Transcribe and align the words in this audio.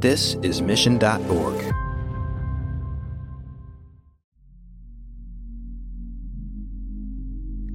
This 0.00 0.34
is 0.44 0.62
Mission.org. 0.62 1.74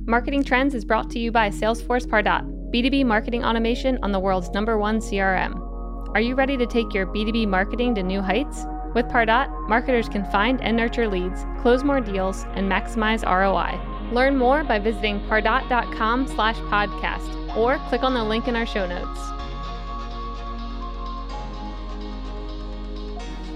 Marketing 0.05 0.41
Trends 0.41 0.73
is 0.73 0.85
brought 0.85 1.09
to 1.09 1.19
you 1.19 1.33
by 1.33 1.49
Salesforce 1.49 2.07
Pardot, 2.07 2.71
B2B 2.71 3.05
marketing 3.05 3.43
automation 3.43 3.99
on 4.03 4.13
the 4.13 4.21
world's 4.21 4.49
number 4.51 4.77
one 4.77 4.99
CRM. 4.99 5.59
Are 6.15 6.21
you 6.21 6.35
ready 6.35 6.55
to 6.55 6.65
take 6.65 6.93
your 6.93 7.07
B2B 7.07 7.45
marketing 7.45 7.93
to 7.95 8.03
new 8.03 8.21
heights? 8.21 8.63
With 8.95 9.07
Pardot, 9.07 9.67
marketers 9.67 10.07
can 10.07 10.23
find 10.31 10.61
and 10.61 10.77
nurture 10.77 11.09
leads, 11.09 11.43
close 11.59 11.83
more 11.83 11.99
deals, 11.99 12.45
and 12.53 12.71
maximize 12.71 13.25
ROI. 13.25 14.13
Learn 14.13 14.37
more 14.37 14.63
by 14.63 14.79
visiting 14.79 15.19
pardot.com 15.27 16.27
slash 16.27 16.55
podcast 16.55 17.57
or 17.57 17.79
click 17.89 18.03
on 18.03 18.13
the 18.13 18.23
link 18.23 18.47
in 18.47 18.55
our 18.55 18.65
show 18.65 18.87
notes. 18.87 19.19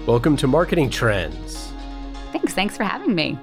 Welcome 0.08 0.38
to 0.38 0.46
Marketing 0.46 0.88
Trends. 0.88 1.70
Thanks. 2.32 2.54
Thanks 2.54 2.78
for 2.78 2.84
having 2.84 3.14
me. 3.14 3.38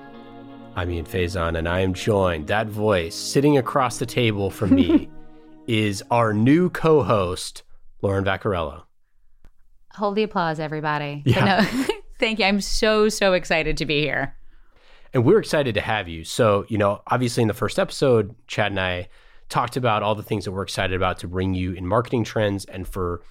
I'm 0.76 0.90
Ian 0.90 1.06
Faison, 1.06 1.60
and 1.60 1.70
I 1.70 1.82
am 1.82 1.94
joined. 1.94 2.48
That 2.48 2.66
voice 2.66 3.14
sitting 3.14 3.60
across 3.60 4.00
the 4.00 4.08
table 4.08 4.50
from 4.50 4.74
me 4.74 5.08
is 5.68 6.04
our 6.10 6.34
new 6.34 6.72
co 6.72 7.04
host, 7.04 7.62
Lauren 8.02 8.26
Vaccarello. 8.26 8.82
Hold 9.94 10.16
the 10.16 10.24
applause, 10.24 10.60
everybody. 10.60 11.22
Yeah. 11.24 11.46
No, 11.46 11.86
thank 12.20 12.40
you. 12.40 12.46
I'm 12.46 12.62
so, 12.62 13.10
so 13.10 13.34
excited 13.34 13.78
to 13.78 13.86
be 13.86 14.02
here. 14.02 14.36
And 15.14 15.24
we're 15.24 15.38
excited 15.38 15.76
to 15.76 15.82
have 15.82 16.08
you. 16.08 16.24
So, 16.24 16.66
you 16.68 16.80
know, 16.80 17.04
obviously 17.06 17.44
in 17.44 17.48
the 17.48 17.54
first 17.54 17.78
episode, 17.78 18.34
Chad 18.48 18.72
and 18.72 18.80
I 18.80 19.10
talked 19.50 19.78
about 19.78 20.02
all 20.02 20.16
the 20.16 20.24
things 20.24 20.46
that 20.46 20.52
we're 20.52 20.64
excited 20.64 20.96
about 20.96 21.20
to 21.20 21.28
bring 21.28 21.54
you 21.54 21.74
in 21.74 21.86
marketing 21.86 22.24
trends. 22.24 22.66
And 22.66 22.88
for 22.88 23.22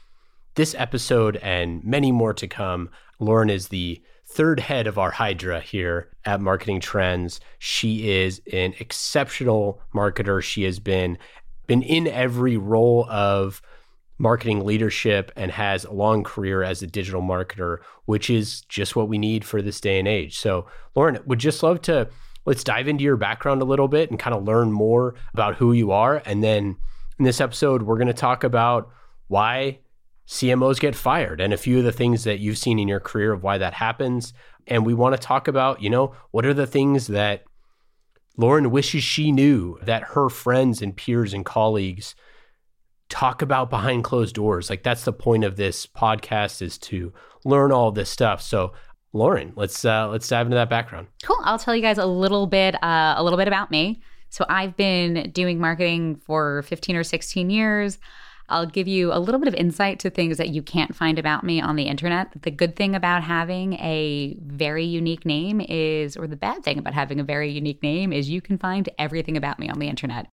this 0.54 0.76
episode 0.78 1.36
and 1.38 1.82
many 1.82 2.12
more 2.12 2.32
to 2.34 2.46
come, 2.46 2.90
Lauren 3.18 3.50
is 3.50 3.68
the 3.68 4.02
third 4.26 4.60
head 4.60 4.86
of 4.86 4.98
our 4.98 5.10
Hydra 5.10 5.60
here 5.60 6.10
at 6.24 6.40
Marketing 6.40 6.80
Trends. 6.80 7.40
She 7.58 8.10
is 8.10 8.40
an 8.52 8.74
exceptional 8.78 9.80
marketer. 9.94 10.42
She 10.42 10.64
has 10.64 10.78
been 10.78 11.18
been 11.66 11.82
in 11.82 12.06
every 12.06 12.56
role 12.56 13.06
of 13.08 13.62
marketing 14.18 14.64
leadership 14.64 15.32
and 15.34 15.50
has 15.50 15.84
a 15.84 15.92
long 15.92 16.22
career 16.22 16.62
as 16.62 16.82
a 16.82 16.86
digital 16.86 17.22
marketer, 17.22 17.78
which 18.04 18.30
is 18.30 18.60
just 18.62 18.94
what 18.94 19.08
we 19.08 19.18
need 19.18 19.44
for 19.44 19.62
this 19.62 19.80
day 19.80 19.98
and 19.98 20.06
age. 20.06 20.38
So, 20.38 20.66
Lauren, 20.94 21.18
would 21.26 21.38
just 21.38 21.62
love 21.62 21.80
to 21.82 22.08
let's 22.44 22.64
dive 22.64 22.88
into 22.88 23.04
your 23.04 23.16
background 23.16 23.62
a 23.62 23.66
little 23.66 23.88
bit 23.88 24.10
and 24.10 24.18
kind 24.18 24.36
of 24.36 24.44
learn 24.44 24.70
more 24.70 25.14
about 25.32 25.56
who 25.56 25.72
you 25.72 25.92
are. 25.92 26.22
And 26.26 26.42
then 26.42 26.76
in 27.18 27.24
this 27.24 27.40
episode, 27.40 27.82
we're 27.82 27.96
going 27.96 28.08
to 28.08 28.12
talk 28.12 28.44
about 28.44 28.90
why 29.28 29.78
CMOs 30.26 30.80
get 30.80 30.94
fired 30.94 31.40
and 31.40 31.52
a 31.52 31.58
few 31.58 31.78
of 31.78 31.84
the 31.84 31.92
things 31.92 32.24
that 32.24 32.40
you've 32.40 32.58
seen 32.58 32.78
in 32.78 32.88
your 32.88 33.00
career 33.00 33.32
of 33.32 33.42
why 33.42 33.58
that 33.58 33.74
happens. 33.74 34.32
And 34.66 34.86
we 34.86 34.94
want 34.94 35.14
to 35.14 35.20
talk 35.20 35.48
about, 35.48 35.82
you 35.82 35.90
know, 35.90 36.14
what 36.30 36.46
are 36.46 36.54
the 36.54 36.66
things 36.66 37.08
that 37.08 37.44
Lauren 38.36 38.70
wishes 38.70 39.04
she 39.04 39.30
knew 39.30 39.78
that 39.82 40.02
her 40.02 40.28
friends 40.28 40.82
and 40.82 40.96
peers 40.96 41.34
and 41.34 41.44
colleagues 41.44 42.14
talk 43.08 43.42
about 43.42 43.70
behind 43.70 44.02
closed 44.02 44.34
doors. 44.34 44.70
Like 44.70 44.82
that's 44.82 45.04
the 45.04 45.12
point 45.12 45.44
of 45.44 45.56
this 45.56 45.86
podcast 45.86 46.62
is 46.62 46.78
to 46.78 47.12
learn 47.44 47.70
all 47.70 47.92
this 47.92 48.10
stuff. 48.10 48.42
So 48.42 48.72
Lauren, 49.12 49.52
let's 49.54 49.84
uh, 49.84 50.08
let's 50.08 50.26
dive 50.26 50.46
into 50.46 50.56
that 50.56 50.70
background. 50.70 51.06
Cool. 51.22 51.38
I'll 51.44 51.58
tell 51.58 51.76
you 51.76 51.82
guys 51.82 51.98
a 51.98 52.06
little 52.06 52.46
bit 52.46 52.82
uh, 52.82 53.14
a 53.16 53.22
little 53.22 53.38
bit 53.38 53.46
about 53.46 53.70
me. 53.70 54.02
So 54.30 54.44
I've 54.48 54.76
been 54.76 55.30
doing 55.30 55.60
marketing 55.60 56.16
for 56.16 56.62
15 56.62 56.96
or 56.96 57.04
16 57.04 57.50
years. 57.50 57.98
I'll 58.48 58.66
give 58.66 58.86
you 58.86 59.12
a 59.12 59.18
little 59.18 59.40
bit 59.40 59.48
of 59.48 59.54
insight 59.54 59.98
to 60.00 60.10
things 60.10 60.36
that 60.36 60.50
you 60.50 60.62
can't 60.62 60.94
find 60.94 61.18
about 61.18 61.44
me 61.44 61.60
on 61.60 61.76
the 61.76 61.84
internet. 61.84 62.30
The 62.42 62.50
good 62.50 62.76
thing 62.76 62.94
about 62.94 63.22
having 63.22 63.74
a 63.74 64.36
very 64.40 64.84
unique 64.84 65.24
name 65.24 65.60
is, 65.60 66.16
or 66.16 66.26
the 66.26 66.36
bad 66.36 66.62
thing 66.62 66.78
about 66.78 66.94
having 66.94 67.20
a 67.20 67.24
very 67.24 67.50
unique 67.50 67.82
name 67.82 68.12
is 68.12 68.28
you 68.28 68.42
can 68.42 68.58
find 68.58 68.88
everything 68.98 69.36
about 69.36 69.58
me 69.58 69.68
on 69.68 69.78
the 69.78 69.88
internet. 69.88 70.26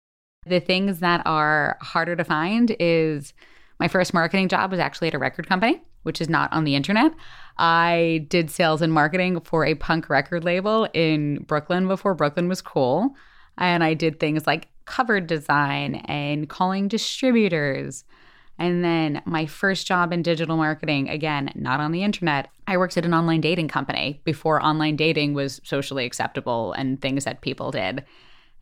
The 0.45 0.59
things 0.59 0.99
that 0.99 1.21
are 1.25 1.77
harder 1.81 2.15
to 2.15 2.23
find 2.23 2.75
is 2.79 3.33
my 3.79 3.87
first 3.87 4.13
marketing 4.13 4.49
job 4.49 4.71
was 4.71 4.79
actually 4.79 5.07
at 5.07 5.13
a 5.13 5.19
record 5.19 5.47
company, 5.47 5.81
which 6.03 6.19
is 6.19 6.29
not 6.29 6.51
on 6.51 6.65
the 6.65 6.75
internet. 6.75 7.13
I 7.57 8.25
did 8.29 8.51
sales 8.51 8.81
and 8.81 8.91
marketing 8.91 9.39
for 9.41 9.65
a 9.65 9.75
punk 9.75 10.09
record 10.09 10.43
label 10.43 10.87
in 10.93 11.43
Brooklyn 11.43 11.87
before 11.87 12.13
Brooklyn 12.13 12.49
was 12.49 12.61
cool. 12.61 13.15
And 13.57 13.83
I 13.83 13.93
did 13.93 14.19
things 14.19 14.45
like 14.45 14.67
cover 14.91 15.21
design 15.21 15.95
and 16.05 16.49
calling 16.49 16.89
distributors. 16.89 18.03
And 18.59 18.83
then 18.83 19.21
my 19.25 19.45
first 19.45 19.87
job 19.87 20.11
in 20.11 20.21
digital 20.21 20.57
marketing, 20.57 21.07
again, 21.07 21.49
not 21.55 21.79
on 21.79 21.93
the 21.93 22.03
internet. 22.03 22.49
I 22.67 22.75
worked 22.75 22.97
at 22.97 23.05
an 23.05 23.13
online 23.13 23.39
dating 23.39 23.69
company 23.69 24.19
before 24.25 24.61
online 24.61 24.97
dating 24.97 25.33
was 25.33 25.61
socially 25.63 26.05
acceptable 26.05 26.73
and 26.73 27.01
things 27.01 27.23
that 27.23 27.39
people 27.39 27.71
did. 27.71 28.03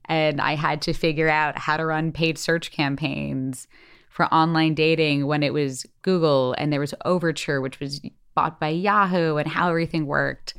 And 0.05 0.39
I 0.39 0.53
had 0.53 0.83
to 0.83 0.93
figure 0.93 1.29
out 1.29 1.57
how 1.57 1.77
to 1.77 1.85
run 1.85 2.11
paid 2.11 2.37
search 2.37 2.69
campaigns 2.69 3.67
for 4.09 4.31
online 4.31 4.75
dating 4.75 5.25
when 5.25 5.41
it 5.41 5.51
was 5.51 5.87
Google 6.03 6.53
and 6.59 6.71
there 6.71 6.79
was 6.79 6.93
Overture, 7.05 7.59
which 7.59 7.79
was 7.79 8.01
bought 8.35 8.59
by 8.59 8.69
Yahoo, 8.69 9.37
and 9.37 9.47
how 9.47 9.69
everything 9.69 10.05
worked. 10.05 10.53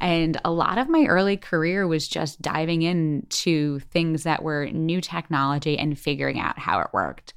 And 0.00 0.38
a 0.44 0.50
lot 0.50 0.78
of 0.78 0.88
my 0.88 1.06
early 1.06 1.36
career 1.36 1.86
was 1.86 2.06
just 2.06 2.42
diving 2.42 2.82
into 2.82 3.80
things 3.80 4.24
that 4.24 4.42
were 4.42 4.66
new 4.66 5.00
technology 5.00 5.78
and 5.78 5.98
figuring 5.98 6.38
out 6.38 6.58
how 6.58 6.80
it 6.80 6.88
worked. 6.92 7.32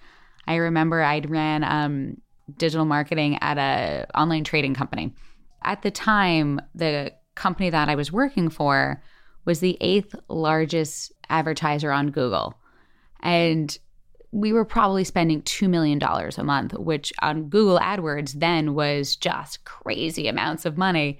I 0.45 0.55
remember 0.55 1.01
I'd 1.01 1.29
ran 1.29 1.63
um, 1.63 2.21
digital 2.57 2.85
marketing 2.85 3.37
at 3.41 3.57
a 3.57 4.07
online 4.17 4.43
trading 4.43 4.73
company. 4.73 5.13
At 5.63 5.83
the 5.83 5.91
time, 5.91 6.59
the 6.75 7.13
company 7.35 7.69
that 7.69 7.87
I 7.89 7.95
was 7.95 8.11
working 8.11 8.49
for 8.49 9.01
was 9.45 9.59
the 9.61 9.77
eighth 9.79 10.13
largest 10.27 11.13
advertiser 11.29 11.91
on 11.91 12.11
Google. 12.11 12.55
And 13.21 13.77
we 14.31 14.53
were 14.53 14.65
probably 14.65 15.03
spending 15.03 15.41
$2 15.41 15.69
million 15.69 15.99
a 16.01 16.43
month, 16.43 16.73
which 16.73 17.11
on 17.21 17.49
Google 17.49 17.79
AdWords 17.79 18.33
then 18.39 18.75
was 18.75 19.15
just 19.15 19.65
crazy 19.65 20.27
amounts 20.27 20.65
of 20.65 20.77
money. 20.77 21.19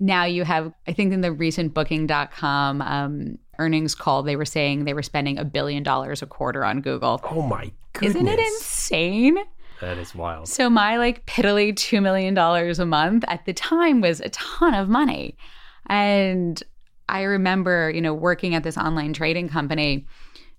Now 0.00 0.24
you 0.24 0.44
have, 0.44 0.72
I 0.88 0.92
think 0.92 1.12
in 1.12 1.20
the 1.20 1.30
recent 1.30 1.74
booking.com 1.74 2.82
um, 2.82 3.38
earnings 3.58 3.94
call, 3.94 4.22
they 4.22 4.34
were 4.34 4.46
saying 4.46 4.84
they 4.84 4.94
were 4.94 5.02
spending 5.02 5.38
a 5.38 5.44
billion 5.44 5.82
dollars 5.82 6.22
a 6.22 6.26
quarter 6.26 6.64
on 6.64 6.80
Google. 6.80 7.20
Oh 7.24 7.42
my 7.42 7.70
goodness. 7.92 8.16
Isn't 8.16 8.28
it 8.28 8.38
insane? 8.38 9.38
That 9.80 9.98
is 9.98 10.14
wild. 10.14 10.48
So 10.48 10.68
my 10.70 10.96
like 10.96 11.26
piddly 11.26 11.72
$2 11.72 12.02
million 12.02 12.36
a 12.36 12.86
month 12.86 13.24
at 13.28 13.44
the 13.44 13.52
time 13.52 14.00
was 14.00 14.20
a 14.20 14.30
ton 14.30 14.74
of 14.74 14.88
money. 14.88 15.36
And 15.86 16.62
I 17.08 17.22
remember, 17.22 17.90
you 17.90 18.00
know, 18.00 18.14
working 18.14 18.54
at 18.54 18.62
this 18.62 18.78
online 18.78 19.12
trading 19.12 19.48
company 19.48 20.06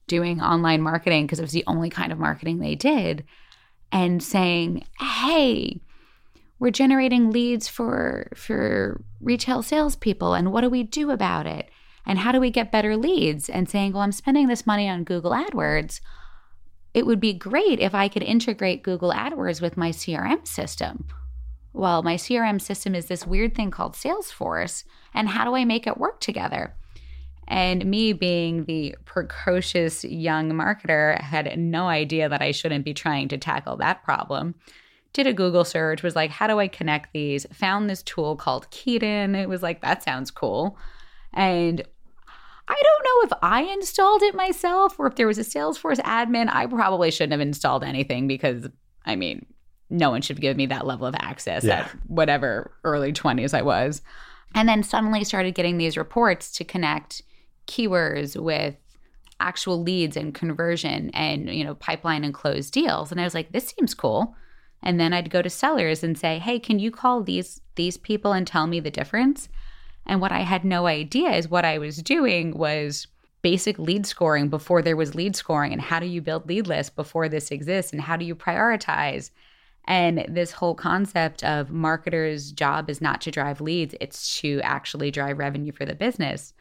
doing 0.08 0.42
online 0.42 0.82
marketing 0.82 1.26
because 1.26 1.40
it 1.40 1.44
was 1.44 1.52
the 1.52 1.64
only 1.68 1.90
kind 1.90 2.12
of 2.12 2.20
marketing 2.20 2.60
they 2.60 2.76
did 2.76 3.24
and 3.92 4.22
saying, 4.22 4.84
"Hey, 5.00 5.80
we're 6.62 6.70
generating 6.70 7.32
leads 7.32 7.68
for 7.68 8.30
for 8.36 9.04
retail 9.20 9.64
salespeople, 9.64 10.36
and 10.36 10.52
what 10.54 10.62
do 10.62 10.70
we 10.70 10.84
do 10.84 11.10
about 11.10 11.48
it? 11.48 11.70
And 12.06 12.20
how 12.20 12.32
do 12.32 12.40
we 12.40 12.52
get 12.52 12.72
better 12.72 12.96
leads?" 12.96 13.50
And 13.50 13.68
saying, 13.68 13.94
"Well, 13.94 14.04
I'm 14.04 14.12
spending 14.12 14.48
this 14.48 14.68
money 14.68 14.88
on 14.88 15.04
Google 15.04 15.32
AdWords. 15.32 16.02
It 16.94 17.08
would 17.08 17.20
be 17.20 17.34
great 17.34 17.80
if 17.80 17.96
I 17.96 18.08
could 18.08 18.22
integrate 18.22 18.84
Google 18.84 19.12
AdWords 19.12 19.60
with 19.60 19.76
my 19.76 19.90
CRM 19.90 20.46
system." 20.46 21.08
Well, 21.74 22.04
my 22.04 22.16
CRM 22.16 22.60
system 22.60 22.94
is 22.94 23.08
this 23.08 23.26
weird 23.26 23.56
thing 23.56 23.72
called 23.72 23.94
Salesforce, 23.94 24.84
and 25.16 25.30
how 25.30 25.46
do 25.46 25.56
I 25.56 25.66
make 25.66 25.88
it 25.88 25.98
work 25.98 26.20
together? 26.20 26.76
And 27.48 27.86
me 27.86 28.14
being 28.14 28.66
the 28.66 28.96
precocious 29.06 30.04
young 30.04 30.52
marketer 30.52 31.20
had 31.20 31.58
no 31.58 31.88
idea 31.88 32.30
that 32.30 32.44
I 32.44 32.52
shouldn't 32.52 32.86
be 32.86 32.94
trying 32.94 33.30
to 33.30 33.38
tackle 33.40 33.78
that 33.78 34.04
problem. 34.04 34.56
Did 35.14 35.28
a 35.28 35.34
Google 35.34 35.66
search, 35.66 36.04
was 36.04 36.16
like, 36.16 36.32
how 36.32 36.48
do 36.48 36.60
I 36.60 36.68
connect 36.68 37.12
these? 37.14 37.46
Found 37.54 37.90
this 37.90 38.02
tool 38.04 38.36
called 38.36 38.70
Kieden. 38.72 39.36
It 39.36 39.50
was 39.50 39.62
like, 39.62 39.82
that 39.82 40.04
sounds 40.04 40.32
cool. 40.32 40.78
And 41.34 41.82
I 42.68 42.82
don't 42.84 43.04
know 43.32 43.36
if 43.36 43.40
I 43.42 43.64
installed 43.74 44.22
it 44.22 44.34
myself 44.36 44.98
or 45.00 45.08
if 45.08 45.16
there 45.16 45.28
was 45.28 45.38
a 45.38 45.42
Salesforce 45.44 46.00
admin. 46.00 46.50
I 46.50 46.66
probably 46.68 47.12
shouldn't 47.12 47.34
have 47.34 47.42
installed 47.42 47.84
anything 47.84 48.28
because, 48.28 48.70
I 49.06 49.18
mean, 49.18 49.46
no 49.90 50.10
one 50.10 50.22
should 50.22 50.40
give 50.40 50.56
me 50.56 50.68
that 50.68 50.88
level 50.88 51.06
of 51.06 51.16
access 51.16 51.66
Yeah. 51.66 51.80
at 51.82 51.90
whatever 52.08 52.72
early 52.86 53.12
20s 53.12 53.54
I 53.54 53.62
was. 53.64 54.02
And 54.56 54.70
then 54.70 54.84
suddenly 54.84 55.26
started 55.26 55.56
getting 55.56 55.78
these 55.78 55.98
reports 55.98 56.52
to 56.54 56.64
connect 56.64 57.22
keywords 57.68 58.42
with 58.42 58.76
actual 59.42 59.82
leads 59.82 60.16
and 60.16 60.34
conversion 60.36 61.10
and 61.12 61.50
you 61.50 61.64
know 61.64 61.74
pipeline 61.76 62.24
and 62.24 62.32
closed 62.34 62.72
deals 62.74 63.12
and 63.12 63.20
i 63.20 63.24
was 63.24 63.34
like 63.34 63.52
this 63.54 63.68
seems 63.76 63.94
cool 63.96 64.36
and 64.82 65.00
then 65.00 65.14
i'd 65.14 65.30
go 65.30 65.42
to 65.42 65.50
sellers 65.50 66.04
and 66.04 66.18
say 66.18 66.40
hey 66.40 66.60
can 66.60 66.80
you 66.80 66.92
call 66.92 67.22
these 67.24 67.62
these 67.76 67.98
people 67.98 68.34
and 68.34 68.48
tell 68.48 68.68
me 68.68 68.80
the 68.80 68.92
difference 68.92 69.50
and 70.06 70.22
what 70.22 70.32
i 70.32 70.42
had 70.42 70.64
no 70.64 70.88
idea 70.88 71.30
is 71.32 71.50
what 71.50 71.66
i 71.66 71.78
was 71.78 71.98
doing 71.98 72.58
was 72.58 73.08
basic 73.42 73.80
lead 73.80 74.06
scoring 74.06 74.50
before 74.50 74.82
there 74.82 74.96
was 74.96 75.16
lead 75.16 75.36
scoring 75.36 75.74
and 75.74 75.82
how 75.82 76.00
do 76.00 76.06
you 76.06 76.22
build 76.22 76.48
lead 76.48 76.68
lists 76.68 76.94
before 76.96 77.28
this 77.28 77.52
exists 77.52 77.92
and 77.92 78.02
how 78.02 78.16
do 78.16 78.26
you 78.26 78.36
prioritize 78.36 79.32
And 79.86 80.26
this 80.30 80.52
whole 80.52 80.76
concept 80.76 81.44
of 81.44 81.72
marketers' 81.72 82.52
job 82.52 82.90
is 82.90 83.02
not 83.02 83.22
to 83.22 83.32
drive 83.32 83.62
leads, 83.62 83.96
it's 84.00 84.40
to 84.42 84.62
actually 84.64 85.12
drive 85.12 85.40
revenue 85.40 85.72
for 85.72 85.86
the 85.86 85.96
business. 85.96 86.54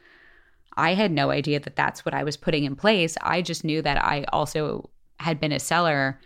I 0.76 0.94
had 0.94 1.12
no 1.12 1.31
idea 1.31 1.61
that 1.61 1.76
that's 1.76 2.05
what 2.05 2.14
I 2.14 2.25
was 2.25 2.37
putting 2.37 2.64
in 2.64 2.76
place. 2.76 3.16
I 3.20 3.43
just 3.43 3.64
knew 3.64 3.82
that 3.82 4.02
I 4.02 4.25
also 4.32 4.88
had 5.19 5.38
been 5.38 5.52
a 5.52 5.58
seller. 5.58 6.19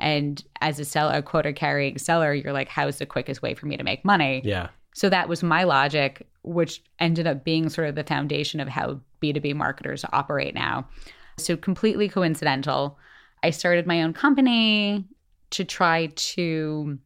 And 0.00 0.42
as 0.60 0.80
a 0.80 0.84
seller, 0.84 1.14
a 1.14 1.22
quota 1.22 1.52
carrying 1.52 1.98
seller, 1.98 2.34
you're 2.34 2.52
like, 2.52 2.68
how's 2.68 2.98
the 2.98 3.06
quickest 3.06 3.42
way 3.42 3.54
for 3.54 3.66
me 3.66 3.76
to 3.76 3.84
make 3.84 4.04
money? 4.04 4.42
Yeah. 4.44 4.68
So 4.94 5.08
that 5.08 5.28
was 5.28 5.42
my 5.42 5.64
logic, 5.64 6.26
which 6.42 6.82
ended 6.98 7.26
up 7.26 7.44
being 7.44 7.68
sort 7.68 7.88
of 7.88 7.94
the 7.94 8.04
foundation 8.04 8.60
of 8.60 8.68
how 8.68 9.00
B2B 9.22 9.54
marketers 9.54 10.04
operate 10.12 10.54
now. 10.54 10.88
So 11.36 11.56
completely 11.56 12.08
coincidental. 12.08 12.98
I 13.42 13.50
started 13.50 13.86
my 13.86 14.02
own 14.02 14.12
company 14.12 15.04
to 15.50 15.64
try 15.64 16.06
to 16.14 16.98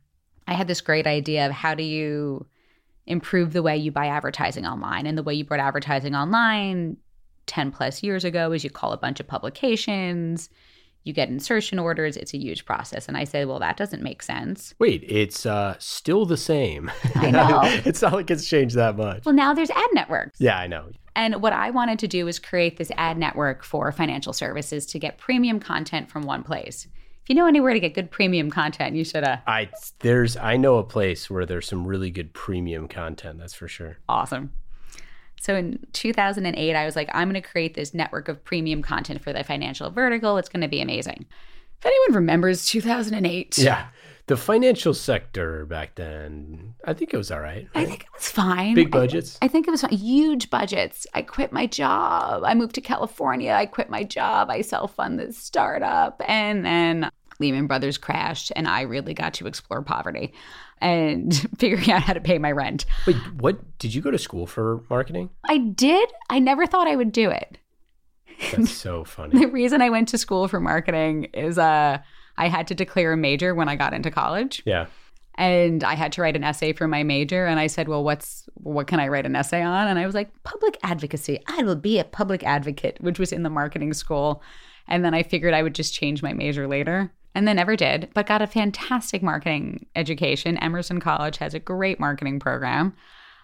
I 0.47 0.55
had 0.55 0.69
this 0.69 0.81
great 0.81 1.07
idea 1.07 1.47
of 1.47 1.53
how 1.53 1.75
do 1.75 1.83
you 1.83 2.47
improve 3.07 3.53
the 3.53 3.63
way 3.63 3.77
you 3.77 3.91
buy 3.91 4.07
advertising 4.07 4.67
online. 4.67 5.07
And 5.07 5.17
the 5.17 5.23
way 5.23 5.35
you 5.35 5.45
brought 5.45 5.61
advertising 5.61 6.15
online 6.15 6.97
10 7.47 7.71
plus 7.71 8.03
years 8.03 8.25
ago 8.25 8.53
is 8.53 8.65
you 8.65 8.71
call 8.71 8.93
a 8.93 8.99
bunch 8.99 9.21
of 9.21 9.27
publications, 9.27 10.49
you 11.05 11.13
get 11.13 11.29
insertion 11.29 11.79
orders. 11.79 12.17
It's 12.17 12.35
a 12.35 12.39
huge 12.39 12.65
process. 12.65 13.07
And 13.09 13.17
I 13.17 13.25
said, 13.25 13.47
well, 13.47 13.59
that 13.59 13.77
doesn't 13.77 14.03
make 14.03 14.23
sense. 14.23 14.75
Wait, 14.79 15.05
it's 15.07 15.47
uh, 15.47 15.77
still 15.79 16.25
the 16.27 16.37
same. 16.37 16.91
I 17.15 17.31
know. 17.31 17.61
it's 17.85 18.03
not 18.03 18.15
like 18.15 18.31
it's 18.31 18.49
changed 18.49 18.75
that 18.77 18.97
much. 18.97 19.25
Well, 19.25 19.35
now 19.35 19.55
there's 19.55 19.71
ad 19.71 19.91
networks. 19.93 20.41
Yeah, 20.41 20.59
I 20.59 20.67
know. 20.67 20.89
And 21.15 21.43
what 21.43 21.53
I 21.53 21.71
wanted 21.71 21.99
to 22.01 22.09
do 22.09 22.25
was 22.25 22.39
create 22.39 22.79
this 22.79 22.91
ad 22.97 23.19
network 23.19 23.63
for 23.63 23.93
financial 23.93 24.33
services 24.33 24.87
to 24.87 24.99
get 24.99 25.19
premium 25.19 25.61
content 25.61 26.11
from 26.11 26.23
one 26.23 26.43
place. 26.43 26.89
If 27.23 27.31
you 27.31 27.37
know 27.37 27.47
anywhere 27.47 27.73
to 27.73 27.81
get 27.81 27.95
good 27.95 28.11
premium 28.11 28.51
content, 28.51 28.97
you 28.97 29.05
should. 29.05 29.25
Uh, 29.25 29.39
I 29.47 29.71
there's 30.01 30.37
I 30.37 30.59
know 30.59 30.77
a 30.77 30.85
place 30.85 31.31
where 31.31 31.47
there's 31.47 31.67
some 31.67 31.87
really 31.87 32.11
good 32.11 32.35
premium 32.35 32.87
content. 32.87 33.39
That's 33.39 33.55
for 33.55 33.67
sure. 33.67 33.97
Awesome. 34.11 34.53
So 35.41 35.55
in 35.55 35.79
2008, 35.93 36.75
I 36.75 36.85
was 36.87 36.97
like, 36.97 37.11
I'm 37.13 37.29
going 37.31 37.41
to 37.41 37.47
create 37.47 37.75
this 37.75 37.93
network 37.95 38.29
of 38.29 38.43
premium 38.45 38.83
content 38.83 39.23
for 39.23 39.33
the 39.33 39.45
financial 39.45 39.91
vertical. 39.91 40.39
It's 40.39 40.49
going 40.49 40.63
to 40.63 40.69
be 40.69 40.81
amazing. 40.81 41.27
If 41.79 41.87
anyone 41.87 42.15
remembers 42.17 42.67
2008, 42.67 43.59
Yeah. 43.59 43.87
The 44.27 44.39
financial 44.39 44.95
sector 44.95 45.67
back 45.67 45.97
then, 45.97 46.73
I 46.87 46.95
think 46.95 47.13
it 47.13 47.19
was 47.19 47.31
all 47.31 47.41
right. 47.41 47.69
I 47.75 47.85
think 47.85 48.05
it 48.05 48.07
was 48.15 48.27
fine. 48.31 48.75
Big 48.75 48.87
I- 48.87 48.91
budgets. 48.91 49.39
I, 49.43 49.49
think 49.49 49.69
it 49.69 49.71
was 49.71 49.83
fine. 49.83 49.91
huge 49.93 50.49
budgets. 50.49 51.07
I 51.13 51.21
quit 51.21 51.53
my 51.53 51.67
job. 51.67 52.43
I 52.43 52.55
moved 52.55 52.75
to 52.77 52.81
California. 52.81 53.53
I 53.53 53.67
quit 53.67 53.91
my 53.91 54.03
job. 54.03 54.49
I 54.49 54.63
self 54.63 54.95
fund 54.95 55.19
this 55.19 55.37
startup. 55.37 56.23
And 56.27 56.65
then 56.65 57.11
Lehman 57.41 57.67
Brothers 57.67 57.99
crashed, 57.99 58.53
and 58.55 58.69
I 58.69 58.83
really 58.83 59.15
got 59.15 59.35
to 59.35 59.47
explore 59.47 59.83
poverty 59.83 60.33
and 60.81 61.35
figuring 61.59 61.91
out 61.91 62.03
how 62.03 62.13
to 62.13 62.21
pay 62.21 62.39
my 62.39 62.53
rent. 62.53 62.85
Wait, 63.07 63.17
what 63.35 63.79
did 63.79 63.95
you 63.95 64.01
go 64.03 64.11
to 64.11 64.19
school 64.19 64.47
for 64.47 64.83
marketing? 64.91 65.31
I 65.49 65.59
did. 65.59 66.09
I 66.31 66.39
never 66.39 66.67
thought 66.67 66.87
I 66.89 66.97
would 66.97 67.13
do 67.13 67.31
it. 67.31 67.59
That's 68.53 68.71
so 68.77 69.05
funny. 69.05 69.39
The 69.41 69.47
reason 69.47 69.83
I 69.83 69.91
went 69.91 70.09
to 70.09 70.19
school 70.19 70.49
for 70.49 70.61
marketing 70.61 71.25
is 71.35 71.59
uh, 71.59 71.99
I 72.37 72.49
had 72.49 72.67
to 72.69 72.75
declare 72.75 73.13
a 73.13 73.17
major 73.17 73.55
when 73.55 73.69
I 73.69 73.77
got 73.77 73.95
into 73.95 74.11
college. 74.11 74.63
Yeah. 74.65 74.87
and 75.37 75.83
I 75.83 75.95
had 75.95 76.13
to 76.13 76.23
write 76.23 76.37
an 76.37 76.45
essay 76.45 76.73
for 76.73 76.87
my 76.87 77.03
major 77.03 77.47
and 77.47 77.59
I 77.59 77.67
said, 77.69 77.89
"Well, 77.89 78.05
what's 78.05 78.49
what 78.55 78.87
can 78.87 79.01
I 79.01 79.09
write 79.09 79.27
an 79.27 79.35
essay 79.37 79.63
on?" 79.63 79.89
And 79.89 79.99
I 79.99 80.07
was 80.07 80.15
like, 80.15 80.31
"Public 80.45 80.77
advocacy. 80.85 81.41
I 81.49 81.63
will 81.65 81.77
be 81.77 81.99
a 81.99 82.05
public 82.05 82.45
advocate," 82.45 82.99
which 83.01 83.19
was 83.19 83.33
in 83.33 83.43
the 83.43 83.51
marketing 83.51 83.93
school. 83.95 84.43
And 84.87 85.05
then 85.05 85.15
I 85.15 85.23
figured 85.23 85.55
I 85.55 85.63
would 85.63 85.75
just 85.75 85.95
change 85.95 86.23
my 86.23 86.33
major 86.33 86.67
later. 86.69 87.11
And 87.35 87.49
then 87.49 87.57
never 87.57 87.75
did, 87.75 88.11
but 88.15 88.27
got 88.27 88.43
a 88.43 88.47
fantastic 88.47 89.23
marketing 89.23 89.87
education. 89.97 90.57
Emerson 90.59 91.01
College 91.01 91.39
has 91.39 91.53
a 91.53 91.59
great 91.59 91.99
marketing 91.99 92.39
program, 92.39 92.95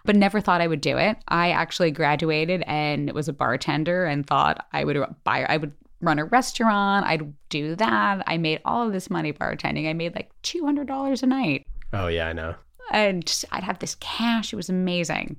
but 0.04 0.14
never 0.14 0.40
thought 0.40 0.60
I 0.60 0.68
would 0.68 0.80
do 0.80 0.96
it. 0.96 1.16
I 1.28 1.50
actually 1.50 1.90
graduated 1.90 2.62
and 2.66 3.12
was 3.12 3.28
a 3.28 3.32
bartender 3.32 4.04
and 4.04 4.26
thought 4.26 4.64
I 4.72 4.84
would 4.84 4.96
buy 5.24 5.44
I 5.48 5.56
would 5.56 5.72
run 6.00 6.18
a 6.18 6.24
restaurant, 6.24 7.04
I'd 7.06 7.34
do 7.50 7.74
that. 7.76 8.22
I 8.26 8.38
made 8.38 8.60
all 8.64 8.86
of 8.86 8.92
this 8.92 9.10
money 9.10 9.32
bartending. 9.32 9.88
I 9.88 9.92
made 9.92 10.14
like 10.14 10.30
$200 10.42 11.22
a 11.22 11.26
night 11.26 11.66
Oh 11.92 12.06
yeah, 12.06 12.28
I 12.28 12.32
know. 12.32 12.54
and 12.92 13.26
just, 13.26 13.44
I'd 13.50 13.64
have 13.64 13.80
this 13.80 13.96
cash. 13.96 14.52
It 14.52 14.56
was 14.56 14.68
amazing. 14.68 15.36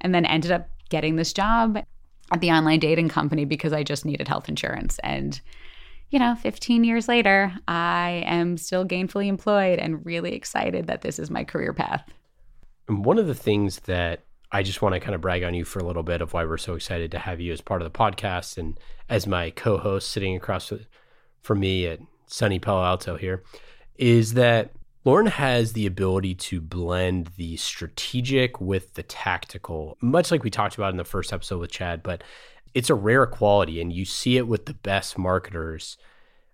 And 0.00 0.14
then 0.14 0.24
ended 0.24 0.52
up 0.52 0.68
getting 0.88 1.16
this 1.16 1.32
job 1.32 1.76
at 2.32 2.40
the 2.40 2.50
online 2.50 2.78
dating 2.78 3.08
company 3.08 3.44
because 3.44 3.72
I 3.72 3.82
just 3.82 4.04
needed 4.04 4.28
health 4.28 4.48
insurance. 4.48 4.98
And, 5.00 5.40
you 6.10 6.18
know, 6.18 6.34
15 6.34 6.84
years 6.84 7.08
later, 7.08 7.52
I 7.68 8.24
am 8.26 8.56
still 8.56 8.84
gainfully 8.84 9.28
employed 9.28 9.78
and 9.78 10.04
really 10.04 10.34
excited 10.34 10.88
that 10.88 11.02
this 11.02 11.18
is 11.18 11.30
my 11.30 11.44
career 11.44 11.72
path. 11.72 12.04
And 12.88 13.04
one 13.04 13.18
of 13.18 13.26
the 13.26 13.34
things 13.34 13.80
that 13.80 14.24
I 14.52 14.64
just 14.64 14.82
want 14.82 14.94
to 14.94 15.00
kind 15.00 15.14
of 15.14 15.20
brag 15.20 15.44
on 15.44 15.54
you 15.54 15.64
for 15.64 15.78
a 15.78 15.84
little 15.84 16.02
bit 16.02 16.20
of 16.20 16.32
why 16.32 16.44
we're 16.44 16.58
so 16.58 16.74
excited 16.74 17.12
to 17.12 17.20
have 17.20 17.40
you 17.40 17.52
as 17.52 17.60
part 17.60 17.82
of 17.82 17.90
the 17.90 17.96
podcast 17.96 18.58
and 18.58 18.78
as 19.08 19.26
my 19.26 19.50
co-host 19.50 20.10
sitting 20.10 20.34
across 20.34 20.72
from 21.40 21.60
me 21.60 21.86
at 21.86 22.00
sunny 22.26 22.58
Palo 22.58 22.84
Alto 22.84 23.16
here 23.16 23.44
is 23.96 24.34
that 24.34 24.72
Lauren 25.04 25.26
has 25.26 25.72
the 25.72 25.86
ability 25.86 26.34
to 26.34 26.60
blend 26.60 27.30
the 27.36 27.56
strategic 27.56 28.60
with 28.60 28.94
the 28.94 29.02
tactical, 29.02 29.96
much 30.00 30.30
like 30.30 30.42
we 30.42 30.50
talked 30.50 30.74
about 30.74 30.90
in 30.90 30.98
the 30.98 31.04
first 31.04 31.32
episode 31.32 31.58
with 31.58 31.70
Chad, 31.70 32.02
but 32.02 32.22
it's 32.74 32.90
a 32.90 32.94
rare 32.94 33.26
quality 33.26 33.80
and 33.80 33.92
you 33.92 34.04
see 34.04 34.36
it 34.36 34.46
with 34.46 34.66
the 34.66 34.74
best 34.74 35.18
marketers 35.18 35.96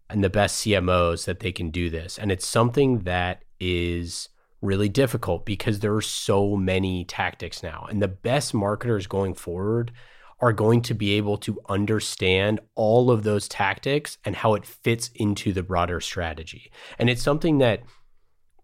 and 0.09 0.23
the 0.23 0.31
best 0.31 0.65
CMOs 0.65 1.25
that 1.25 1.41
they 1.41 1.53
can 1.53 1.71
do 1.71 1.91
this. 1.91 2.19
And 2.19 2.31
it's 2.31 2.47
something 2.47 3.01
that 3.01 3.43
is 3.59 4.29
really 4.63 4.89
difficult 4.89 5.45
because 5.45 5.81
there 5.81 5.95
are 5.95 6.03
so 6.03 6.57
many 6.57 7.05
tactics 7.05 7.63
now. 7.63 7.87
And 7.89 8.01
the 8.01 8.09
best 8.09 8.55
marketers 8.55 9.07
going 9.07 9.35
forward 9.35 9.93
are 10.41 10.53
going 10.53 10.83
to 10.83 10.95
be 10.95 11.13
able 11.13 11.39
to 11.39 11.59
understand 11.69 12.61
all 12.75 13.11
of 13.11 13.23
those 13.23 13.49
tactics 13.49 14.19
and 14.25 14.37
how 14.37 14.55
it 14.55 14.67
fits 14.67 15.11
into 15.15 15.53
the 15.53 15.63
broader 15.63 16.01
strategy. 16.01 16.71
And 16.99 17.09
it's 17.09 17.23
something 17.23 17.59
that 17.59 17.83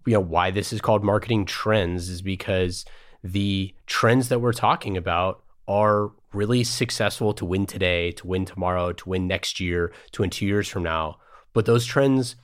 you 0.06 0.14
know 0.14 0.20
why 0.20 0.50
this 0.50 0.72
is 0.72 0.80
called 0.80 1.04
marketing 1.04 1.46
trends 1.46 2.08
is 2.08 2.22
because 2.22 2.84
the 3.22 3.74
trends 3.86 4.28
that 4.28 4.40
we're 4.40 4.52
talking 4.52 4.96
about 4.96 5.44
are 5.68 6.10
really 6.32 6.64
successful 6.64 7.32
to 7.34 7.44
win 7.44 7.66
today, 7.66 8.10
to 8.12 8.26
win 8.26 8.44
tomorrow, 8.44 8.92
to 8.92 9.08
win 9.08 9.26
next 9.26 9.60
year, 9.60 9.92
to 10.12 10.22
win 10.22 10.30
2 10.30 10.46
years 10.46 10.68
from 10.68 10.82
now. 10.82 11.18
But 11.52 11.66
those 11.66 11.84
trends 11.84 12.36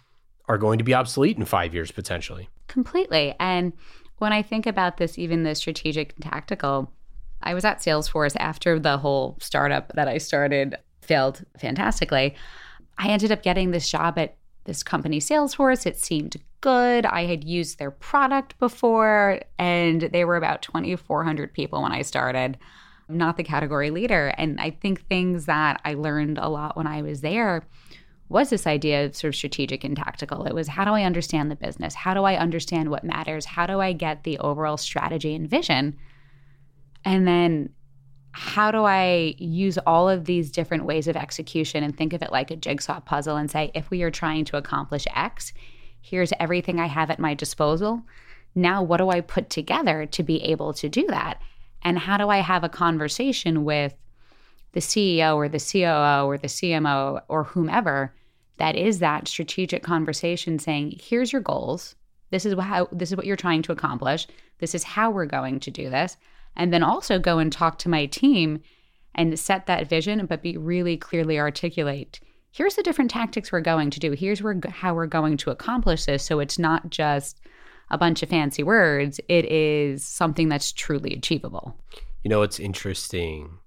are 0.47 0.59
going 0.59 0.79
to 0.79 0.85
be 0.85 0.94
obsolete 0.94 1.37
in 1.37 1.44
5 1.44 1.75
years 1.75 1.91
potentially. 1.91 2.49
Completely. 2.69 3.35
And 3.41 3.73
when 4.19 4.32
I 4.32 4.43
think 4.43 4.67
about 4.67 4.97
this, 4.97 5.19
even 5.19 5.43
the 5.43 5.55
strategic 5.55 6.15
and 6.15 6.25
tactical, 6.25 6.93
I 7.43 7.55
was 7.55 7.65
at 7.65 7.79
Salesforce 7.79 8.37
after 8.39 8.79
the 8.79 8.98
whole 8.98 9.37
startup 9.41 9.93
that 9.94 10.08
I 10.08 10.19
started 10.19 10.77
failed 11.03 11.44
fantastically. 11.58 12.34
I 12.98 13.08
ended 13.08 13.32
up 13.32 13.43
getting 13.43 13.70
this 13.70 13.89
job 13.89 14.19
at 14.19 14.37
this 14.65 14.82
company, 14.82 15.20
Salesforce. 15.20 15.87
It 15.87 15.98
seemed 15.98 16.37
good. 16.60 17.06
I 17.06 17.27
had 17.27 17.44
used 17.44 17.79
their 17.79 17.93
product 17.93 18.58
before, 18.58 19.41
and 19.58 20.03
they 20.03 20.25
were 20.25 20.37
about 20.37 20.63
2,400 20.63 21.55
people 21.55 21.82
when 21.82 21.93
I 21.93 22.03
started. 22.03 22.58
I'm 23.08 23.17
not 23.17 23.36
the 23.36 23.44
category 23.44 23.91
leader. 23.91 24.34
And 24.36 24.60
I 24.60 24.70
think 24.70 25.06
things 25.06 25.46
that 25.46 25.81
I 25.84 25.94
learned 25.94 26.38
a 26.38 26.48
lot 26.48 26.77
when 26.77 26.86
I 26.86 27.03
was 27.03 27.20
there 27.20 27.65
was 28.29 28.50
this 28.50 28.67
idea 28.67 29.06
of 29.06 29.17
sort 29.17 29.32
of 29.32 29.36
strategic 29.36 29.84
and 29.84 29.96
tactical. 29.96 30.44
It 30.44 30.55
was 30.55 30.69
how 30.69 30.84
do 30.84 30.91
I 30.91 31.05
understand 31.05 31.50
the 31.50 31.56
business? 31.56 31.94
How 31.94 32.12
do 32.12 32.24
I 32.24 32.36
understand 32.36 32.91
what 32.91 33.05
matters? 33.05 33.46
How 33.46 33.67
do 33.67 33.81
I 33.81 33.93
get 33.93 34.24
the 34.24 34.38
overall 34.38 34.77
strategy 34.77 35.34
and 35.34 35.48
vision? 35.48 35.96
And 37.05 37.27
then 37.27 37.70
how 38.32 38.70
do 38.70 38.84
I 38.84 39.34
use 39.38 39.79
all 39.79 40.08
of 40.08 40.27
these 40.27 40.53
different 40.53 40.84
ways 40.84 41.08
of 41.08 41.17
execution 41.17 41.82
and 41.82 41.96
think 41.96 42.12
of 42.12 42.22
it 42.22 42.31
like 42.31 42.50
a 42.50 42.56
jigsaw 42.56 43.00
puzzle 43.00 43.36
and 43.36 43.50
say, 43.50 43.70
if 43.74 43.91
we 43.91 44.03
are 44.03 44.10
trying 44.10 44.44
to 44.46 44.58
accomplish 44.58 45.06
X, 45.15 45.55
here's 46.00 46.32
everything 46.38 46.79
I 46.79 46.86
have 46.86 47.10
at 47.10 47.19
my 47.19 47.32
disposal. 47.32 48.03
Now, 48.55 48.82
what 48.82 48.98
do 48.98 49.08
I 49.08 49.22
put 49.22 49.48
together 49.48 50.06
to 50.06 50.22
be 50.22 50.43
able 50.43 50.74
to 50.74 50.88
do 50.88 51.06
that? 51.08 51.41
And 51.82 51.99
how 51.99 52.17
do 52.17 52.29
I 52.29 52.39
have 52.39 52.65
a 52.65 52.69
conversation 52.69 53.65
with 53.65 53.94
the 54.73 54.81
CEO 54.81 55.37
or 55.37 55.49
the 55.49 55.58
COO 55.58 56.27
or 56.27 56.39
the 56.39 56.49
CMO 56.49 57.23
or 57.29 57.44
whomever 57.44 58.15
that 58.58 58.77
is 58.77 58.99
that 58.99 59.29
strategic 59.29 59.82
conversation 59.82 60.58
saying, 60.58 60.99
here's 61.01 61.32
your 61.32 61.41
goals. 61.41 61.94
This 62.31 62.44
is 62.44 62.58
how 62.58 62.89
this 62.93 63.11
is 63.11 63.17
what 63.17 63.25
you're 63.25 63.37
trying 63.37 63.63
to 63.63 63.73
accomplish. 63.73 64.27
This 64.58 64.75
is 64.75 64.85
how 64.85 65.11
we're 65.11 65.27
going 65.27 65.61
to 65.61 65.70
do 65.70 65.89
this. 65.89 66.17
And 66.56 66.73
then 66.73 66.82
also 66.82 67.19
go 67.19 67.39
and 67.39 67.53
talk 67.53 67.79
to 67.79 67.89
my 67.89 68.06
team 68.06 68.61
and 69.15 69.39
set 69.39 69.67
that 69.67 69.89
vision, 69.89 70.27
but 70.27 70.43
be 70.43 70.56
really 70.56 70.97
clearly 70.97 71.39
articulate. 71.39 72.20
Here's 72.51 72.75
the 72.75 72.82
different 72.82 73.11
tactics 73.11 73.53
we're 73.53 73.61
going 73.61 73.91
to 73.91 74.01
do. 74.01 74.13
Here's 74.13 74.43
where, 74.43 74.61
how 74.69 74.94
we're 74.94 75.06
going 75.06 75.37
to 75.39 75.51
accomplish 75.51 76.05
this. 76.05 76.25
So 76.25 76.41
it's 76.41 76.58
not 76.58 76.91
just 76.91 77.41
a 77.90 77.98
bunch 77.98 78.22
of 78.22 78.28
fancy 78.28 78.62
words. 78.62 79.20
It 79.28 79.44
is 79.46 80.04
something 80.04 80.48
that's 80.48 80.72
truly 80.72 81.14
achievable. 81.14 81.76
You 82.22 82.30
know 82.30 82.40
what's 82.40 82.60
interesting 82.60 83.58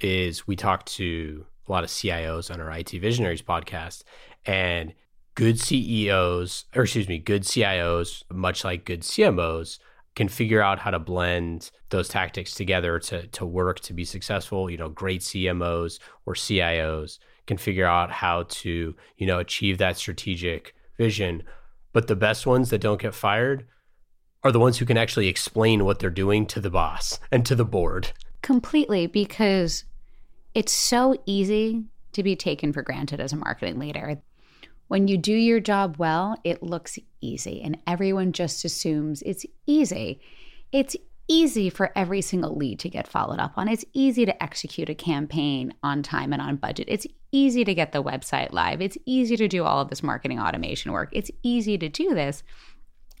is 0.00 0.46
we 0.46 0.56
talked 0.56 0.86
to 0.94 1.46
a 1.66 1.72
lot 1.72 1.84
of 1.84 1.90
CIOs 1.90 2.52
on 2.52 2.60
our 2.60 2.70
IT 2.70 2.90
Visionaries 2.90 3.42
podcast, 3.42 4.02
and 4.44 4.92
good 5.34 5.58
CEOs, 5.58 6.66
or 6.74 6.82
excuse 6.82 7.08
me, 7.08 7.18
good 7.18 7.42
CIOs, 7.42 8.22
much 8.30 8.64
like 8.64 8.84
good 8.84 9.00
CMOs, 9.00 9.78
can 10.14 10.28
figure 10.28 10.62
out 10.62 10.78
how 10.78 10.90
to 10.90 10.98
blend 10.98 11.70
those 11.90 12.08
tactics 12.08 12.54
together 12.54 12.98
to 12.98 13.26
to 13.28 13.46
work 13.46 13.80
to 13.80 13.92
be 13.92 14.04
successful. 14.04 14.70
You 14.70 14.76
know, 14.76 14.88
great 14.88 15.22
CMOs 15.22 15.98
or 16.26 16.34
CIOs 16.34 17.18
can 17.46 17.56
figure 17.56 17.86
out 17.86 18.10
how 18.10 18.44
to 18.48 18.94
you 19.16 19.26
know 19.26 19.38
achieve 19.38 19.78
that 19.78 19.96
strategic 19.96 20.74
vision. 20.98 21.42
But 21.94 22.08
the 22.08 22.16
best 22.16 22.46
ones 22.46 22.68
that 22.68 22.80
don't 22.80 23.00
get 23.00 23.14
fired 23.14 23.66
are 24.42 24.52
the 24.52 24.60
ones 24.60 24.76
who 24.76 24.84
can 24.84 24.98
actually 24.98 25.28
explain 25.28 25.86
what 25.86 26.00
they're 26.00 26.10
doing 26.10 26.44
to 26.48 26.60
the 26.60 26.68
boss 26.68 27.18
and 27.32 27.46
to 27.46 27.54
the 27.54 27.64
board. 27.64 28.12
Completely, 28.42 29.06
because 29.06 29.84
it's 30.54 30.72
so 30.72 31.16
easy 31.24 31.84
to 32.12 32.22
be 32.22 32.36
taken 32.36 32.72
for 32.72 32.82
granted 32.82 33.20
as 33.20 33.32
a 33.32 33.36
marketing 33.36 33.78
leader. 33.78 34.20
When 34.88 35.08
you 35.08 35.16
do 35.16 35.32
your 35.32 35.60
job 35.60 35.96
well, 35.96 36.36
it 36.44 36.62
looks 36.62 36.98
easy, 37.22 37.62
and 37.62 37.78
everyone 37.86 38.32
just 38.32 38.64
assumes 38.64 39.22
it's 39.22 39.46
easy. 39.66 40.20
It's 40.72 40.96
easy 41.26 41.70
for 41.70 41.90
every 41.96 42.20
single 42.20 42.54
lead 42.54 42.80
to 42.80 42.90
get 42.90 43.08
followed 43.08 43.38
up 43.38 43.54
on. 43.56 43.68
It's 43.68 43.84
easy 43.94 44.26
to 44.26 44.42
execute 44.42 44.90
a 44.90 44.94
campaign 44.94 45.72
on 45.82 46.02
time 46.02 46.32
and 46.32 46.42
on 46.42 46.56
budget. 46.56 46.88
It's 46.90 47.06
easy 47.34 47.64
to 47.64 47.74
get 47.74 47.92
the 47.92 48.02
website 48.02 48.52
live. 48.52 48.80
It's 48.80 48.96
easy 49.04 49.36
to 49.36 49.48
do 49.48 49.64
all 49.64 49.80
of 49.80 49.90
this 49.90 50.02
marketing 50.02 50.38
automation 50.38 50.92
work. 50.92 51.08
It's 51.12 51.30
easy 51.42 51.76
to 51.76 51.88
do 51.88 52.14
this. 52.14 52.44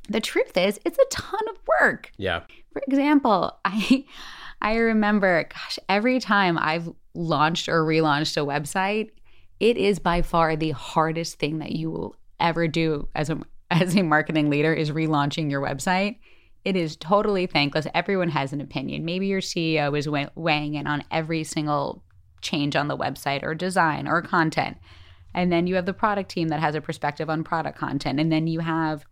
The 0.08 0.20
truth 0.20 0.56
is, 0.56 0.78
it's 0.84 0.98
a 0.98 1.06
ton 1.10 1.40
of 1.50 1.56
work. 1.80 2.12
Yeah. 2.16 2.42
For 2.72 2.82
example, 2.86 3.58
I 3.64 4.04
I 4.62 4.76
remember, 4.76 5.44
gosh, 5.44 5.78
every 5.88 6.20
time 6.20 6.56
I've 6.58 6.88
launched 7.14 7.68
or 7.68 7.84
relaunched 7.84 8.40
a 8.40 8.46
website, 8.46 9.10
it 9.60 9.76
is 9.76 9.98
by 9.98 10.22
far 10.22 10.56
the 10.56 10.70
hardest 10.70 11.38
thing 11.38 11.58
that 11.58 11.72
you 11.72 11.90
will 11.90 12.16
ever 12.38 12.68
do 12.68 13.08
as 13.14 13.30
a 13.30 13.40
as 13.70 13.96
a 13.96 14.02
marketing 14.02 14.48
leader 14.48 14.72
is 14.72 14.92
relaunching 14.92 15.50
your 15.50 15.60
website. 15.60 16.18
It 16.64 16.76
is 16.76 16.96
totally 16.96 17.46
thankless. 17.46 17.86
Everyone 17.94 18.30
has 18.30 18.52
an 18.52 18.60
opinion. 18.60 19.04
Maybe 19.04 19.26
your 19.26 19.40
CEO 19.40 19.98
is 19.98 20.08
weighing 20.08 20.74
in 20.74 20.86
on 20.86 21.04
every 21.10 21.44
single 21.44 22.03
change 22.44 22.76
on 22.76 22.86
the 22.86 22.96
website 22.96 23.42
or 23.42 23.54
design 23.54 24.06
or 24.06 24.22
content. 24.22 24.76
And 25.34 25.50
then 25.50 25.66
you 25.66 25.74
have 25.74 25.86
the 25.86 25.92
product 25.92 26.30
team 26.30 26.48
that 26.48 26.60
has 26.60 26.76
a 26.76 26.80
perspective 26.80 27.28
on 27.28 27.42
product 27.42 27.76
content. 27.76 28.20
And 28.20 28.30
then 28.30 28.46
you 28.46 28.60
have, 28.60 29.04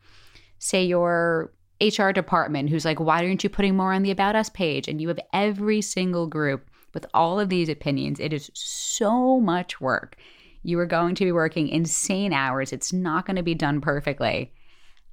say, 0.59 0.85
your 0.85 1.53
HR 1.81 2.11
department 2.11 2.71
who's 2.71 2.85
like, 2.85 3.01
why 3.01 3.25
aren't 3.25 3.43
you 3.43 3.51
putting 3.51 3.77
more 3.77 3.93
on 3.93 4.03
the 4.03 4.13
About 4.13 4.37
Us 4.37 4.49
page? 4.49 4.87
And 4.87 5.01
you 5.01 5.09
have 5.09 5.19
every 5.33 5.81
single 5.83 6.29
group 6.29 6.71
with 6.95 7.07
all 7.13 7.41
of 7.41 7.49
these 7.49 7.69
opinions. 7.69 8.21
It 8.21 8.33
is 8.33 8.51
so 8.55 9.41
much 9.41 9.81
work. 9.81 10.17
You 10.63 10.79
are 10.79 10.87
going 10.87 11.17
to 11.17 11.25
be 11.25 11.33
working 11.33 11.69
insane 11.69 12.33
hours. 12.33 12.73
It's 12.73 12.93
not 12.93 13.27
going 13.27 13.37
to 13.37 13.43
be 13.43 13.55
done 13.55 13.81
perfectly. 13.81 14.53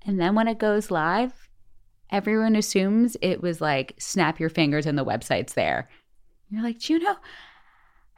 And 0.06 0.20
then 0.20 0.36
when 0.36 0.48
it 0.48 0.60
goes 0.60 0.92
live, 0.92 1.34
everyone 2.12 2.56
assumes 2.56 3.18
it 3.22 3.42
was 3.42 3.62
like 3.62 3.96
snap 3.98 4.40
your 4.40 4.50
fingers 4.50 4.86
and 4.86 4.98
the 4.98 5.06
website's 5.06 5.54
there. 5.54 5.90
You're 6.50 6.64
like, 6.64 6.88
know 6.90 7.16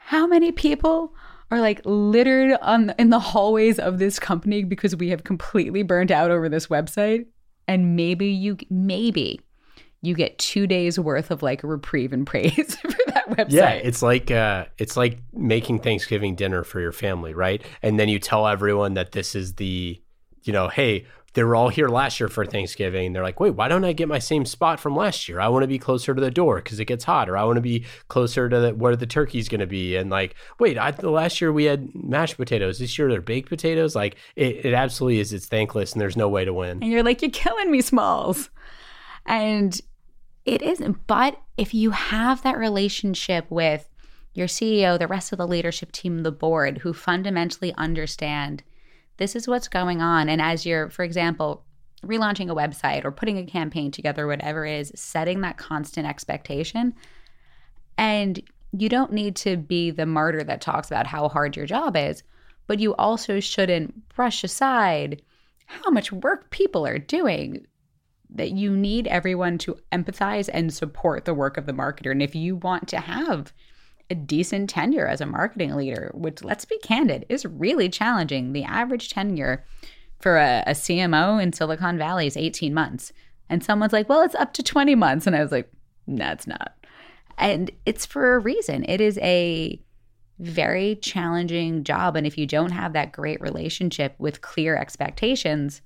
how 0.04 0.26
many 0.26 0.52
people 0.52 1.14
are 1.50 1.60
like 1.60 1.80
littered 1.84 2.58
on 2.62 2.94
in 2.98 3.10
the 3.10 3.18
hallways 3.18 3.78
of 3.78 3.98
this 3.98 4.18
company 4.18 4.64
because 4.64 4.96
we 4.96 5.10
have 5.10 5.24
completely 5.24 5.82
burnt 5.82 6.10
out 6.10 6.30
over 6.30 6.48
this 6.48 6.66
website? 6.66 7.26
And 7.68 7.96
maybe 7.96 8.26
you 8.26 8.56
maybe 8.70 9.40
you 10.02 10.14
get 10.14 10.36
two 10.38 10.66
days 10.66 10.98
worth 10.98 11.30
of 11.30 11.42
like 11.42 11.62
a 11.62 11.66
reprieve 11.66 12.12
and 12.12 12.26
praise 12.26 12.76
for 12.82 12.98
that 13.06 13.28
website. 13.30 13.52
Yeah, 13.52 13.70
it's 13.70 14.02
like 14.02 14.30
uh, 14.30 14.66
it's 14.78 14.96
like 14.96 15.20
making 15.32 15.78
Thanksgiving 15.80 16.34
dinner 16.34 16.64
for 16.64 16.80
your 16.80 16.92
family, 16.92 17.32
right? 17.32 17.62
And 17.82 17.98
then 17.98 18.08
you 18.08 18.18
tell 18.18 18.46
everyone 18.48 18.94
that 18.94 19.12
this 19.12 19.34
is 19.34 19.54
the, 19.54 20.02
you 20.42 20.52
know, 20.52 20.68
hey, 20.68 21.06
they 21.34 21.44
were 21.44 21.56
all 21.56 21.68
here 21.68 21.88
last 21.88 22.20
year 22.20 22.28
for 22.28 22.44
Thanksgiving. 22.44 23.12
They're 23.12 23.22
like, 23.22 23.40
wait, 23.40 23.52
why 23.52 23.68
don't 23.68 23.84
I 23.84 23.92
get 23.92 24.08
my 24.08 24.18
same 24.18 24.44
spot 24.44 24.78
from 24.78 24.94
last 24.94 25.28
year? 25.28 25.40
I 25.40 25.48
want 25.48 25.62
to 25.62 25.68
be 25.68 25.78
closer 25.78 26.14
to 26.14 26.20
the 26.20 26.30
door 26.30 26.56
because 26.56 26.78
it 26.78 26.84
gets 26.84 27.04
hot, 27.04 27.28
or 27.28 27.36
I 27.36 27.44
want 27.44 27.56
to 27.56 27.62
be 27.62 27.84
closer 28.08 28.48
to 28.48 28.60
the, 28.60 28.74
where 28.74 28.96
the 28.96 29.06
turkey's 29.06 29.48
going 29.48 29.60
to 29.60 29.66
be. 29.66 29.96
And 29.96 30.10
like, 30.10 30.34
wait, 30.58 30.76
I, 30.76 30.90
the 30.90 31.10
last 31.10 31.40
year 31.40 31.52
we 31.52 31.64
had 31.64 31.94
mashed 31.94 32.36
potatoes. 32.36 32.78
This 32.78 32.98
year 32.98 33.08
they're 33.08 33.20
baked 33.20 33.48
potatoes. 33.48 33.94
Like, 33.96 34.16
it, 34.36 34.66
it 34.66 34.74
absolutely 34.74 35.20
is. 35.20 35.32
It's 35.32 35.46
thankless, 35.46 35.92
and 35.92 36.00
there's 36.00 36.16
no 36.16 36.28
way 36.28 36.44
to 36.44 36.52
win. 36.52 36.82
And 36.82 36.90
you're 36.90 37.02
like, 37.02 37.22
you're 37.22 37.30
killing 37.30 37.70
me, 37.70 37.80
Smalls. 37.80 38.50
And 39.24 39.80
it 40.44 40.60
isn't. 40.60 41.06
But 41.06 41.38
if 41.56 41.72
you 41.72 41.92
have 41.92 42.42
that 42.42 42.58
relationship 42.58 43.46
with 43.50 43.88
your 44.34 44.46
CEO, 44.46 44.98
the 44.98 45.06
rest 45.06 45.32
of 45.32 45.38
the 45.38 45.46
leadership 45.46 45.92
team, 45.92 46.22
the 46.22 46.32
board, 46.32 46.78
who 46.78 46.92
fundamentally 46.92 47.72
understand 47.76 48.62
this 49.22 49.36
is 49.36 49.46
what's 49.46 49.68
going 49.68 50.02
on. 50.02 50.28
And 50.28 50.42
as 50.42 50.66
you're, 50.66 50.90
for 50.90 51.04
example, 51.04 51.64
relaunching 52.04 52.50
a 52.50 52.56
website 52.56 53.04
or 53.04 53.12
putting 53.12 53.38
a 53.38 53.46
campaign 53.46 53.92
together, 53.92 54.26
whatever 54.26 54.66
it 54.66 54.80
is, 54.80 54.92
setting 54.96 55.42
that 55.42 55.58
constant 55.58 56.08
expectation. 56.08 56.92
And 57.96 58.42
you 58.72 58.88
don't 58.88 59.12
need 59.12 59.36
to 59.36 59.56
be 59.56 59.92
the 59.92 60.06
martyr 60.06 60.42
that 60.42 60.60
talks 60.60 60.88
about 60.88 61.06
how 61.06 61.28
hard 61.28 61.56
your 61.56 61.66
job 61.66 61.96
is, 61.96 62.24
but 62.66 62.80
you 62.80 62.96
also 62.96 63.38
shouldn't 63.38 64.08
brush 64.08 64.42
aside 64.42 65.22
how 65.66 65.90
much 65.90 66.10
work 66.10 66.50
people 66.50 66.84
are 66.84 66.98
doing 66.98 67.64
that 68.28 68.50
you 68.50 68.76
need 68.76 69.06
everyone 69.06 69.56
to 69.58 69.78
empathize 69.92 70.50
and 70.52 70.74
support 70.74 71.26
the 71.26 71.34
work 71.34 71.56
of 71.56 71.66
the 71.66 71.72
marketer. 71.72 72.10
And 72.10 72.22
if 72.22 72.34
you 72.34 72.56
want 72.56 72.88
to 72.88 72.98
have 72.98 73.52
a 74.12 74.14
decent 74.14 74.68
tenure 74.68 75.06
as 75.06 75.22
a 75.22 75.26
marketing 75.26 75.74
leader, 75.74 76.12
which 76.14 76.44
let's 76.44 76.66
be 76.66 76.78
candid, 76.78 77.24
is 77.30 77.46
really 77.46 77.88
challenging. 77.88 78.52
The 78.52 78.62
average 78.62 79.08
tenure 79.08 79.64
for 80.20 80.36
a, 80.36 80.62
a 80.66 80.72
CMO 80.72 81.42
in 81.42 81.54
Silicon 81.54 81.96
Valley 81.96 82.26
is 82.26 82.36
18 82.36 82.74
months. 82.74 83.12
And 83.48 83.64
someone's 83.64 83.94
like, 83.94 84.08
well, 84.08 84.20
it's 84.20 84.34
up 84.34 84.52
to 84.54 84.62
20 84.62 84.94
months. 84.94 85.26
And 85.26 85.34
I 85.34 85.42
was 85.42 85.50
like, 85.50 85.72
it's 86.06 86.46
not. 86.46 86.74
And 87.38 87.70
it's 87.86 88.04
for 88.04 88.34
a 88.34 88.38
reason. 88.38 88.84
It 88.86 89.00
is 89.00 89.18
a 89.18 89.80
very 90.38 90.96
challenging 90.96 91.82
job. 91.82 92.14
And 92.14 92.26
if 92.26 92.36
you 92.36 92.46
don't 92.46 92.72
have 92.72 92.92
that 92.92 93.12
great 93.12 93.40
relationship 93.40 94.14
with 94.18 94.42
clear 94.42 94.76
expectations, 94.76 95.80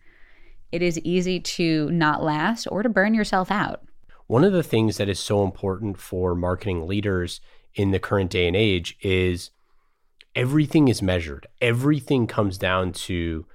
it 0.72 0.82
is 0.82 0.98
easy 1.00 1.38
to 1.38 1.88
not 1.92 2.24
last 2.24 2.66
or 2.66 2.82
to 2.82 2.88
burn 2.88 3.14
yourself 3.14 3.52
out. 3.52 3.82
One 4.26 4.42
of 4.42 4.52
the 4.52 4.64
things 4.64 4.96
that 4.96 5.08
is 5.08 5.20
so 5.20 5.44
important 5.44 5.98
for 5.98 6.34
marketing 6.34 6.88
leaders 6.88 7.40
in 7.76 7.92
the 7.92 8.00
current 8.00 8.30
day 8.30 8.48
and 8.48 8.56
age 8.56 8.96
is 9.02 9.50
everything 10.34 10.88
is 10.88 11.00
measured. 11.00 11.46
Everything 11.60 12.26
comes 12.26 12.58
down 12.58 12.92
to 12.92 13.46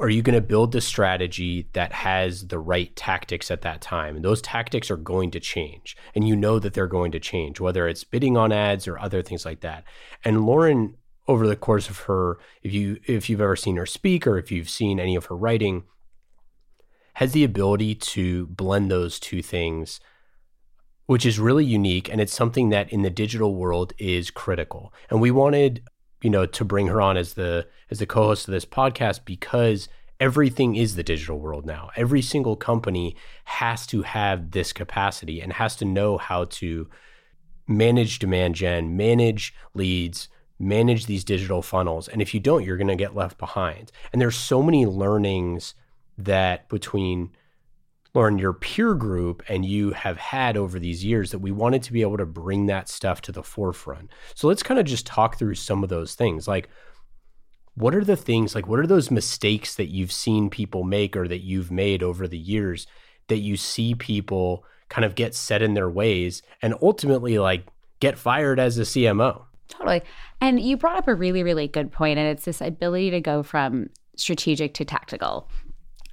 are 0.00 0.10
you 0.10 0.20
going 0.20 0.34
to 0.34 0.42
build 0.42 0.72
the 0.72 0.80
strategy 0.80 1.68
that 1.72 1.92
has 1.92 2.48
the 2.48 2.58
right 2.58 2.94
tactics 2.96 3.50
at 3.50 3.62
that 3.62 3.80
time? 3.80 4.16
And 4.16 4.24
those 4.24 4.42
tactics 4.42 4.90
are 4.90 4.96
going 4.96 5.30
to 5.30 5.40
change. 5.40 5.96
And 6.14 6.26
you 6.26 6.36
know 6.36 6.58
that 6.58 6.74
they're 6.74 6.86
going 6.86 7.12
to 7.12 7.20
change, 7.20 7.60
whether 7.60 7.88
it's 7.88 8.04
bidding 8.04 8.36
on 8.36 8.52
ads 8.52 8.86
or 8.86 8.98
other 8.98 9.22
things 9.22 9.44
like 9.44 9.60
that. 9.60 9.84
And 10.24 10.44
Lauren, 10.44 10.96
over 11.28 11.46
the 11.46 11.56
course 11.56 11.88
of 11.88 12.00
her, 12.00 12.38
if 12.62 12.72
you 12.72 12.98
if 13.06 13.30
you've 13.30 13.40
ever 13.40 13.56
seen 13.56 13.76
her 13.76 13.86
speak 13.86 14.26
or 14.26 14.38
if 14.38 14.52
you've 14.52 14.68
seen 14.68 15.00
any 15.00 15.16
of 15.16 15.26
her 15.26 15.36
writing, 15.36 15.84
has 17.14 17.32
the 17.32 17.44
ability 17.44 17.94
to 17.94 18.46
blend 18.48 18.90
those 18.90 19.18
two 19.18 19.40
things, 19.40 20.00
which 21.06 21.24
is 21.24 21.38
really 21.38 21.64
unique. 21.64 22.08
And 22.08 22.20
it's 22.20 22.34
something 22.34 22.68
that 22.70 22.92
in 22.92 23.02
the 23.02 23.10
digital 23.10 23.54
world 23.54 23.92
is 23.98 24.30
critical. 24.30 24.92
And 25.10 25.20
we 25.20 25.30
wanted, 25.30 25.82
you 26.22 26.30
know, 26.30 26.46
to 26.46 26.64
bring 26.64 26.88
her 26.88 27.00
on 27.00 27.16
as 27.16 27.34
the 27.34 27.66
as 27.90 27.98
the 27.98 28.06
co-host 28.06 28.48
of 28.48 28.52
this 28.52 28.64
podcast 28.64 29.20
because 29.24 29.88
everything 30.18 30.76
is 30.76 30.96
the 30.96 31.02
digital 31.02 31.38
world 31.38 31.66
now. 31.66 31.90
Every 31.96 32.22
single 32.22 32.56
company 32.56 33.16
has 33.44 33.86
to 33.88 34.02
have 34.02 34.50
this 34.50 34.72
capacity 34.72 35.40
and 35.40 35.52
has 35.54 35.76
to 35.76 35.84
know 35.84 36.18
how 36.18 36.44
to 36.44 36.88
manage 37.68 38.18
demand 38.18 38.54
gen, 38.54 38.96
manage 38.96 39.54
leads, 39.74 40.28
manage 40.58 41.06
these 41.06 41.24
digital 41.24 41.62
funnels. 41.62 42.08
And 42.08 42.22
if 42.22 42.32
you 42.32 42.40
don't, 42.40 42.64
you're 42.64 42.76
going 42.76 42.86
to 42.88 42.96
get 42.96 43.14
left 43.14 43.38
behind. 43.38 43.92
And 44.12 44.20
there's 44.20 44.36
so 44.36 44.62
many 44.62 44.86
learnings 44.86 45.74
that 46.16 46.68
between 46.68 47.30
Lauren, 48.16 48.38
your 48.38 48.54
peer 48.54 48.94
group 48.94 49.42
and 49.46 49.66
you 49.66 49.90
have 49.90 50.16
had 50.16 50.56
over 50.56 50.78
these 50.78 51.04
years 51.04 51.32
that 51.32 51.40
we 51.40 51.52
wanted 51.52 51.82
to 51.82 51.92
be 51.92 52.00
able 52.00 52.16
to 52.16 52.24
bring 52.24 52.64
that 52.64 52.88
stuff 52.88 53.20
to 53.20 53.30
the 53.30 53.42
forefront. 53.42 54.10
So 54.34 54.48
let's 54.48 54.62
kind 54.62 54.80
of 54.80 54.86
just 54.86 55.06
talk 55.06 55.38
through 55.38 55.56
some 55.56 55.82
of 55.82 55.90
those 55.90 56.14
things. 56.14 56.48
Like, 56.48 56.70
what 57.74 57.94
are 57.94 58.02
the 58.02 58.16
things, 58.16 58.54
like, 58.54 58.66
what 58.66 58.80
are 58.80 58.86
those 58.86 59.10
mistakes 59.10 59.74
that 59.74 59.90
you've 59.90 60.12
seen 60.12 60.48
people 60.48 60.82
make 60.82 61.14
or 61.14 61.28
that 61.28 61.42
you've 61.42 61.70
made 61.70 62.02
over 62.02 62.26
the 62.26 62.38
years 62.38 62.86
that 63.28 63.40
you 63.40 63.58
see 63.58 63.94
people 63.94 64.64
kind 64.88 65.04
of 65.04 65.14
get 65.14 65.34
set 65.34 65.60
in 65.60 65.74
their 65.74 65.90
ways 65.90 66.40
and 66.62 66.74
ultimately, 66.80 67.38
like, 67.38 67.66
get 68.00 68.16
fired 68.16 68.58
as 68.58 68.78
a 68.78 68.82
CMO? 68.82 69.42
Totally. 69.68 70.00
And 70.40 70.58
you 70.58 70.78
brought 70.78 70.96
up 70.96 71.08
a 71.08 71.14
really, 71.14 71.42
really 71.42 71.68
good 71.68 71.92
point, 71.92 72.18
and 72.18 72.28
it's 72.28 72.46
this 72.46 72.62
ability 72.62 73.10
to 73.10 73.20
go 73.20 73.42
from 73.42 73.90
strategic 74.16 74.72
to 74.72 74.86
tactical. 74.86 75.50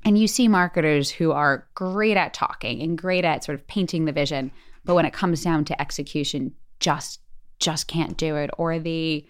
And 0.05 0.17
you 0.17 0.27
see 0.27 0.47
marketers 0.47 1.09
who 1.09 1.31
are 1.31 1.67
great 1.75 2.17
at 2.17 2.33
talking 2.33 2.81
and 2.81 2.97
great 2.97 3.23
at 3.23 3.43
sort 3.43 3.57
of 3.57 3.65
painting 3.67 4.05
the 4.05 4.11
vision, 4.11 4.51
but 4.83 4.95
when 4.95 5.05
it 5.05 5.13
comes 5.13 5.43
down 5.43 5.65
to 5.65 5.81
execution, 5.81 6.53
just 6.79 7.19
just 7.59 7.87
can't 7.87 8.17
do 8.17 8.35
it. 8.35 8.49
Or 8.57 8.77
the 8.79 9.25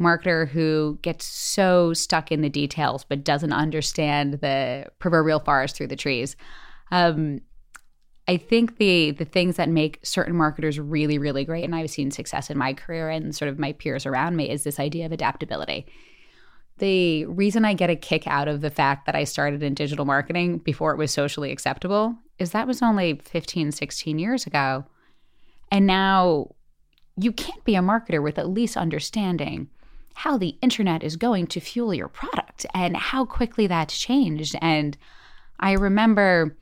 marketer 0.00 0.48
who 0.48 0.98
gets 1.02 1.24
so 1.24 1.92
stuck 1.92 2.32
in 2.32 2.40
the 2.40 2.48
details 2.48 3.04
but 3.04 3.24
doesn't 3.24 3.52
understand 3.52 4.34
the 4.34 4.86
proverbial 4.98 5.40
forest 5.40 5.76
through 5.76 5.86
the 5.86 5.96
trees. 5.96 6.36
Um, 6.90 7.40
I 8.26 8.36
think 8.36 8.78
the 8.78 9.10
the 9.10 9.24
things 9.24 9.56
that 9.56 9.68
make 9.68 9.98
certain 10.02 10.36
marketers 10.36 10.78
really 10.78 11.18
really 11.18 11.44
great, 11.44 11.64
and 11.64 11.74
I've 11.74 11.90
seen 11.90 12.10
success 12.10 12.50
in 12.50 12.56
my 12.56 12.72
career 12.72 13.10
and 13.10 13.34
sort 13.34 13.48
of 13.48 13.58
my 13.58 13.72
peers 13.72 14.06
around 14.06 14.36
me, 14.36 14.48
is 14.48 14.64
this 14.64 14.80
idea 14.80 15.06
of 15.06 15.12
adaptability. 15.12 15.86
The 16.78 17.24
reason 17.26 17.64
I 17.64 17.74
get 17.74 17.90
a 17.90 17.96
kick 17.96 18.26
out 18.26 18.48
of 18.48 18.60
the 18.60 18.70
fact 18.70 19.06
that 19.06 19.14
I 19.14 19.24
started 19.24 19.62
in 19.62 19.74
digital 19.74 20.04
marketing 20.04 20.58
before 20.58 20.92
it 20.92 20.98
was 20.98 21.12
socially 21.12 21.52
acceptable 21.52 22.16
is 22.38 22.50
that 22.50 22.66
was 22.66 22.82
only 22.82 23.20
15, 23.24 23.70
16 23.72 24.18
years 24.18 24.46
ago. 24.46 24.84
And 25.70 25.86
now 25.86 26.54
you 27.16 27.32
can't 27.32 27.64
be 27.64 27.76
a 27.76 27.80
marketer 27.80 28.22
with 28.22 28.38
at 28.38 28.48
least 28.48 28.76
understanding 28.76 29.68
how 30.14 30.36
the 30.36 30.56
internet 30.62 31.02
is 31.02 31.16
going 31.16 31.46
to 31.48 31.60
fuel 31.60 31.94
your 31.94 32.08
product 32.08 32.66
and 32.74 32.96
how 32.96 33.24
quickly 33.24 33.66
that's 33.66 33.98
changed. 33.98 34.56
And 34.60 34.96
I 35.60 35.72
remember 35.72 36.56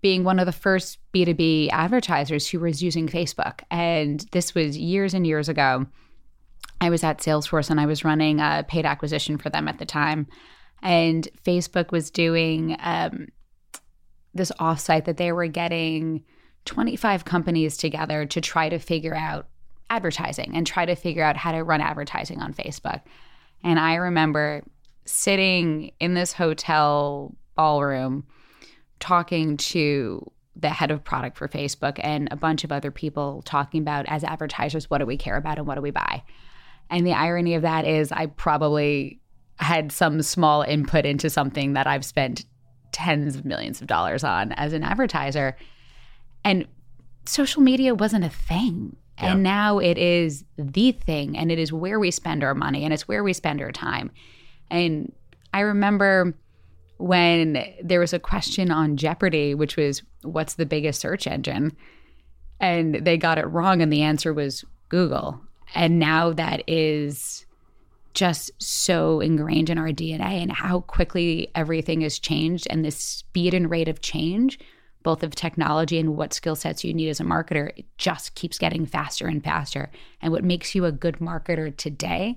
being 0.00 0.24
one 0.24 0.38
of 0.38 0.46
the 0.46 0.52
first 0.52 0.98
B2B 1.12 1.70
advertisers 1.70 2.48
who 2.48 2.60
was 2.60 2.82
using 2.82 3.08
Facebook. 3.08 3.62
And 3.70 4.24
this 4.32 4.54
was 4.54 4.76
years 4.76 5.14
and 5.14 5.26
years 5.26 5.48
ago. 5.48 5.86
I 6.80 6.90
was 6.90 7.02
at 7.02 7.18
Salesforce 7.18 7.70
and 7.70 7.80
I 7.80 7.86
was 7.86 8.04
running 8.04 8.40
a 8.40 8.64
paid 8.66 8.86
acquisition 8.86 9.38
for 9.38 9.50
them 9.50 9.68
at 9.68 9.78
the 9.78 9.86
time. 9.86 10.26
And 10.82 11.26
Facebook 11.44 11.90
was 11.90 12.10
doing 12.10 12.76
um, 12.80 13.28
this 14.34 14.52
offsite 14.60 15.06
that 15.06 15.16
they 15.16 15.32
were 15.32 15.46
getting 15.46 16.24
25 16.66 17.24
companies 17.24 17.76
together 17.76 18.26
to 18.26 18.40
try 18.40 18.68
to 18.68 18.78
figure 18.78 19.14
out 19.14 19.48
advertising 19.88 20.54
and 20.54 20.66
try 20.66 20.84
to 20.84 20.94
figure 20.94 21.22
out 21.22 21.36
how 21.36 21.52
to 21.52 21.62
run 21.62 21.80
advertising 21.80 22.40
on 22.40 22.52
Facebook. 22.52 23.00
And 23.64 23.78
I 23.78 23.94
remember 23.94 24.62
sitting 25.04 25.92
in 26.00 26.14
this 26.14 26.32
hotel 26.32 27.34
ballroom 27.54 28.26
talking 28.98 29.56
to 29.56 30.30
the 30.56 30.70
head 30.70 30.90
of 30.90 31.04
product 31.04 31.36
for 31.36 31.48
Facebook 31.48 31.98
and 32.02 32.28
a 32.30 32.36
bunch 32.36 32.64
of 32.64 32.72
other 32.72 32.90
people 32.90 33.42
talking 33.44 33.80
about 33.82 34.06
as 34.08 34.24
advertisers, 34.24 34.90
what 34.90 34.98
do 34.98 35.06
we 35.06 35.16
care 35.16 35.36
about 35.36 35.58
and 35.58 35.66
what 35.66 35.74
do 35.74 35.82
we 35.82 35.90
buy? 35.90 36.22
And 36.90 37.06
the 37.06 37.12
irony 37.12 37.54
of 37.54 37.62
that 37.62 37.84
is, 37.84 38.12
I 38.12 38.26
probably 38.26 39.20
had 39.58 39.90
some 39.90 40.22
small 40.22 40.62
input 40.62 41.04
into 41.06 41.30
something 41.30 41.72
that 41.72 41.86
I've 41.86 42.04
spent 42.04 42.44
tens 42.92 43.36
of 43.36 43.44
millions 43.44 43.80
of 43.80 43.86
dollars 43.86 44.24
on 44.24 44.52
as 44.52 44.72
an 44.72 44.82
advertiser. 44.82 45.56
And 46.44 46.66
social 47.24 47.62
media 47.62 47.94
wasn't 47.94 48.24
a 48.24 48.30
thing. 48.30 48.96
Yeah. 49.18 49.32
And 49.32 49.42
now 49.42 49.78
it 49.78 49.96
is 49.96 50.44
the 50.58 50.92
thing, 50.92 51.38
and 51.38 51.50
it 51.50 51.58
is 51.58 51.72
where 51.72 51.98
we 51.98 52.10
spend 52.10 52.44
our 52.44 52.54
money, 52.54 52.84
and 52.84 52.92
it's 52.92 53.08
where 53.08 53.24
we 53.24 53.32
spend 53.32 53.62
our 53.62 53.72
time. 53.72 54.10
And 54.70 55.12
I 55.54 55.60
remember 55.60 56.34
when 56.98 57.64
there 57.82 58.00
was 58.00 58.12
a 58.12 58.18
question 58.18 58.70
on 58.70 58.96
Jeopardy, 58.96 59.54
which 59.54 59.76
was, 59.76 60.02
What's 60.22 60.54
the 60.54 60.66
biggest 60.66 61.00
search 61.00 61.26
engine? 61.26 61.74
And 62.60 63.06
they 63.06 63.16
got 63.16 63.38
it 63.38 63.46
wrong, 63.46 63.80
and 63.80 63.92
the 63.92 64.02
answer 64.02 64.34
was 64.34 64.64
Google. 64.88 65.40
And 65.74 65.98
now 65.98 66.32
that 66.32 66.62
is 66.66 67.44
just 68.14 68.50
so 68.58 69.20
ingrained 69.20 69.68
in 69.68 69.76
our 69.76 69.90
DNA 69.90 70.40
and 70.42 70.50
how 70.50 70.80
quickly 70.80 71.50
everything 71.54 72.00
has 72.00 72.18
changed 72.18 72.66
and 72.70 72.84
the 72.84 72.90
speed 72.90 73.52
and 73.52 73.70
rate 73.70 73.88
of 73.88 74.00
change, 74.00 74.58
both 75.02 75.22
of 75.22 75.34
technology 75.34 75.98
and 75.98 76.16
what 76.16 76.32
skill 76.32 76.56
sets 76.56 76.82
you 76.82 76.94
need 76.94 77.10
as 77.10 77.20
a 77.20 77.24
marketer, 77.24 77.70
it 77.76 77.84
just 77.98 78.34
keeps 78.34 78.58
getting 78.58 78.86
faster 78.86 79.26
and 79.26 79.44
faster. 79.44 79.90
And 80.22 80.32
what 80.32 80.44
makes 80.44 80.74
you 80.74 80.86
a 80.86 80.92
good 80.92 81.18
marketer 81.18 81.76
today 81.76 82.36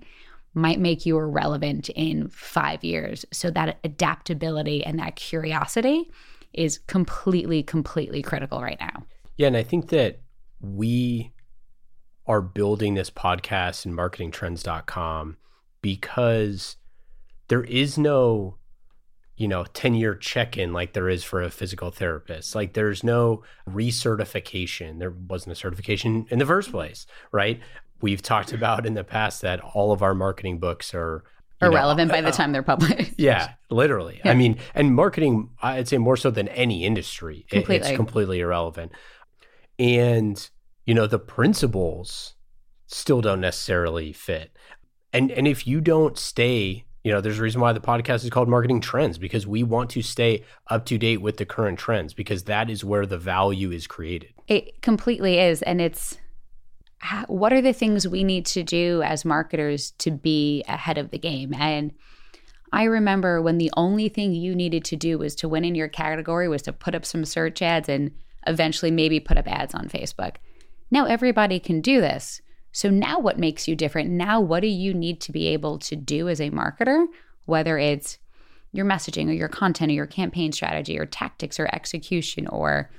might 0.54 0.80
make 0.80 1.06
you 1.06 1.18
irrelevant 1.18 1.90
in 1.90 2.28
five 2.28 2.84
years. 2.84 3.26
So 3.32 3.50
that 3.52 3.80
adaptability 3.84 4.84
and 4.84 5.00
that 5.00 5.16
curiosity 5.16 6.12
is 6.54 6.78
completely, 6.78 7.64
completely 7.64 8.22
critical 8.22 8.62
right 8.62 8.80
now. 8.80 9.06
Yeah. 9.38 9.48
And 9.48 9.58
I 9.58 9.64
think 9.64 9.90
that 9.90 10.20
we 10.60 11.32
are 12.30 12.42
building 12.42 12.94
this 12.94 13.10
podcast 13.10 13.86
and 13.86 13.96
marketingtrends.com 13.98 15.36
because 15.82 16.78
there 17.48 17.64
is 17.64 17.98
no 17.98 18.56
you 19.36 19.48
know 19.48 19.66
10 19.74 19.96
year 19.96 20.14
check-in 20.14 20.72
like 20.72 20.94
there 20.94 21.10
is 21.10 21.24
for 21.24 21.42
a 21.42 21.50
physical 21.50 21.90
therapist. 21.90 22.54
Like 22.54 22.74
there's 22.74 23.04
no 23.04 23.42
recertification. 23.68 25.00
There 25.00 25.10
wasn't 25.12 25.54
a 25.54 25.56
certification 25.56 26.28
in 26.30 26.40
the 26.40 26.46
first 26.46 26.72
place 26.72 27.08
right? 27.32 27.60
We've 28.02 28.22
talked 28.22 28.54
about 28.54 28.86
in 28.86 28.94
the 28.94 29.04
past 29.04 29.42
that 29.42 29.60
all 29.60 29.92
of 29.92 30.02
our 30.02 30.14
marketing 30.14 30.60
books 30.60 30.94
are 30.94 31.24
irrelevant 31.62 32.10
know, 32.10 32.14
by 32.14 32.22
the 32.22 32.30
uh, 32.30 32.32
time 32.32 32.54
they're 32.54 32.64
published. 32.64 33.14
Yeah 33.18 33.54
literally. 33.72 34.22
Yeah. 34.24 34.32
i 34.32 34.34
mean 34.36 34.58
and 34.76 34.96
marketing 34.96 35.50
i'd 35.62 35.88
say 35.88 35.98
more 35.98 36.16
so 36.16 36.30
than 36.32 36.48
any 36.50 36.86
industry 36.86 37.46
completely. 37.50 37.88
it's 37.88 37.96
completely 37.96 38.40
irrelevant. 38.40 38.92
And 39.80 40.50
you 40.90 40.96
know 40.96 41.06
the 41.06 41.20
principles 41.20 42.34
still 42.88 43.22
don't 43.22 43.42
necessarily 43.42 44.12
fit. 44.12 44.58
And 45.14 45.30
and 45.30 45.48
if 45.48 45.68
you 45.68 45.82
don't 45.82 46.18
stay 46.18 46.84
you 47.04 47.12
know 47.12 47.22
there's 47.22 47.38
a 47.38 47.44
reason 47.44 47.62
why 47.62 47.74
the 47.74 47.80
podcast 47.80 48.24
is 48.24 48.32
called 48.32 48.50
marketing 48.50 48.82
trends 48.82 49.20
because 49.20 49.46
we 49.46 49.62
want 49.62 49.92
to 49.92 50.02
stay 50.02 50.44
up 50.66 50.88
to 50.88 50.98
date 50.98 51.22
with 51.22 51.38
the 51.38 51.46
current 51.46 51.78
trends 51.78 52.16
because 52.16 52.46
that 52.46 52.72
is 52.72 52.84
where 52.84 53.06
the 53.06 53.20
value 53.20 53.70
is 53.70 53.86
created. 53.86 54.34
It 54.48 54.82
completely 54.82 55.38
is 55.38 55.62
and 55.62 55.80
it's 55.80 56.18
what 57.28 57.54
are 57.54 57.62
the 57.62 57.72
things 57.72 58.08
we 58.08 58.24
need 58.24 58.48
to 58.48 58.64
do 58.64 59.04
as 59.04 59.24
marketers 59.24 59.92
to 60.00 60.10
be 60.10 60.64
ahead 60.68 60.98
of 60.98 61.12
the 61.12 61.20
game? 61.20 61.54
And 61.54 61.94
I 62.74 62.86
remember 62.86 63.44
when 63.44 63.60
the 63.60 63.72
only 63.78 64.10
thing 64.10 64.34
you 64.34 64.56
needed 64.56 64.86
to 64.86 64.96
do 64.96 65.20
was 65.20 65.36
to 65.36 65.48
win 65.48 65.66
in 65.66 65.76
your 65.76 65.88
category 65.88 66.48
was 66.48 66.64
to 66.64 66.74
put 66.74 66.96
up 66.96 67.06
some 67.06 67.26
search 67.26 67.62
ads 67.62 67.90
and 67.90 68.10
eventually 68.48 68.90
maybe 68.90 69.20
put 69.20 69.38
up 69.38 69.48
ads 69.48 69.76
on 69.76 69.88
Facebook. 69.88 70.38
Now 70.92 71.06
everybody 71.06 71.60
can 71.60 71.82
do 71.82 72.02
this. 72.02 72.42
So 72.72 72.90
now 72.90 73.20
what 73.20 73.40
makes 73.40 73.68
you 73.68 73.76
different? 73.76 74.10
Now 74.10 74.40
what 74.40 74.62
do 74.62 74.68
you 74.68 74.94
need 74.94 75.22
to 75.22 75.32
be 75.32 75.48
able 75.48 75.80
to 75.80 75.96
do 75.96 76.30
as 76.30 76.40
a 76.40 76.52
marketer, 76.52 77.06
whether 77.46 77.78
it's 77.78 78.20
your 78.72 78.86
messaging 78.86 79.28
or 79.28 79.34
your 79.34 79.50
content 79.50 79.92
or 79.92 79.96
your 79.96 80.06
campaign 80.06 80.52
strategy 80.52 81.00
or 81.00 81.06
tactics 81.06 81.60
or 81.60 81.68
execution 81.74 82.48
or 82.48 82.92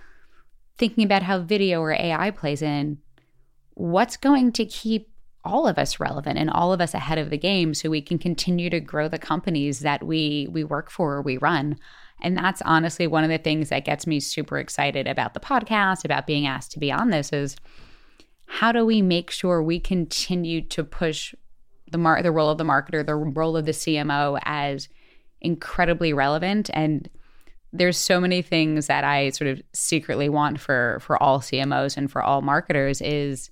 thinking 0.79 1.05
about 1.05 1.23
how 1.23 1.41
video 1.41 1.81
or 1.81 1.93
AI 1.93 2.31
plays 2.31 2.63
in? 2.63 2.99
What's 3.75 4.17
going 4.17 4.53
to 4.53 4.65
keep 4.65 5.11
all 5.45 5.67
of 5.67 5.79
us 5.79 6.01
relevant 6.01 6.39
and 6.39 6.51
all 6.51 6.73
of 6.73 6.81
us 6.81 6.95
ahead 6.95 7.19
of 7.19 7.31
the 7.31 7.39
game 7.39 7.73
so 7.73 7.89
we 7.89 8.03
can 8.03 8.19
continue 8.19 8.69
to 8.71 8.81
grow 8.81 9.09
the 9.09 9.19
companies 9.19 9.81
that 9.81 10.03
we 10.05 10.47
we 10.51 10.65
work 10.65 10.91
for 10.91 11.15
or 11.15 11.23
we 11.23 11.39
run 11.39 11.79
and 12.23 12.37
that's 12.37 12.63
honestly 12.63 13.07
one 13.07 13.25
of 13.25 13.31
the 13.31 13.39
things 13.39 13.69
that 13.69 13.85
gets 13.85 14.07
me 14.07 14.21
super 14.21 14.59
excited 14.59 15.07
about 15.07 15.35
the 15.35 15.41
podcast 15.41 16.05
about 16.05 16.27
being 16.27 16.47
asked 16.47 16.73
to 16.73 16.79
be 16.79 16.93
on 16.93 17.11
this 17.11 17.33
is 17.33 17.57
how 18.47 18.73
do 18.73 18.85
we 18.85 19.01
make 19.01 19.31
sure 19.31 19.63
we 19.63 19.79
continue 19.79 20.61
to 20.61 20.83
push 20.83 21.35
the 21.91 21.99
mar- 21.99 22.23
the 22.23 22.33
role 22.33 22.51
of 22.51 22.59
the 22.59 22.65
marketer, 22.65 23.07
the 23.07 23.15
role 23.15 23.57
of 23.57 23.65
the 23.65 23.73
CMO 23.73 24.41
as 24.45 24.89
incredibly 25.41 26.13
relevant? 26.13 26.69
And 26.75 27.09
there's 27.73 27.97
so 27.97 28.21
many 28.21 28.43
things 28.43 28.89
that 28.89 29.05
I 29.05 29.31
sort 29.31 29.49
of 29.49 29.63
secretly 29.73 30.29
want 30.29 30.59
for 30.59 30.99
for 31.01 31.21
all 31.23 31.39
CMOs 31.39 31.97
and 31.97 32.11
for 32.11 32.23
all 32.23 32.43
marketers 32.43 33.01
is 33.01 33.51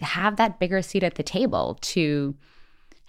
have 0.00 0.36
that 0.36 0.58
bigger 0.58 0.82
seat 0.82 1.04
at 1.04 1.14
the 1.14 1.22
table 1.22 1.78
to 1.82 2.34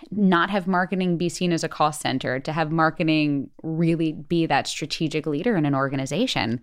not 0.10 0.50
have 0.50 0.68
marketing 0.68 1.18
be 1.18 1.30
seen 1.30 1.52
as 1.52 1.64
a 1.64 1.70
cost 1.70 2.02
center, 2.02 2.40
to 2.40 2.52
have 2.52 2.72
marketing 2.72 3.50
really 3.64 4.14
be 4.14 4.46
that 4.46 4.68
strategic 4.68 5.26
leader 5.28 5.56
in 5.56 5.66
an 5.66 5.76
organization. 5.76 6.62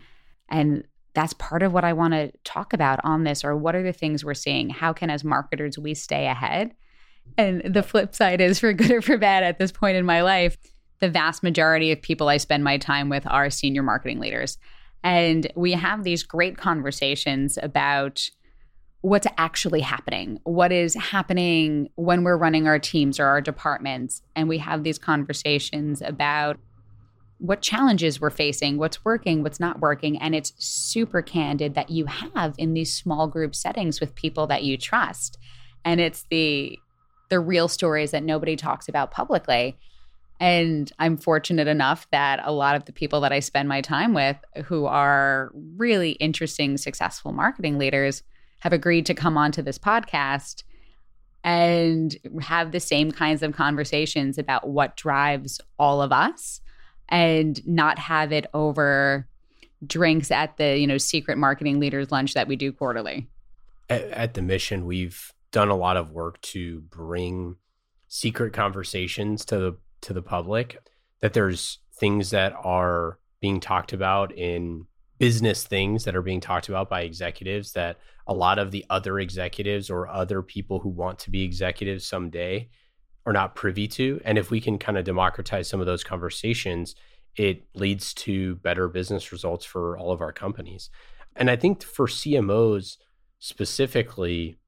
And 0.49 0.85
that's 1.15 1.33
part 1.35 1.63
of 1.63 1.73
what 1.73 1.85
I 1.85 1.93
want 1.93 2.15
to 2.15 2.33
talk 2.45 2.73
about 2.73 3.01
on 3.05 3.25
this 3.25 3.45
or 3.45 3.57
what 3.57 3.75
are 3.75 3.83
the 3.83 3.93
things 3.93 4.25
we're 4.25 4.35
seeing? 4.35 4.71
How 4.71 4.93
can 4.93 5.11
as 5.11 5.25
marketers 5.25 5.79
we 5.79 5.95
stay 5.95 6.27
ahead? 6.27 6.75
And 7.37 7.63
the 7.63 7.83
flip 7.83 8.15
side 8.15 8.41
is 8.41 8.59
for 8.59 8.73
good 8.73 8.91
or 8.91 9.03
for 9.03 9.19
bad 9.19 9.43
at 9.43 9.59
this 9.59 9.73
point 9.73 9.97
in 9.97 10.07
my 10.07 10.23
life, 10.23 10.57
the 11.01 11.11
vast 11.11 11.43
majority 11.43 11.93
of 11.93 12.03
people 12.03 12.29
I 12.29 12.39
spend 12.39 12.65
my 12.65 12.79
time 12.79 13.09
with 13.09 13.27
are 13.27 13.51
senior 13.51 13.83
marketing 13.83 14.21
leaders. 14.21 14.59
And 15.05 15.51
we 15.55 15.73
have 15.73 16.05
these 16.05 16.23
great 16.23 16.57
conversations 16.57 17.59
about 17.63 18.29
what's 19.01 19.27
actually 19.37 19.81
happening, 19.81 20.41
what 20.45 20.73
is 20.73 20.95
happening 20.95 21.89
when 21.95 22.25
we're 22.25 22.37
running 22.37 22.67
our 22.67 22.79
teams 22.79 23.21
or 23.21 23.27
our 23.27 23.41
departments. 23.41 24.23
And 24.35 24.49
we 24.49 24.59
have 24.59 24.83
these 24.83 24.99
conversations 24.99 26.03
about 26.03 26.59
what 27.39 27.63
challenges 27.63 28.21
we're 28.21 28.31
facing, 28.31 28.79
what's 28.79 29.05
working, 29.05 29.45
what's 29.45 29.61
not 29.61 29.79
working. 29.81 30.21
And 30.21 30.35
it's 30.35 30.53
super 30.59 31.23
candid 31.23 31.75
that 31.75 31.91
you 31.91 32.07
have 32.07 32.55
in 32.59 32.75
these 32.75 32.93
small 32.93 33.29
group 33.29 33.55
settings 33.55 34.01
with 34.01 34.17
people 34.17 34.49
that 34.49 34.65
you 34.65 34.77
trust. 34.77 35.39
And 35.85 36.01
it's 36.01 36.25
the 36.31 36.79
the 37.31 37.39
real 37.39 37.69
stories 37.69 38.11
that 38.13 38.23
nobody 38.23 38.57
talks 38.57 38.89
about 38.89 39.11
publicly. 39.11 39.77
And 40.41 40.91
I'm 40.99 41.19
fortunate 41.19 41.69
enough 41.69 42.07
that 42.11 42.41
a 42.43 42.53
lot 42.53 42.75
of 42.75 42.87
the 42.87 42.93
people 42.93 43.21
that 43.21 43.33
I 43.33 43.41
spend 43.41 43.69
my 43.69 43.83
time 43.83 44.15
with 44.15 44.39
who 44.65 44.87
are 44.87 45.53
really 45.77 46.13
interesting, 46.13 46.79
successful 46.79 47.33
marketing 47.33 47.77
leaders 47.77 48.23
have 48.61 48.73
agreed 48.73 49.07
to 49.07 49.15
come 49.15 49.37
onto 49.37 49.63
this 49.63 49.79
podcast 49.79 50.63
and 51.45 52.17
have 52.41 52.73
the 52.73 52.81
same 52.81 53.13
kinds 53.13 53.43
of 53.43 53.55
conversations 53.55 54.39
about 54.39 54.69
what 54.69 54.97
drives 54.97 55.61
all 55.79 56.03
of 56.03 56.13
us 56.13 56.61
and 57.09 57.67
not 57.67 57.99
have 57.99 58.33
it 58.33 58.47
over 58.53 59.27
drinks 59.87 60.31
at 60.31 60.57
the 60.57 60.77
you 60.77 60.87
know 60.87 60.99
secret 60.99 61.39
marketing 61.39 61.79
leaders 61.79 62.11
lunch 62.11 62.35
that 62.35 62.49
we 62.49 62.57
do 62.57 62.73
quarterly. 62.73 63.29
At, 63.89 64.03
at 64.11 64.35
the 64.35 64.43
mission 64.43 64.87
we've 64.87 65.33
done 65.53 65.69
a 65.69 65.77
lot 65.77 65.97
of 65.97 66.11
work 66.11 66.41
to 66.43 66.81
bring 66.81 67.57
secret 68.09 68.53
conversations 68.53 69.45
to 69.47 69.59
the 69.59 69.77
to 70.01 70.13
the 70.13 70.23
public 70.23 70.79
that 71.21 71.33
there's 71.33 71.79
things 71.95 72.31
that 72.31 72.55
are 72.63 73.19
being 73.41 73.61
talked 73.61 73.93
about 73.93 74.33
in 74.33 74.87
business 75.19 75.65
things 75.65 76.05
that 76.05 76.15
are 76.15 76.23
being 76.23 76.41
talked 76.41 76.69
about 76.69 76.89
by 76.89 77.03
executives 77.03 77.73
that 77.73 77.99
a 78.27 78.35
lot 78.35 78.59
of 78.59 78.71
the 78.71 78.85
other 78.91 79.19
executives 79.19 79.91
or 79.91 80.09
other 80.09 80.43
people 80.43 80.81
who 80.81 80.89
want 80.89 81.19
to 81.19 81.31
be 81.31 81.43
executives 81.43 82.07
someday 82.07 82.69
are 83.27 83.33
not 83.33 83.55
privy 83.55 83.89
to. 83.89 84.21
And 84.25 84.39
if 84.39 84.51
we 84.51 84.61
can 84.61 84.79
kind 84.79 84.97
of 84.97 85.05
democratize 85.05 85.69
some 85.69 85.81
of 85.81 85.87
those 85.87 86.05
conversations, 86.05 86.95
it 87.37 87.65
leads 87.75 88.15
to 88.15 88.57
better 88.57 88.89
business 88.89 89.33
results 89.33 89.65
for 89.65 89.99
all 89.99 90.13
of 90.13 90.21
our 90.21 90.33
companies. 90.33 90.91
And 91.37 91.51
I 91.51 91.57
think 91.57 91.83
for 91.83 92.07
CMOs 92.07 92.97
specifically, 93.39 94.59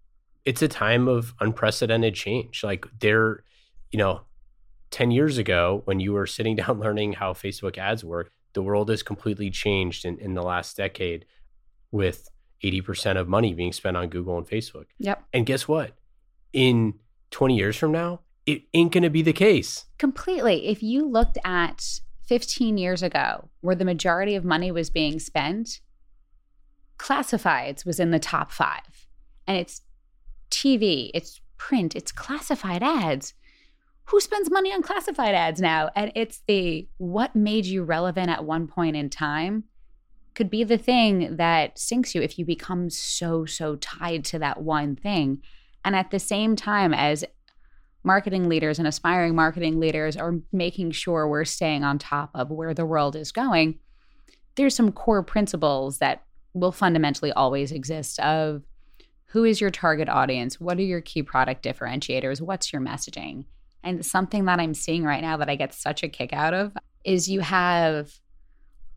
it's 0.44 0.62
a 0.62 0.68
time 0.68 1.08
of 1.08 1.34
unprecedented 1.40 2.14
change. 2.14 2.62
Like 2.62 2.86
they're, 3.00 3.44
you 3.90 3.98
know, 3.98 4.22
10 4.90 5.10
years 5.10 5.38
ago 5.38 5.82
when 5.84 6.00
you 6.00 6.12
were 6.12 6.26
sitting 6.26 6.56
down 6.62 6.80
learning 6.80 7.14
how 7.14 7.32
Facebook 7.32 7.78
ads 7.78 8.04
work, 8.04 8.32
the 8.52 8.62
world 8.62 8.88
has 8.88 9.02
completely 9.02 9.50
changed 9.50 10.04
in, 10.04 10.18
in 10.18 10.34
the 10.34 10.42
last 10.42 10.76
decade 10.76 11.26
with 11.90 12.28
80% 12.62 13.18
of 13.18 13.28
money 13.28 13.54
being 13.54 13.72
spent 13.72 13.96
on 13.96 14.08
Google 14.08 14.36
and 14.36 14.46
Facebook. 14.46 14.86
Yep. 14.98 15.22
And 15.32 15.46
guess 15.46 15.66
what? 15.66 15.92
In 16.52 16.94
20 17.30 17.56
years 17.56 17.76
from 17.76 17.92
now, 17.92 18.20
it 18.46 18.62
ain't 18.74 18.92
going 18.92 19.02
to 19.02 19.10
be 19.10 19.22
the 19.22 19.32
case. 19.32 19.86
Completely. 19.98 20.66
If 20.68 20.82
you 20.82 21.06
looked 21.06 21.38
at 21.44 22.00
15 22.26 22.78
years 22.78 23.02
ago, 23.02 23.48
where 23.60 23.76
the 23.76 23.84
majority 23.84 24.34
of 24.34 24.44
money 24.44 24.70
was 24.70 24.90
being 24.90 25.18
spent, 25.18 25.80
classifieds 26.98 27.84
was 27.86 27.98
in 27.98 28.10
the 28.10 28.18
top 28.18 28.52
five. 28.52 29.08
And 29.46 29.56
it's 29.56 29.82
TV, 30.50 31.10
it's 31.14 31.40
print, 31.56 31.94
it's 31.94 32.12
classified 32.12 32.82
ads 32.82 33.34
who 34.11 34.20
spends 34.20 34.51
money 34.51 34.73
on 34.73 34.83
classified 34.83 35.35
ads 35.35 35.61
now? 35.61 35.88
And 35.94 36.11
it's 36.16 36.42
the 36.49 36.88
what 36.99 37.37
made 37.37 37.64
you 37.64 37.85
relevant 37.85 38.29
at 38.29 38.44
one 38.44 38.66
point 38.66 38.96
in 38.96 39.09
time 39.09 39.64
could 40.35 40.51
be 40.51 40.64
the 40.64 40.79
thing 40.79 41.37
that 41.37 41.79
sinks 41.79 42.14
you 42.14 42.20
if 42.20 42.38
you 42.38 42.44
become 42.44 42.90
so, 42.90 43.44
so 43.44 43.77
tied 43.77 44.25
to 44.25 44.38
that 44.40 44.62
one 44.62 44.96
thing. 44.96 45.42
And 45.85 45.94
at 45.94 46.11
the 46.11 46.18
same 46.18 46.57
time, 46.57 46.92
as 46.92 47.25
marketing 48.03 48.49
leaders 48.49 48.79
and 48.79 48.88
aspiring 48.88 49.35
marketing 49.35 49.79
leaders 49.79 50.16
are 50.16 50.40
making 50.53 50.90
sure 50.90 51.29
we're 51.29 51.44
staying 51.44 51.85
on 51.85 51.99
top 51.99 52.31
of 52.35 52.51
where 52.51 52.75
the 52.75 52.87
world 52.87 53.14
is 53.14 53.31
going, 53.31 53.79
there's 54.57 54.75
some 54.75 54.90
core 54.90 55.23
principles 55.23 55.99
that 55.99 56.25
will 56.53 56.73
fundamentally 56.73 57.31
always 57.33 57.70
exist 57.70 58.18
of 58.20 58.62
who 59.27 59.44
is 59.44 59.61
your 59.61 59.70
target 59.70 60.09
audience? 60.09 60.59
What 60.59 60.79
are 60.79 60.83
your 60.83 61.01
key 61.01 61.23
product 61.23 61.64
differentiators? 61.64 62.40
What's 62.40 62.73
your 62.73 62.83
messaging? 62.83 63.44
And 63.82 64.04
something 64.04 64.44
that 64.44 64.60
I'm 64.60 64.74
seeing 64.74 65.04
right 65.04 65.22
now 65.22 65.36
that 65.36 65.48
I 65.48 65.56
get 65.56 65.74
such 65.74 66.02
a 66.02 66.08
kick 66.08 66.32
out 66.32 66.54
of 66.54 66.76
is 67.04 67.28
you 67.28 67.40
have 67.40 68.12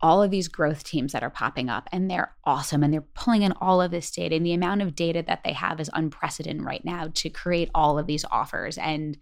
all 0.00 0.22
of 0.22 0.30
these 0.30 0.48
growth 0.48 0.84
teams 0.84 1.12
that 1.12 1.22
are 1.22 1.30
popping 1.30 1.70
up 1.70 1.88
and 1.90 2.10
they're 2.10 2.34
awesome 2.44 2.82
and 2.82 2.92
they're 2.92 3.00
pulling 3.00 3.42
in 3.42 3.52
all 3.52 3.80
of 3.80 3.90
this 3.90 4.10
data. 4.10 4.34
And 4.34 4.44
the 4.44 4.52
amount 4.52 4.82
of 4.82 4.94
data 4.94 5.24
that 5.26 5.42
they 5.44 5.52
have 5.52 5.80
is 5.80 5.88
unprecedented 5.94 6.64
right 6.64 6.84
now 6.84 7.10
to 7.14 7.30
create 7.30 7.70
all 7.74 7.98
of 7.98 8.06
these 8.06 8.24
offers 8.30 8.76
and 8.76 9.16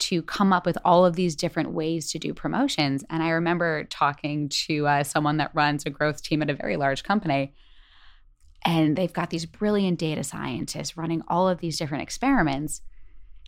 to 0.00 0.20
come 0.22 0.52
up 0.52 0.66
with 0.66 0.76
all 0.84 1.06
of 1.06 1.14
these 1.14 1.36
different 1.36 1.70
ways 1.70 2.10
to 2.10 2.18
do 2.18 2.34
promotions. 2.34 3.04
And 3.08 3.22
i 3.22 3.30
remember 3.30 3.84
talking 3.84 4.48
to 4.48 4.88
uh, 4.88 5.04
someone 5.04 5.36
that 5.36 5.54
runs 5.54 5.86
a 5.86 5.90
growth 5.90 6.22
team 6.22 6.42
at 6.42 6.50
a 6.50 6.54
very 6.54 6.76
large 6.76 7.04
company 7.04 7.54
and 8.64 8.96
they've 8.96 9.12
got 9.12 9.30
these 9.30 9.46
brilliant 9.46 9.98
data 9.98 10.22
scientists 10.22 10.96
running 10.96 11.22
all 11.28 11.48
of 11.48 11.58
these 11.58 11.78
different 11.78 12.02
experiments 12.02 12.80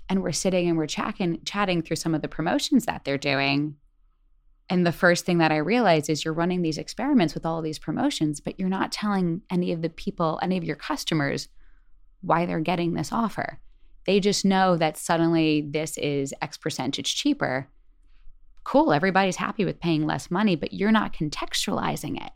and 0.08 0.22
we're 0.22 0.32
sitting 0.32 0.68
and 0.68 0.76
we're 0.76 0.86
chatting 0.86 1.40
chatting 1.44 1.82
through 1.82 1.96
some 1.96 2.14
of 2.14 2.22
the 2.22 2.28
promotions 2.28 2.86
that 2.86 3.04
they're 3.04 3.18
doing. 3.18 3.76
And 4.70 4.86
the 4.86 4.92
first 4.92 5.26
thing 5.26 5.38
that 5.38 5.52
i 5.52 5.56
realized 5.56 6.08
is 6.08 6.24
you're 6.24 6.34
running 6.34 6.62
these 6.62 6.78
experiments 6.78 7.34
with 7.34 7.44
all 7.44 7.62
these 7.62 7.78
promotions 7.78 8.40
but 8.40 8.58
you're 8.58 8.68
not 8.68 8.92
telling 8.92 9.42
any 9.50 9.72
of 9.72 9.82
the 9.82 9.90
people 9.90 10.38
any 10.42 10.56
of 10.56 10.64
your 10.64 10.76
customers 10.76 11.48
why 12.22 12.46
they're 12.46 12.60
getting 12.60 12.94
this 12.94 13.12
offer. 13.12 13.58
They 14.06 14.20
just 14.20 14.44
know 14.44 14.76
that 14.76 14.96
suddenly 14.96 15.66
this 15.70 15.98
is 15.98 16.34
x 16.40 16.56
percentage 16.56 17.14
cheaper. 17.14 17.68
Cool 18.64 18.92
everybody's 18.92 19.36
happy 19.36 19.64
with 19.64 19.80
paying 19.80 20.06
less 20.06 20.30
money 20.30 20.56
but 20.56 20.72
you're 20.72 20.92
not 20.92 21.12
contextualizing 21.12 22.24
it. 22.24 22.32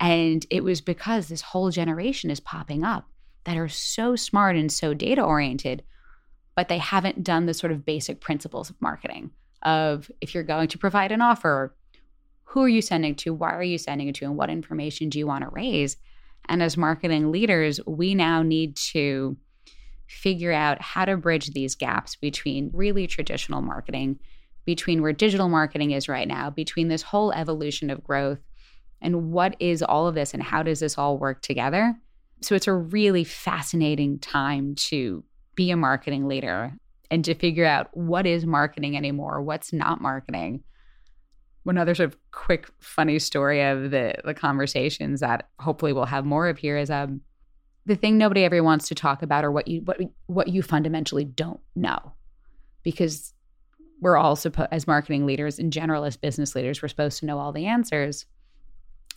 And 0.00 0.46
it 0.50 0.62
was 0.62 0.80
because 0.80 1.28
this 1.28 1.40
whole 1.40 1.70
generation 1.70 2.30
is 2.30 2.40
popping 2.40 2.84
up 2.84 3.08
that 3.44 3.56
are 3.56 3.68
so 3.68 4.14
smart 4.14 4.56
and 4.56 4.70
so 4.70 4.94
data 4.94 5.22
oriented 5.22 5.82
but 6.58 6.66
they 6.66 6.78
haven't 6.78 7.22
done 7.22 7.46
the 7.46 7.54
sort 7.54 7.70
of 7.70 7.86
basic 7.86 8.20
principles 8.20 8.68
of 8.68 8.74
marketing 8.82 9.30
of 9.62 10.10
if 10.20 10.34
you're 10.34 10.42
going 10.42 10.66
to 10.66 10.76
provide 10.76 11.12
an 11.12 11.22
offer, 11.22 11.72
who 12.42 12.62
are 12.62 12.68
you 12.68 12.82
sending 12.82 13.14
to? 13.14 13.32
Why 13.32 13.52
are 13.52 13.62
you 13.62 13.78
sending 13.78 14.08
it 14.08 14.16
to? 14.16 14.24
And 14.24 14.36
what 14.36 14.50
information 14.50 15.08
do 15.08 15.20
you 15.20 15.26
want 15.28 15.44
to 15.44 15.50
raise? 15.50 15.96
And 16.48 16.60
as 16.60 16.76
marketing 16.76 17.30
leaders, 17.30 17.78
we 17.86 18.12
now 18.12 18.42
need 18.42 18.74
to 18.90 19.36
figure 20.08 20.50
out 20.50 20.82
how 20.82 21.04
to 21.04 21.16
bridge 21.16 21.52
these 21.52 21.76
gaps 21.76 22.16
between 22.16 22.72
really 22.74 23.06
traditional 23.06 23.62
marketing, 23.62 24.18
between 24.64 25.00
where 25.00 25.12
digital 25.12 25.48
marketing 25.48 25.92
is 25.92 26.08
right 26.08 26.26
now, 26.26 26.50
between 26.50 26.88
this 26.88 27.02
whole 27.02 27.30
evolution 27.30 27.88
of 27.88 28.02
growth 28.02 28.40
and 29.00 29.30
what 29.30 29.54
is 29.60 29.80
all 29.80 30.08
of 30.08 30.16
this 30.16 30.34
and 30.34 30.42
how 30.42 30.64
does 30.64 30.80
this 30.80 30.98
all 30.98 31.18
work 31.18 31.40
together. 31.40 31.94
So 32.42 32.56
it's 32.56 32.66
a 32.66 32.74
really 32.74 33.22
fascinating 33.22 34.18
time 34.18 34.74
to 34.88 35.22
be 35.58 35.72
a 35.72 35.76
marketing 35.76 36.28
leader 36.28 36.72
and 37.10 37.24
to 37.24 37.34
figure 37.34 37.64
out 37.64 37.88
what 37.92 38.26
is 38.26 38.46
marketing 38.46 38.96
anymore, 38.96 39.42
what's 39.42 39.72
not 39.72 40.00
marketing. 40.00 40.62
One 41.64 41.76
other 41.76 41.96
sort 41.96 42.10
of 42.10 42.18
quick 42.30 42.68
funny 42.78 43.18
story 43.18 43.60
of 43.60 43.90
the 43.90 44.14
the 44.24 44.34
conversations 44.34 45.18
that 45.18 45.48
hopefully 45.58 45.92
we'll 45.92 46.04
have 46.04 46.24
more 46.24 46.48
of 46.48 46.58
here 46.58 46.78
is 46.78 46.90
um 46.90 47.22
the 47.86 47.96
thing 47.96 48.16
nobody 48.16 48.44
ever 48.44 48.62
wants 48.62 48.86
to 48.86 48.94
talk 48.94 49.20
about 49.24 49.44
or 49.44 49.50
what 49.50 49.66
you 49.66 49.80
what 49.80 49.98
what 50.26 50.46
you 50.46 50.62
fundamentally 50.62 51.24
don't 51.24 51.60
know. 51.74 52.12
Because 52.84 53.34
we're 54.00 54.16
all 54.16 54.36
supposed 54.36 54.68
as 54.70 54.86
marketing 54.86 55.26
leaders 55.26 55.58
in 55.58 55.72
general 55.72 56.04
as 56.04 56.16
business 56.16 56.54
leaders, 56.54 56.80
we're 56.80 56.88
supposed 56.88 57.18
to 57.18 57.26
know 57.26 57.40
all 57.40 57.50
the 57.50 57.66
answers. 57.66 58.26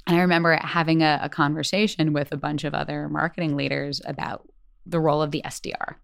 And 0.08 0.18
I 0.18 0.22
remember 0.22 0.58
having 0.60 1.04
a, 1.04 1.20
a 1.22 1.30
conversation 1.30 2.14
with 2.14 2.32
a 2.32 2.38
bunch 2.38 2.64
of 2.64 2.74
other 2.74 3.08
marketing 3.08 3.56
leaders 3.56 4.02
about 4.06 4.50
the 4.88 5.00
role 5.00 5.22
of 5.22 5.30
the 5.30 5.44
SDR 5.46 5.98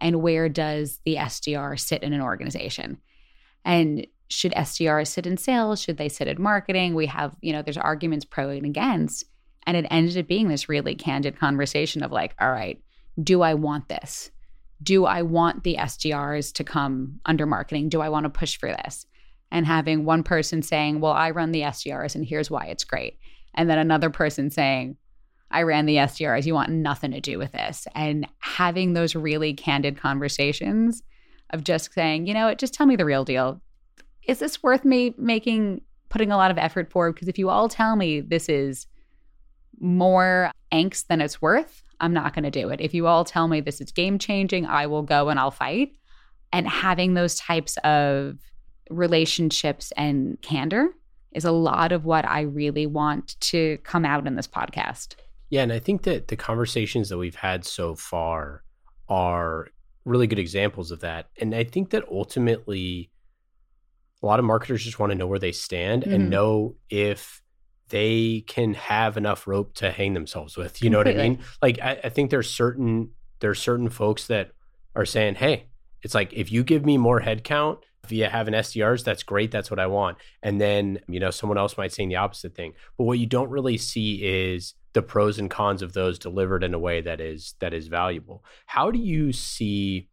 and 0.00 0.22
where 0.22 0.48
does 0.48 1.00
the 1.04 1.16
SDR 1.16 1.78
sit 1.78 2.02
in 2.02 2.12
an 2.12 2.20
organization? 2.20 2.98
And 3.64 4.06
should 4.28 4.52
SDRs 4.52 5.08
sit 5.08 5.26
in 5.26 5.36
sales? 5.36 5.80
Should 5.80 5.98
they 5.98 6.08
sit 6.08 6.28
in 6.28 6.40
marketing? 6.40 6.94
We 6.94 7.06
have, 7.06 7.34
you 7.40 7.52
know, 7.52 7.62
there's 7.62 7.76
arguments 7.76 8.24
pro 8.24 8.50
and 8.50 8.66
against. 8.66 9.24
And 9.66 9.76
it 9.76 9.86
ended 9.90 10.16
up 10.18 10.26
being 10.26 10.48
this 10.48 10.68
really 10.68 10.94
candid 10.94 11.38
conversation 11.38 12.02
of 12.02 12.12
like, 12.12 12.34
all 12.40 12.50
right, 12.50 12.80
do 13.22 13.42
I 13.42 13.54
want 13.54 13.88
this? 13.88 14.30
Do 14.82 15.06
I 15.06 15.22
want 15.22 15.64
the 15.64 15.76
SDRs 15.76 16.52
to 16.54 16.64
come 16.64 17.20
under 17.24 17.46
marketing? 17.46 17.88
Do 17.88 18.00
I 18.00 18.08
want 18.08 18.24
to 18.24 18.30
push 18.30 18.58
for 18.58 18.68
this? 18.68 19.06
And 19.50 19.64
having 19.64 20.04
one 20.04 20.22
person 20.22 20.62
saying, 20.62 21.00
well, 21.00 21.12
I 21.12 21.30
run 21.30 21.52
the 21.52 21.62
SDRs 21.62 22.14
and 22.14 22.24
here's 22.24 22.50
why 22.50 22.66
it's 22.66 22.84
great. 22.84 23.18
And 23.54 23.70
then 23.70 23.78
another 23.78 24.10
person 24.10 24.50
saying, 24.50 24.96
I 25.56 25.62
ran 25.62 25.86
the 25.86 25.96
SDRs. 25.96 26.44
You 26.44 26.52
want 26.52 26.70
nothing 26.70 27.12
to 27.12 27.20
do 27.20 27.38
with 27.38 27.52
this. 27.52 27.88
And 27.94 28.28
having 28.40 28.92
those 28.92 29.14
really 29.14 29.54
candid 29.54 29.96
conversations 29.96 31.02
of 31.48 31.64
just 31.64 31.94
saying, 31.94 32.26
you 32.26 32.34
know 32.34 32.48
what, 32.48 32.58
just 32.58 32.74
tell 32.74 32.84
me 32.84 32.94
the 32.94 33.06
real 33.06 33.24
deal. 33.24 33.62
Is 34.28 34.38
this 34.38 34.62
worth 34.62 34.84
me 34.84 35.14
making, 35.16 35.80
putting 36.10 36.30
a 36.30 36.36
lot 36.36 36.50
of 36.50 36.58
effort 36.58 36.90
for? 36.90 37.10
Because 37.10 37.26
if 37.26 37.38
you 37.38 37.48
all 37.48 37.70
tell 37.70 37.96
me 37.96 38.20
this 38.20 38.50
is 38.50 38.86
more 39.80 40.50
angst 40.72 41.06
than 41.06 41.22
it's 41.22 41.40
worth, 41.40 41.82
I'm 42.00 42.12
not 42.12 42.34
going 42.34 42.44
to 42.44 42.50
do 42.50 42.68
it. 42.68 42.82
If 42.82 42.92
you 42.92 43.06
all 43.06 43.24
tell 43.24 43.48
me 43.48 43.62
this 43.62 43.80
is 43.80 43.90
game 43.92 44.18
changing, 44.18 44.66
I 44.66 44.86
will 44.86 45.04
go 45.04 45.30
and 45.30 45.40
I'll 45.40 45.50
fight. 45.50 45.92
And 46.52 46.68
having 46.68 47.14
those 47.14 47.36
types 47.36 47.78
of 47.78 48.36
relationships 48.90 49.90
and 49.96 50.38
candor 50.42 50.88
is 51.32 51.46
a 51.46 51.52
lot 51.52 51.92
of 51.92 52.04
what 52.04 52.26
I 52.26 52.42
really 52.42 52.86
want 52.86 53.40
to 53.40 53.78
come 53.84 54.04
out 54.04 54.26
in 54.26 54.36
this 54.36 54.46
podcast. 54.46 55.14
Yeah, 55.50 55.62
and 55.62 55.72
I 55.72 55.78
think 55.78 56.02
that 56.02 56.28
the 56.28 56.36
conversations 56.36 57.08
that 57.08 57.18
we've 57.18 57.36
had 57.36 57.64
so 57.64 57.94
far 57.94 58.62
are 59.08 59.68
really 60.04 60.26
good 60.26 60.38
examples 60.38 60.90
of 60.90 61.00
that. 61.00 61.28
And 61.38 61.54
I 61.54 61.64
think 61.64 61.90
that 61.90 62.04
ultimately 62.10 63.10
a 64.22 64.26
lot 64.26 64.38
of 64.38 64.44
marketers 64.44 64.84
just 64.84 64.98
want 64.98 65.10
to 65.10 65.18
know 65.18 65.26
where 65.26 65.38
they 65.38 65.52
stand 65.52 66.02
mm-hmm. 66.02 66.14
and 66.14 66.30
know 66.30 66.76
if 66.90 67.42
they 67.88 68.44
can 68.46 68.74
have 68.74 69.16
enough 69.16 69.46
rope 69.46 69.74
to 69.74 69.90
hang 69.90 70.14
themselves 70.14 70.56
with. 70.56 70.82
You 70.82 70.90
Completely. 70.90 71.12
know 71.12 71.18
what 71.18 71.24
I 71.24 71.28
mean? 71.28 71.38
Like 71.62 71.78
I, 71.80 72.00
I 72.04 72.08
think 72.08 72.30
there's 72.30 72.50
certain 72.50 73.10
there's 73.40 73.60
certain 73.60 73.90
folks 73.90 74.26
that 74.28 74.52
are 74.94 75.04
saying, 75.04 75.36
hey, 75.36 75.66
it's 76.02 76.14
like 76.14 76.32
if 76.32 76.50
you 76.50 76.64
give 76.64 76.84
me 76.84 76.96
more 76.96 77.20
headcount 77.20 77.82
via 78.06 78.28
having 78.28 78.54
SDRs, 78.54 79.04
that's 79.04 79.22
great. 79.22 79.50
That's 79.50 79.70
what 79.70 79.78
I 79.78 79.86
want. 79.86 80.18
And 80.42 80.60
then, 80.60 81.00
you 81.08 81.20
know, 81.20 81.30
someone 81.30 81.58
else 81.58 81.76
might 81.76 81.92
say 81.92 82.06
the 82.06 82.16
opposite 82.16 82.54
thing. 82.54 82.72
But 82.96 83.04
what 83.04 83.18
you 83.18 83.26
don't 83.26 83.50
really 83.50 83.76
see 83.76 84.24
is 84.24 84.74
the 84.96 85.02
pros 85.02 85.38
and 85.38 85.50
cons 85.50 85.82
of 85.82 85.92
those 85.92 86.18
delivered 86.18 86.64
in 86.64 86.72
a 86.72 86.78
way 86.78 87.02
that 87.02 87.20
is 87.20 87.54
that 87.60 87.74
is 87.74 87.86
valuable. 87.86 88.42
How 88.64 88.90
do 88.90 88.98
you 88.98 89.30
see 89.30 90.08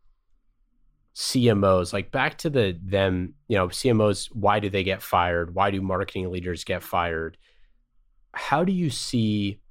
CMOs 1.15 1.93
like 1.93 2.11
back 2.11 2.37
to 2.39 2.49
the 2.49 2.77
them, 2.83 3.35
you 3.47 3.57
know, 3.57 3.69
CMOs, 3.69 4.27
why 4.33 4.59
do 4.59 4.69
they 4.69 4.83
get 4.83 5.01
fired? 5.01 5.55
Why 5.55 5.71
do 5.71 5.81
marketing 5.81 6.29
leaders 6.29 6.65
get 6.65 6.83
fired? 6.83 7.37
How 8.33 8.65
do 8.65 8.73
you 8.73 8.89
see 8.89 9.61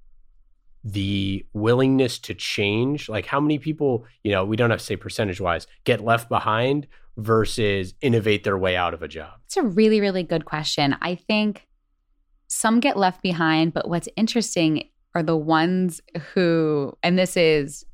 the 0.82 1.44
willingness 1.52 2.18
to 2.20 2.32
change? 2.32 3.10
Like 3.10 3.26
how 3.26 3.38
many 3.38 3.58
people, 3.58 4.06
you 4.24 4.32
know, 4.32 4.46
we 4.46 4.56
don't 4.56 4.70
have 4.70 4.78
to 4.78 4.84
say 4.84 4.96
percentage 4.96 5.42
wise, 5.42 5.66
get 5.84 6.00
left 6.00 6.30
behind 6.30 6.86
versus 7.18 7.92
innovate 8.00 8.44
their 8.44 8.56
way 8.56 8.76
out 8.76 8.94
of 8.94 9.02
a 9.02 9.08
job? 9.08 9.34
It's 9.44 9.58
a 9.58 9.62
really, 9.62 10.00
really 10.00 10.22
good 10.22 10.46
question. 10.46 10.96
I 11.02 11.16
think 11.16 11.66
some 12.48 12.80
get 12.80 12.96
left 12.96 13.22
behind, 13.22 13.72
but 13.72 13.88
what's 13.88 14.08
interesting 14.16 14.84
are 15.14 15.22
the 15.22 15.36
ones 15.36 16.00
who, 16.32 16.96
and 17.02 17.18
this 17.18 17.36
is 17.36 17.84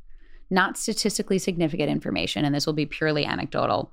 not 0.50 0.78
statistically 0.78 1.38
significant 1.38 1.90
information, 1.90 2.44
and 2.44 2.54
this 2.54 2.66
will 2.66 2.72
be 2.72 2.86
purely 2.86 3.24
anecdotal. 3.24 3.92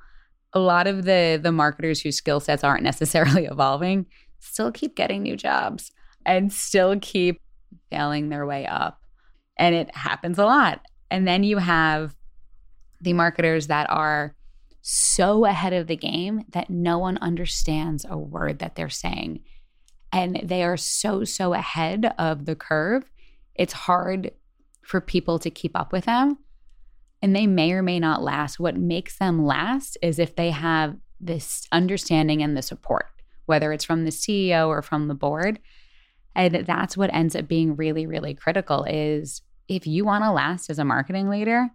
A 0.53 0.59
lot 0.59 0.87
of 0.87 1.03
the 1.03 1.39
the 1.41 1.51
marketers 1.51 2.01
whose 2.01 2.15
skill 2.15 2.39
sets 2.39 2.63
aren't 2.63 2.83
necessarily 2.83 3.45
evolving 3.51 4.05
still 4.39 4.71
keep 4.71 4.95
getting 4.95 5.23
new 5.23 5.35
jobs 5.35 5.91
and 6.25 6.51
still 6.51 6.97
keep 6.99 7.41
failing 7.89 8.29
their 8.29 8.45
way 8.45 8.65
up. 8.65 9.01
And 9.57 9.75
it 9.75 9.95
happens 9.95 10.37
a 10.37 10.45
lot. 10.45 10.81
And 11.09 11.27
then 11.27 11.43
you 11.43 11.57
have 11.57 12.15
the 13.01 13.13
marketers 13.13 13.67
that 13.67 13.89
are 13.89 14.35
so 14.81 15.45
ahead 15.45 15.73
of 15.73 15.87
the 15.87 15.95
game 15.95 16.43
that 16.49 16.69
no 16.69 16.97
one 16.99 17.17
understands 17.19 18.05
a 18.07 18.17
word 18.17 18.59
that 18.59 18.75
they're 18.75 18.89
saying. 18.89 19.41
And 20.11 20.41
they 20.43 20.63
are 20.63 20.77
so, 20.77 21.23
so 21.23 21.53
ahead 21.53 22.13
of 22.17 22.45
the 22.45 22.55
curve. 22.55 23.03
It's 23.55 23.73
hard 23.73 24.31
for 24.81 25.01
people 25.01 25.39
to 25.39 25.49
keep 25.49 25.77
up 25.77 25.91
with 25.91 26.05
them 26.05 26.37
and 27.21 27.35
they 27.35 27.47
may 27.47 27.71
or 27.71 27.81
may 27.81 27.99
not 27.99 28.21
last. 28.21 28.59
What 28.59 28.77
makes 28.77 29.17
them 29.17 29.45
last 29.45 29.97
is 30.01 30.19
if 30.19 30.35
they 30.35 30.51
have 30.51 30.95
this 31.19 31.67
understanding 31.71 32.43
and 32.43 32.55
the 32.55 32.61
support, 32.61 33.07
whether 33.45 33.73
it's 33.73 33.83
from 33.83 34.05
the 34.05 34.11
CEO 34.11 34.67
or 34.67 34.81
from 34.81 35.07
the 35.07 35.15
board. 35.15 35.59
And 36.35 36.53
that's 36.53 36.97
what 36.97 37.13
ends 37.13 37.35
up 37.35 37.47
being 37.47 37.75
really, 37.75 38.05
really 38.05 38.33
critical 38.33 38.83
is 38.83 39.41
if 39.67 39.87
you 39.87 40.05
want 40.05 40.23
to 40.23 40.31
last 40.31 40.69
as 40.69 40.77
a 40.77 40.85
marketing 40.85 41.29
leader, 41.29 41.69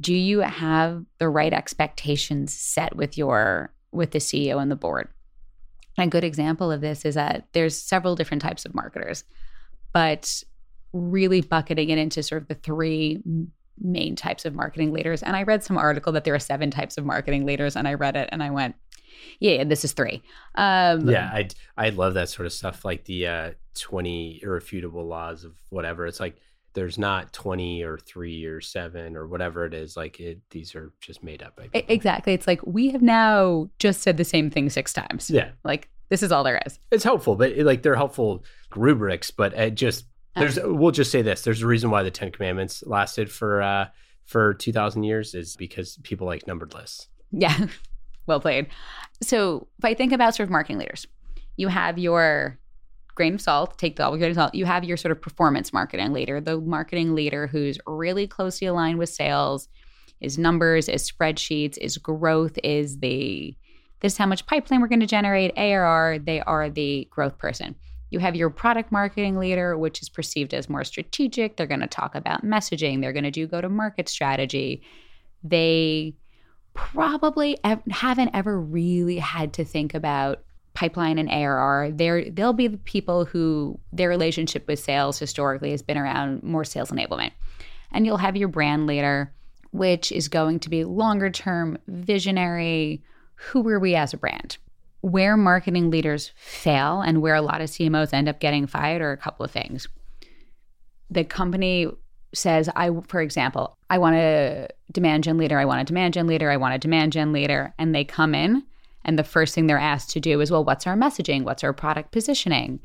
do 0.00 0.14
you 0.14 0.40
have 0.40 1.04
the 1.18 1.28
right 1.28 1.52
expectations 1.52 2.54
set 2.54 2.94
with 2.94 3.16
your 3.16 3.72
with 3.90 4.12
the 4.12 4.18
CEO 4.18 4.60
and 4.60 4.70
the 4.70 4.76
board? 4.76 5.08
A 5.98 6.06
good 6.06 6.24
example 6.24 6.70
of 6.70 6.80
this 6.80 7.04
is 7.04 7.14
that 7.14 7.48
there's 7.52 7.76
several 7.76 8.16
different 8.16 8.42
types 8.42 8.64
of 8.64 8.74
marketers, 8.74 9.24
but 9.92 10.42
really 10.92 11.40
bucketing 11.40 11.90
it 11.90 11.98
into 11.98 12.22
sort 12.22 12.42
of 12.42 12.48
the 12.48 12.54
three 12.54 13.22
main 13.80 14.14
types 14.16 14.44
of 14.44 14.54
marketing 14.54 14.92
leaders. 14.92 15.22
And 15.22 15.34
I 15.36 15.42
read 15.42 15.64
some 15.64 15.78
article 15.78 16.12
that 16.12 16.24
there 16.24 16.34
are 16.34 16.38
seven 16.38 16.70
types 16.70 16.98
of 16.98 17.04
marketing 17.04 17.46
leaders, 17.46 17.76
and 17.76 17.88
I 17.88 17.94
read 17.94 18.16
it 18.16 18.28
and 18.32 18.42
I 18.42 18.50
went, 18.50 18.74
yeah, 19.40 19.64
this 19.64 19.84
is 19.84 19.92
three. 19.92 20.22
Um, 20.54 21.08
yeah, 21.08 21.30
I 21.32 21.48
I 21.76 21.90
love 21.90 22.14
that 22.14 22.28
sort 22.28 22.46
of 22.46 22.52
stuff, 22.52 22.84
like 22.84 23.04
the 23.04 23.26
uh, 23.26 23.50
twenty 23.74 24.40
irrefutable 24.42 25.06
laws 25.06 25.44
of 25.44 25.54
whatever. 25.70 26.06
It's 26.06 26.20
like 26.20 26.36
there's 26.74 26.98
not 26.98 27.32
20 27.32 27.82
or 27.82 27.98
3 27.98 28.46
or 28.46 28.60
7 28.60 29.16
or 29.16 29.26
whatever 29.26 29.66
it 29.66 29.74
is 29.74 29.96
like 29.96 30.18
it 30.20 30.40
these 30.50 30.74
are 30.74 30.92
just 31.00 31.22
made 31.22 31.42
up 31.42 31.60
exactly 31.74 32.32
it's 32.32 32.46
like 32.46 32.60
we 32.64 32.90
have 32.90 33.02
now 33.02 33.68
just 33.78 34.00
said 34.00 34.16
the 34.16 34.24
same 34.24 34.48
thing 34.50 34.70
six 34.70 34.92
times 34.92 35.30
yeah 35.30 35.50
like 35.64 35.90
this 36.12 36.22
is 36.22 36.30
all 36.30 36.44
there 36.44 36.60
is 36.66 36.78
it's 36.90 37.04
helpful 37.04 37.34
but 37.34 37.56
like 37.58 37.82
they're 37.82 37.96
helpful 37.96 38.44
rubrics 38.76 39.30
but 39.30 39.54
it 39.54 39.74
just 39.74 40.04
there's 40.34 40.58
we'll 40.62 40.92
just 40.92 41.10
say 41.10 41.22
this. 41.22 41.42
There's 41.42 41.62
a 41.62 41.66
reason 41.66 41.90
why 41.90 42.02
the 42.02 42.10
Ten 42.10 42.30
Commandments 42.30 42.82
lasted 42.86 43.30
for 43.30 43.62
uh 43.62 43.88
for 44.24 44.54
two 44.54 44.72
thousand 44.72 45.04
years 45.04 45.34
is 45.34 45.56
because 45.56 45.98
people 46.02 46.26
like 46.26 46.46
numbered 46.46 46.74
lists. 46.74 47.08
Yeah. 47.30 47.66
well 48.26 48.40
played. 48.40 48.68
So 49.20 49.66
if 49.78 49.84
I 49.84 49.94
think 49.94 50.12
about 50.12 50.34
sort 50.34 50.46
of 50.46 50.50
marketing 50.50 50.78
leaders, 50.78 51.06
you 51.56 51.68
have 51.68 51.98
your 51.98 52.58
grain 53.14 53.34
of 53.34 53.40
salt, 53.42 53.78
take 53.78 53.96
the 53.96 54.06
all 54.06 54.16
grain 54.16 54.30
of 54.30 54.36
salt. 54.36 54.54
You 54.54 54.64
have 54.64 54.84
your 54.84 54.96
sort 54.96 55.12
of 55.12 55.20
performance 55.20 55.72
marketing 55.72 56.12
leader, 56.12 56.40
the 56.40 56.60
marketing 56.60 57.14
leader 57.14 57.46
who's 57.46 57.78
really 57.86 58.26
closely 58.26 58.66
aligned 58.66 58.98
with 58.98 59.10
sales, 59.10 59.68
is 60.20 60.38
numbers, 60.38 60.88
is 60.88 61.10
spreadsheets, 61.10 61.76
is 61.78 61.98
growth, 61.98 62.58
is 62.64 63.00
the 63.00 63.54
this 64.02 64.14
is 64.14 64.18
how 64.18 64.26
much 64.26 64.46
pipeline 64.46 64.80
we're 64.80 64.88
going 64.88 65.00
to 65.00 65.06
generate, 65.06 65.56
ARR. 65.56 66.18
They 66.18 66.40
are 66.40 66.68
the 66.68 67.06
growth 67.10 67.38
person. 67.38 67.76
You 68.10 68.18
have 68.18 68.36
your 68.36 68.50
product 68.50 68.92
marketing 68.92 69.38
leader, 69.38 69.78
which 69.78 70.02
is 70.02 70.08
perceived 70.08 70.52
as 70.52 70.68
more 70.68 70.84
strategic. 70.84 71.56
They're 71.56 71.66
going 71.66 71.80
to 71.80 71.86
talk 71.86 72.14
about 72.14 72.44
messaging, 72.44 73.00
they're 73.00 73.14
going 73.14 73.24
to 73.24 73.30
do 73.30 73.46
go 73.46 73.60
to 73.60 73.70
market 73.70 74.08
strategy. 74.08 74.82
They 75.42 76.14
probably 76.74 77.58
haven't 77.90 78.30
ever 78.34 78.60
really 78.60 79.18
had 79.18 79.54
to 79.54 79.64
think 79.64 79.94
about 79.94 80.42
pipeline 80.74 81.18
and 81.18 81.30
ARR. 81.30 81.92
They're, 81.92 82.30
they'll 82.30 82.52
be 82.52 82.66
the 82.66 82.78
people 82.78 83.24
who 83.24 83.78
their 83.92 84.08
relationship 84.08 84.66
with 84.66 84.78
sales 84.78 85.18
historically 85.18 85.70
has 85.70 85.82
been 85.82 85.98
around 85.98 86.42
more 86.42 86.64
sales 86.64 86.90
enablement. 86.90 87.32
And 87.92 88.06
you'll 88.06 88.16
have 88.16 88.36
your 88.36 88.48
brand 88.48 88.86
leader, 88.86 89.32
which 89.70 90.12
is 90.12 90.28
going 90.28 90.60
to 90.60 90.70
be 90.70 90.84
longer 90.84 91.30
term, 91.30 91.78
visionary. 91.86 93.02
Who 93.50 93.60
were 93.60 93.78
we 93.78 93.94
as 93.94 94.12
a 94.12 94.18
brand? 94.18 94.58
where 95.02 95.36
marketing 95.36 95.90
leaders 95.90 96.30
fail 96.36 97.02
and 97.02 97.20
where 97.20 97.34
a 97.34 97.42
lot 97.42 97.60
of 97.60 97.68
CMOs 97.68 98.14
end 98.14 98.28
up 98.28 98.38
getting 98.40 98.66
fired 98.66 99.02
are 99.02 99.12
a 99.12 99.16
couple 99.16 99.44
of 99.44 99.50
things. 99.50 99.88
The 101.10 101.24
company 101.24 101.88
says, 102.32 102.70
I, 102.74 102.90
for 103.08 103.20
example, 103.20 103.76
I 103.90 103.98
want 103.98 104.16
a 104.16 104.68
demand 104.92 105.24
gen 105.24 105.36
leader, 105.36 105.58
I 105.58 105.64
want 105.64 105.80
a 105.80 105.84
demand 105.84 106.14
gen 106.14 106.26
leader, 106.26 106.50
I 106.50 106.56
want 106.56 106.74
a 106.74 106.78
demand 106.78 107.12
gen 107.12 107.32
leader. 107.32 107.74
And 107.78 107.94
they 107.94 108.04
come 108.04 108.34
in, 108.34 108.62
and 109.04 109.18
the 109.18 109.24
first 109.24 109.54
thing 109.54 109.66
they're 109.66 109.76
asked 109.76 110.10
to 110.10 110.20
do 110.20 110.40
is, 110.40 110.50
well, 110.50 110.64
what's 110.64 110.86
our 110.86 110.96
messaging? 110.96 111.42
What's 111.42 111.64
our 111.64 111.72
product 111.72 112.12
positioning? 112.12 112.80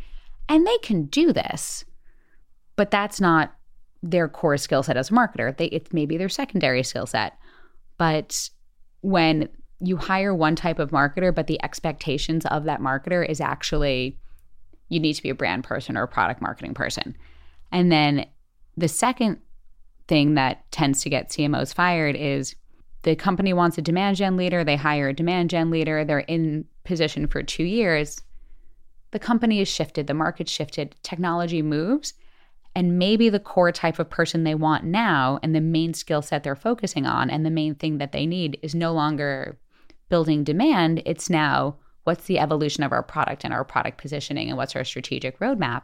And 0.49 0.65
they 0.65 0.77
can 0.79 1.05
do 1.05 1.31
this, 1.31 1.85
but 2.75 2.89
that's 2.89 3.21
not 3.21 3.53
their 4.01 4.27
core 4.27 4.57
skill 4.57 4.81
set 4.81 4.97
as 4.97 5.11
a 5.11 5.13
marketer. 5.13 5.55
They, 5.55 5.67
it's 5.67 5.93
maybe 5.93 6.17
their 6.17 6.29
secondary 6.29 6.81
skill 6.81 7.05
set. 7.05 7.37
But 7.97 8.49
when 9.01 9.49
you 9.79 9.97
hire 9.97 10.33
one 10.33 10.55
type 10.55 10.79
of 10.79 10.91
marketer, 10.91 11.33
but 11.33 11.47
the 11.47 11.63
expectations 11.63 12.45
of 12.47 12.63
that 12.63 12.81
marketer 12.81 13.27
is 13.27 13.39
actually 13.39 14.17
you 14.89 14.99
need 14.99 15.13
to 15.13 15.23
be 15.23 15.29
a 15.29 15.35
brand 15.35 15.63
person 15.63 15.97
or 15.97 16.03
a 16.03 16.07
product 16.07 16.41
marketing 16.41 16.73
person. 16.73 17.15
And 17.71 17.91
then 17.91 18.25
the 18.77 18.87
second 18.87 19.39
thing 20.07 20.35
that 20.35 20.69
tends 20.71 21.01
to 21.01 21.09
get 21.09 21.29
CMOs 21.29 21.73
fired 21.73 22.15
is 22.15 22.55
the 23.03 23.15
company 23.15 23.53
wants 23.53 23.77
a 23.77 23.81
demand 23.81 24.17
gen 24.17 24.37
leader, 24.37 24.63
they 24.63 24.75
hire 24.75 25.09
a 25.09 25.13
demand 25.13 25.49
gen 25.49 25.69
leader, 25.69 26.05
they're 26.05 26.19
in 26.19 26.65
position 26.83 27.27
for 27.27 27.43
two 27.43 27.63
years. 27.63 28.21
The 29.11 29.19
company 29.19 29.59
is 29.59 29.67
shifted, 29.67 30.07
the 30.07 30.13
market 30.13 30.49
shifted, 30.49 30.95
technology 31.03 31.61
moves, 31.61 32.13
and 32.75 32.99
maybe 32.99 33.29
the 33.29 33.39
core 33.39 33.71
type 33.71 33.99
of 33.99 34.09
person 34.09 34.43
they 34.43 34.55
want 34.55 34.83
now 34.83 35.39
and 35.41 35.55
the 35.55 35.61
main 35.61 35.93
skill 35.93 36.21
set 36.21 36.43
they're 36.43 36.55
focusing 36.55 37.05
on 37.05 37.29
and 37.29 37.45
the 37.45 37.49
main 37.49 37.75
thing 37.75 37.97
that 37.97 38.11
they 38.11 38.25
need 38.25 38.59
is 38.61 38.75
no 38.75 38.93
longer 38.93 39.57
building 40.09 40.43
demand, 40.43 41.01
it's 41.05 41.29
now 41.29 41.75
what's 42.03 42.25
the 42.25 42.39
evolution 42.39 42.83
of 42.83 42.91
our 42.91 43.03
product 43.03 43.43
and 43.43 43.53
our 43.53 43.65
product 43.65 43.97
positioning 43.97 44.47
and 44.47 44.57
what's 44.57 44.75
our 44.75 44.83
strategic 44.83 45.39
roadmap. 45.39 45.83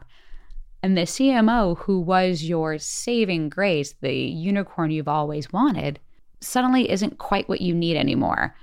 And 0.82 0.96
the 0.96 1.02
CMO, 1.02 1.78
who 1.78 2.00
was 2.00 2.44
your 2.44 2.78
saving 2.78 3.48
grace, 3.48 3.94
the 4.00 4.14
unicorn 4.14 4.90
you've 4.90 5.08
always 5.08 5.52
wanted, 5.52 5.98
suddenly 6.40 6.90
isn't 6.90 7.18
quite 7.18 7.48
what 7.48 7.60
you 7.60 7.74
need 7.74 7.96
anymore. 7.96 8.54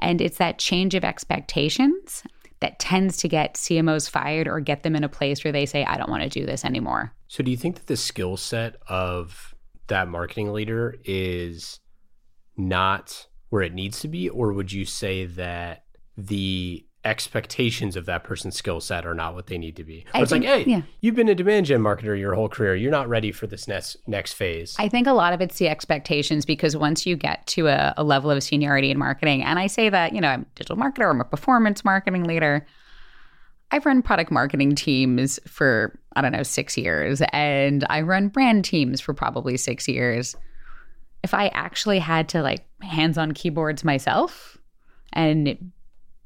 And 0.00 0.20
it's 0.20 0.38
that 0.38 0.58
change 0.58 0.94
of 0.94 1.04
expectations 1.04 2.24
that 2.60 2.78
tends 2.80 3.16
to 3.18 3.28
get 3.28 3.54
CMOs 3.54 4.10
fired 4.10 4.48
or 4.48 4.58
get 4.60 4.82
them 4.82 4.96
in 4.96 5.04
a 5.04 5.08
place 5.08 5.44
where 5.44 5.52
they 5.52 5.66
say, 5.66 5.84
I 5.84 5.96
don't 5.96 6.10
want 6.10 6.24
to 6.24 6.28
do 6.28 6.44
this 6.44 6.64
anymore. 6.64 7.12
So, 7.28 7.44
do 7.44 7.50
you 7.50 7.56
think 7.56 7.76
that 7.76 7.86
the 7.86 7.96
skill 7.96 8.36
set 8.36 8.76
of 8.88 9.54
that 9.86 10.08
marketing 10.08 10.52
leader 10.52 10.96
is 11.04 11.78
not 12.56 13.27
where 13.50 13.62
it 13.62 13.72
needs 13.72 14.00
to 14.00 14.08
be, 14.08 14.28
or 14.28 14.52
would 14.52 14.72
you 14.72 14.84
say 14.84 15.24
that 15.24 15.84
the 16.16 16.84
expectations 17.04 17.96
of 17.96 18.06
that 18.06 18.24
person's 18.24 18.56
skill 18.56 18.80
set 18.80 19.06
are 19.06 19.14
not 19.14 19.34
what 19.34 19.46
they 19.46 19.56
need 19.56 19.76
to 19.76 19.84
be? 19.84 20.04
Or 20.14 20.22
it's 20.22 20.30
think, 20.30 20.44
like, 20.44 20.64
hey, 20.64 20.70
yeah. 20.70 20.82
you've 21.00 21.14
been 21.14 21.28
a 21.28 21.34
demand 21.34 21.66
gen 21.66 21.80
marketer 21.80 22.18
your 22.18 22.34
whole 22.34 22.48
career. 22.48 22.74
You're 22.74 22.90
not 22.90 23.08
ready 23.08 23.32
for 23.32 23.46
this 23.46 23.66
next 23.68 23.96
next 24.06 24.34
phase. 24.34 24.76
I 24.78 24.88
think 24.88 25.06
a 25.06 25.12
lot 25.12 25.32
of 25.32 25.40
it's 25.40 25.58
the 25.58 25.68
expectations 25.68 26.44
because 26.44 26.76
once 26.76 27.06
you 27.06 27.16
get 27.16 27.46
to 27.48 27.68
a, 27.68 27.94
a 27.96 28.04
level 28.04 28.30
of 28.30 28.42
seniority 28.42 28.90
in 28.90 28.98
marketing, 28.98 29.42
and 29.42 29.58
I 29.58 29.68
say 29.68 29.88
that, 29.88 30.12
you 30.12 30.20
know, 30.20 30.28
I'm 30.28 30.42
a 30.42 30.46
digital 30.54 30.76
marketer, 30.76 31.10
I'm 31.10 31.20
a 31.20 31.24
performance 31.24 31.84
marketing 31.84 32.24
leader. 32.24 32.66
I've 33.70 33.84
run 33.84 34.00
product 34.00 34.30
marketing 34.30 34.74
teams 34.74 35.38
for, 35.46 35.98
I 36.16 36.22
don't 36.22 36.32
know, 36.32 36.42
six 36.42 36.76
years, 36.78 37.22
and 37.32 37.84
I 37.90 38.00
run 38.00 38.28
brand 38.28 38.64
teams 38.64 38.98
for 39.00 39.12
probably 39.12 39.58
six 39.58 39.86
years 39.86 40.34
if 41.22 41.34
I 41.34 41.48
actually 41.48 41.98
had 41.98 42.28
to 42.30 42.42
like 42.42 42.64
hands 42.82 43.18
on 43.18 43.32
keyboards 43.32 43.84
myself 43.84 44.56
and 45.12 45.72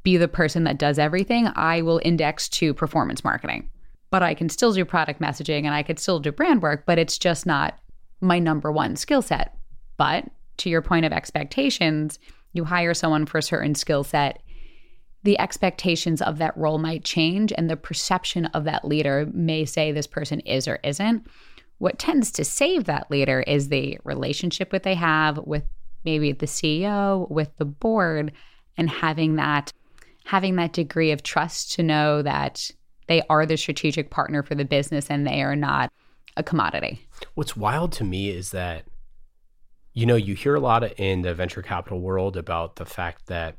be 0.03 0.17
the 0.17 0.29
person 0.29 0.65
that 0.65 0.79
does 0.79 0.99
everything, 0.99 1.49
I 1.55 1.83
will 1.83 2.01
index 2.05 2.49
to 2.51 2.75
performance 2.75 3.25
marketing. 3.25 3.71
But 4.11 4.23
I 4.23 4.35
can 4.35 4.49
still 4.49 4.73
do 4.73 4.85
product 4.85 5.21
messaging 5.21 5.65
and 5.65 5.75
I 5.75 5.83
could 5.83 5.99
still 5.99 6.21
do 6.21 6.33
brand 6.33 6.63
work, 6.63 6.85
but 6.87 6.99
it's 6.99 7.19
just 7.19 7.47
not 7.47 7.79
my 8.21 8.39
number 8.39 8.71
one 8.71 8.97
skill 8.97 9.23
set. 9.23 9.57
But 9.97 10.25
to 10.59 10.69
your 10.69 10.83
point 10.83 11.07
of 11.07 11.13
expectations, 11.13 12.19
you 12.53 12.65
hire 12.65 12.95
someone 12.95 13.27
for 13.27 13.39
a 13.39 13.43
certain 13.43 13.75
skill 13.75 14.05
set, 14.05 14.43
the 15.25 15.39
expectations 15.39 16.21
of 16.21 16.39
that 16.39 16.57
role 16.57 16.79
might 16.79 17.05
change 17.05 17.53
and 17.57 17.71
the 17.71 17.77
perception 17.77 18.47
of 18.47 18.65
that 18.65 18.85
leader 18.85 19.29
may 19.33 19.65
say 19.65 19.93
this 19.93 20.07
person 20.07 20.41
is 20.41 20.67
or 20.67 20.81
isn't. 20.83 21.27
What 21.83 21.99
tends 21.99 22.31
to 22.33 22.45
save 22.45 22.85
that 22.85 23.11
leader 23.11 23.41
is 23.41 23.69
the 23.69 23.99
relationship 24.05 24.71
that 24.71 24.85
they 24.85 24.95
have 24.95 25.39
with 25.39 25.65
maybe 26.05 26.31
the 26.31 26.47
CEO, 26.47 27.29
with 27.29 27.51
the 27.57 27.65
board, 27.65 28.31
and 28.77 28.89
having 28.89 29.35
that 29.35 29.73
having 30.25 30.55
that 30.55 30.75
degree 30.75 31.11
of 31.11 31.25
trust 31.25 31.73
to 31.73 31.83
know 31.83 32.23
that 32.23 32.71
they 33.09 33.21
are 33.29 33.45
the 33.47 33.57
strategic 33.57 34.11
partner 34.11 34.45
for 34.45 34.55
the 34.55 34.65
business 34.65 35.11
and 35.11 35.27
they 35.27 35.43
are 35.43 35.57
not 35.57 35.93
a 36.37 36.45
commodity. 36.45 37.05
What's 37.35 37.57
wild 37.57 37.91
to 37.95 38.05
me 38.05 38.31
is 38.31 38.53
that, 38.53 38.85
you 39.93 40.07
know, 40.07 40.15
you 40.15 40.37
hear 40.37 40.55
a 40.55 40.61
lot 40.61 40.85
in 41.01 41.23
the 41.23 41.35
venture 41.35 41.63
capital 41.63 42.01
world 42.01 42.37
about 42.37 42.77
the 42.77 42.87
fact 42.87 43.27
that 43.27 43.57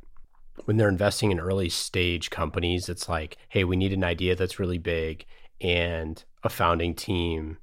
when 0.64 0.78
they're 0.78 0.88
investing 0.88 1.34
in 1.34 1.42
early 1.42 1.68
stage 1.68 2.30
companies, 2.30 2.88
it's 2.88 3.10
like, 3.10 3.36
hey, 3.50 3.66
we 3.66 3.76
need 3.76 3.92
an 3.92 4.06
idea 4.06 4.34
that's 4.34 4.60
really 4.60 4.78
big 4.78 5.26
and 5.60 6.24
a 6.42 6.50
founding 6.50 6.96
team 6.96 7.58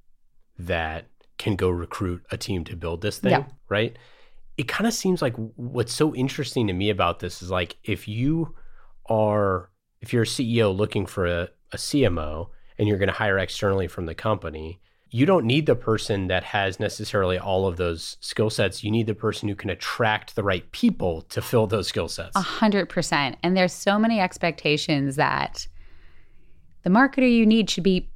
that 0.67 1.07
can 1.39 1.57
go 1.57 1.71
recruit 1.71 2.23
a 2.31 2.37
team 2.37 2.65
to 2.65 2.77
build 2.77 3.01
this 3.01 3.19
thing, 3.19 3.33
yeah. 3.33 3.45
right? 3.69 3.97
It 4.57 4.69
kind 4.69 4.87
of 4.87 4.93
seems 4.93 5.23
like 5.23 5.35
what's 5.57 5.93
so 5.93 6.15
interesting 6.15 6.67
to 6.67 6.73
me 6.73 6.91
about 6.91 7.21
this 7.21 7.43
is 7.43 7.51
like 7.51 7.77
if 7.83 8.07
you 8.07 8.55
are 9.07 9.71
if 10.01 10.13
you're 10.13 10.23
a 10.23 10.27
CEO 10.27 10.75
looking 10.75 11.07
for 11.07 11.27
a, 11.27 11.49
a 11.73 11.77
CMO 11.77 12.49
and 12.79 12.89
you're 12.89 12.99
going 12.99 13.09
to 13.09 13.15
hire 13.15 13.39
externally 13.39 13.87
from 13.87 14.07
the 14.07 14.15
company, 14.15 14.81
you 15.11 15.27
don't 15.27 15.45
need 15.45 15.67
the 15.67 15.75
person 15.75 16.29
that 16.29 16.45
has 16.45 16.79
necessarily 16.79 17.39
all 17.39 17.67
of 17.67 17.77
those 17.77 18.17
skill 18.21 18.49
sets. 18.49 18.85
You 18.85 18.91
need 18.91 19.07
the 19.07 19.15
person 19.15 19.49
who 19.49 19.55
can 19.55 19.71
attract 19.71 20.37
the 20.37 20.43
right 20.43 20.71
people 20.73 21.23
to 21.23 21.43
fill 21.43 21.67
those 21.67 21.89
skill 21.89 22.09
sets. 22.09 22.37
A 22.37 22.41
hundred 22.41 22.89
percent. 22.89 23.37
And 23.43 23.57
there's 23.57 23.73
so 23.73 23.99
many 23.99 24.21
expectations 24.21 25.17
that 25.17 25.67
the 26.83 26.91
marketer 26.91 27.31
you 27.31 27.45
need 27.45 27.69
should 27.69 27.85
be 27.85 28.09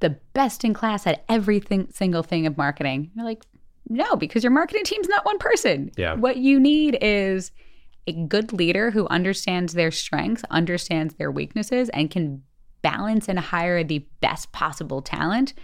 the 0.00 0.10
best 0.32 0.64
in 0.64 0.74
class 0.74 1.06
at 1.06 1.24
everything 1.28 1.88
single 1.90 2.22
thing 2.22 2.46
of 2.46 2.56
marketing. 2.56 3.10
You're 3.14 3.24
like, 3.24 3.42
no, 3.88 4.16
because 4.16 4.42
your 4.42 4.50
marketing 4.50 4.84
team's 4.84 5.08
not 5.08 5.24
one 5.24 5.38
person. 5.38 5.90
Yeah. 5.96 6.14
What 6.14 6.38
you 6.38 6.58
need 6.58 6.98
is 7.00 7.52
a 8.06 8.12
good 8.12 8.52
leader 8.52 8.90
who 8.90 9.06
understands 9.08 9.74
their 9.74 9.90
strengths, 9.90 10.44
understands 10.50 11.14
their 11.14 11.30
weaknesses, 11.30 11.88
and 11.90 12.10
can 12.10 12.42
balance 12.82 13.28
and 13.28 13.38
hire 13.38 13.82
the 13.82 14.06
best 14.20 14.52
possible 14.52 15.00
talent 15.00 15.54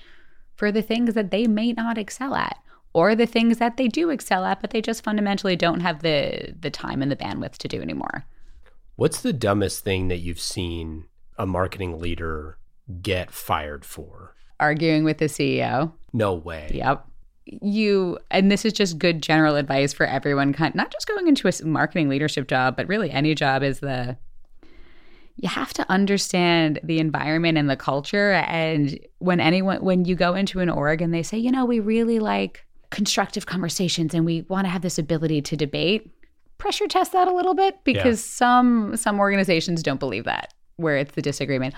for 0.56 0.72
the 0.72 0.82
things 0.82 1.14
that 1.14 1.30
they 1.30 1.46
may 1.46 1.72
not 1.72 1.98
excel 1.98 2.34
at 2.34 2.56
or 2.92 3.14
the 3.14 3.26
things 3.26 3.58
that 3.58 3.76
they 3.76 3.88
do 3.88 4.10
excel 4.10 4.44
at 4.44 4.60
but 4.60 4.70
they 4.70 4.80
just 4.80 5.04
fundamentally 5.04 5.54
don't 5.54 5.80
have 5.80 6.00
the 6.00 6.54
the 6.58 6.70
time 6.70 7.02
and 7.02 7.12
the 7.12 7.16
bandwidth 7.16 7.58
to 7.58 7.68
do 7.68 7.82
anymore. 7.82 8.24
What's 8.96 9.20
the 9.20 9.32
dumbest 9.34 9.84
thing 9.84 10.08
that 10.08 10.18
you've 10.18 10.40
seen 10.40 11.06
a 11.38 11.46
marketing 11.46 11.98
leader 11.98 12.58
get 13.02 13.30
fired 13.30 13.84
for? 13.84 14.34
Arguing 14.58 15.04
with 15.04 15.18
the 15.18 15.26
CEO. 15.26 15.92
No 16.12 16.34
way. 16.34 16.70
Yep 16.74 17.06
you 17.62 18.18
and 18.30 18.50
this 18.50 18.64
is 18.64 18.72
just 18.72 18.98
good 18.98 19.22
general 19.22 19.56
advice 19.56 19.92
for 19.92 20.06
everyone 20.06 20.54
not 20.74 20.90
just 20.90 21.06
going 21.06 21.26
into 21.26 21.48
a 21.48 21.64
marketing 21.64 22.08
leadership 22.08 22.46
job 22.46 22.76
but 22.76 22.86
really 22.88 23.10
any 23.10 23.34
job 23.34 23.62
is 23.62 23.80
the 23.80 24.16
you 25.36 25.48
have 25.48 25.72
to 25.72 25.86
understand 25.90 26.78
the 26.84 26.98
environment 26.98 27.56
and 27.56 27.68
the 27.68 27.76
culture 27.76 28.32
and 28.32 28.98
when 29.18 29.40
anyone 29.40 29.82
when 29.82 30.04
you 30.04 30.14
go 30.14 30.34
into 30.34 30.60
an 30.60 30.68
org 30.68 31.00
and 31.02 31.12
they 31.12 31.22
say 31.22 31.38
you 31.38 31.50
know 31.50 31.64
we 31.64 31.80
really 31.80 32.18
like 32.18 32.64
constructive 32.90 33.46
conversations 33.46 34.14
and 34.14 34.24
we 34.24 34.42
want 34.42 34.64
to 34.64 34.68
have 34.68 34.82
this 34.82 34.98
ability 34.98 35.40
to 35.40 35.56
debate 35.56 36.10
pressure 36.58 36.86
test 36.86 37.12
that 37.12 37.26
a 37.26 37.34
little 37.34 37.54
bit 37.54 37.82
because 37.84 38.20
yeah. 38.20 38.36
some 38.36 38.96
some 38.96 39.18
organizations 39.18 39.82
don't 39.82 40.00
believe 40.00 40.24
that 40.24 40.52
where 40.76 40.96
it's 40.96 41.14
the 41.14 41.22
disagreement 41.22 41.74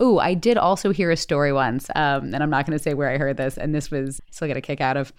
Oh, 0.00 0.18
I 0.18 0.34
did 0.34 0.58
also 0.58 0.90
hear 0.90 1.10
a 1.10 1.16
story 1.16 1.52
once, 1.52 1.88
um, 1.94 2.34
and 2.34 2.42
I'm 2.42 2.50
not 2.50 2.66
going 2.66 2.76
to 2.76 2.82
say 2.82 2.94
where 2.94 3.10
I 3.10 3.18
heard 3.18 3.36
this. 3.36 3.56
And 3.56 3.74
this 3.74 3.90
was 3.90 4.20
still 4.30 4.48
get 4.48 4.56
a 4.56 4.60
kick 4.60 4.80
out 4.80 4.96
of 4.96 5.12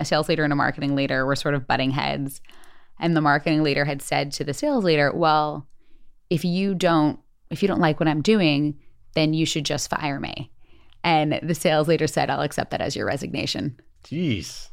a 0.00 0.04
sales 0.04 0.28
leader 0.28 0.44
and 0.44 0.52
a 0.52 0.56
marketing 0.56 0.94
leader 0.94 1.26
were 1.26 1.36
sort 1.36 1.54
of 1.54 1.66
butting 1.66 1.90
heads, 1.90 2.40
and 3.00 3.16
the 3.16 3.20
marketing 3.20 3.62
leader 3.62 3.84
had 3.84 4.02
said 4.02 4.32
to 4.32 4.44
the 4.44 4.54
sales 4.54 4.84
leader, 4.84 5.12
"Well, 5.12 5.66
if 6.30 6.44
you 6.44 6.74
don't, 6.74 7.18
if 7.50 7.62
you 7.62 7.68
don't 7.68 7.80
like 7.80 7.98
what 8.00 8.08
I'm 8.08 8.22
doing, 8.22 8.78
then 9.14 9.34
you 9.34 9.46
should 9.46 9.64
just 9.64 9.90
fire 9.90 10.20
me." 10.20 10.50
And 11.02 11.38
the 11.42 11.54
sales 11.54 11.88
leader 11.88 12.06
said, 12.06 12.30
"I'll 12.30 12.40
accept 12.42 12.70
that 12.70 12.80
as 12.80 12.96
your 12.96 13.06
resignation." 13.06 13.78
Jeez, 14.04 14.68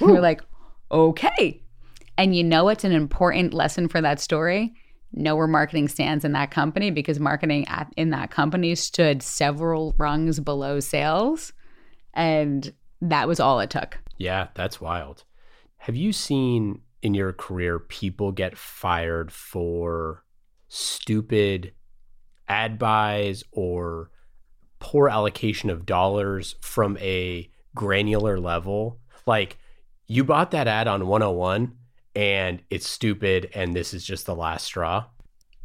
we're 0.00 0.20
like, 0.20 0.40
okay. 0.90 1.62
And 2.16 2.34
you 2.34 2.42
know, 2.44 2.68
it's 2.68 2.84
an 2.84 2.92
important 2.92 3.54
lesson 3.54 3.88
for 3.88 4.00
that 4.00 4.20
story 4.20 4.74
know 5.12 5.36
where 5.36 5.46
marketing 5.46 5.88
stands 5.88 6.24
in 6.24 6.32
that 6.32 6.50
company 6.50 6.90
because 6.90 7.18
marketing 7.18 7.66
at, 7.68 7.92
in 7.96 8.10
that 8.10 8.30
company 8.30 8.74
stood 8.74 9.22
several 9.22 9.94
rungs 9.98 10.40
below 10.40 10.80
sales. 10.80 11.52
And 12.14 12.72
that 13.00 13.28
was 13.28 13.40
all 13.40 13.60
it 13.60 13.70
took. 13.70 13.98
Yeah, 14.18 14.48
that's 14.54 14.80
wild. 14.80 15.24
Have 15.78 15.96
you 15.96 16.12
seen 16.12 16.80
in 17.02 17.14
your 17.14 17.32
career 17.32 17.78
people 17.78 18.32
get 18.32 18.58
fired 18.58 19.30
for 19.32 20.24
stupid 20.68 21.72
ad 22.48 22.78
buys 22.78 23.44
or 23.52 24.10
poor 24.80 25.08
allocation 25.08 25.70
of 25.70 25.86
dollars 25.86 26.56
from 26.60 26.98
a 26.98 27.48
granular 27.74 28.38
level? 28.38 28.98
Like, 29.26 29.58
you 30.06 30.24
bought 30.24 30.50
that 30.50 30.66
ad 30.66 30.88
on 30.88 31.06
101 31.06 31.76
and 32.14 32.62
it's 32.70 32.88
stupid 32.88 33.50
and 33.54 33.74
this 33.74 33.94
is 33.94 34.04
just 34.04 34.26
the 34.26 34.34
last 34.34 34.64
straw? 34.64 35.04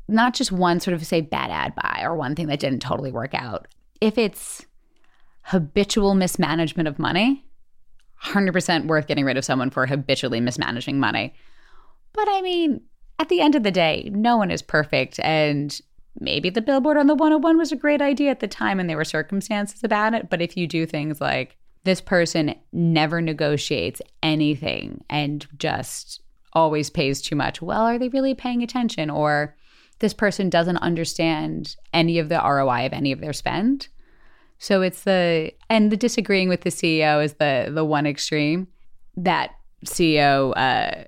Not 0.08 0.34
just 0.34 0.52
one 0.52 0.80
sort 0.80 0.96
of 0.96 1.06
say 1.06 1.22
bad 1.22 1.50
ad 1.50 1.76
buy 1.76 2.02
or 2.04 2.16
one 2.16 2.36
thing 2.36 2.48
that 2.48 2.60
didn't 2.60 2.82
totally 2.82 3.12
work 3.12 3.34
out. 3.34 3.68
If 4.02 4.18
it's 4.18 4.66
habitual 5.44 6.16
mismanagement 6.16 6.88
of 6.88 7.00
money, 7.00 7.46
100% 8.24 8.88
worth 8.88 9.08
getting 9.08 9.26
rid 9.26 9.38
of 9.38 9.46
someone 9.46 9.70
for 9.70 9.86
habitually 9.86 10.40
mismanaging 10.40 11.00
money. 11.00 11.34
But 12.14 12.28
I 12.30 12.42
mean, 12.42 12.82
at 13.20 13.30
the 13.30 13.42
end 13.42 13.56
of 13.56 13.64
the 13.64 13.72
day, 13.72 14.10
no 14.14 14.38
one 14.38 14.52
is 14.52 14.62
perfect. 14.62 15.20
And 15.20 15.80
maybe 16.20 16.50
the 16.50 16.62
billboard 16.62 16.98
on 16.98 17.08
the 17.08 17.16
101 17.16 17.58
was 17.58 17.72
a 17.72 17.78
great 17.78 18.02
idea 18.02 18.32
at 18.32 18.40
the 18.40 18.48
time 18.48 18.80
and 18.80 18.90
there 18.90 18.98
were 18.98 19.06
circumstances 19.06 19.84
about 19.84 20.14
it. 20.14 20.30
But 20.30 20.42
if 20.42 20.56
you 20.56 20.68
do 20.68 20.86
things 20.86 21.20
like 21.20 21.58
this 21.84 22.02
person 22.02 22.56
never 22.72 23.22
negotiates 23.22 24.02
anything 24.22 25.04
and 25.10 25.46
just 25.58 26.22
always 26.54 26.90
pays 26.90 27.22
too 27.22 27.36
much. 27.36 27.62
Well, 27.62 27.82
are 27.82 28.00
they 28.00 28.10
really 28.10 28.34
paying 28.34 28.64
attention? 28.64 29.10
Or 29.10 29.56
this 30.00 30.14
person 30.14 30.50
doesn't 30.50 30.78
understand 30.78 31.76
any 31.94 32.20
of 32.20 32.30
the 32.30 32.42
ROI 32.44 32.86
of 32.86 32.94
any 32.94 33.12
of 33.12 33.22
their 33.22 33.34
spend. 33.34 33.88
So 34.58 34.82
it's 34.82 35.04
the 35.04 35.52
and 35.70 35.92
the 35.92 35.98
disagreeing 35.98 36.50
with 36.50 36.62
the 36.62 36.70
CEO 36.70 37.24
is 37.24 37.34
the 37.34 37.72
the 37.74 37.86
one 37.86 38.06
extreme. 38.06 38.68
That 39.16 39.52
CEO, 39.86 40.54
uh, 40.56 41.04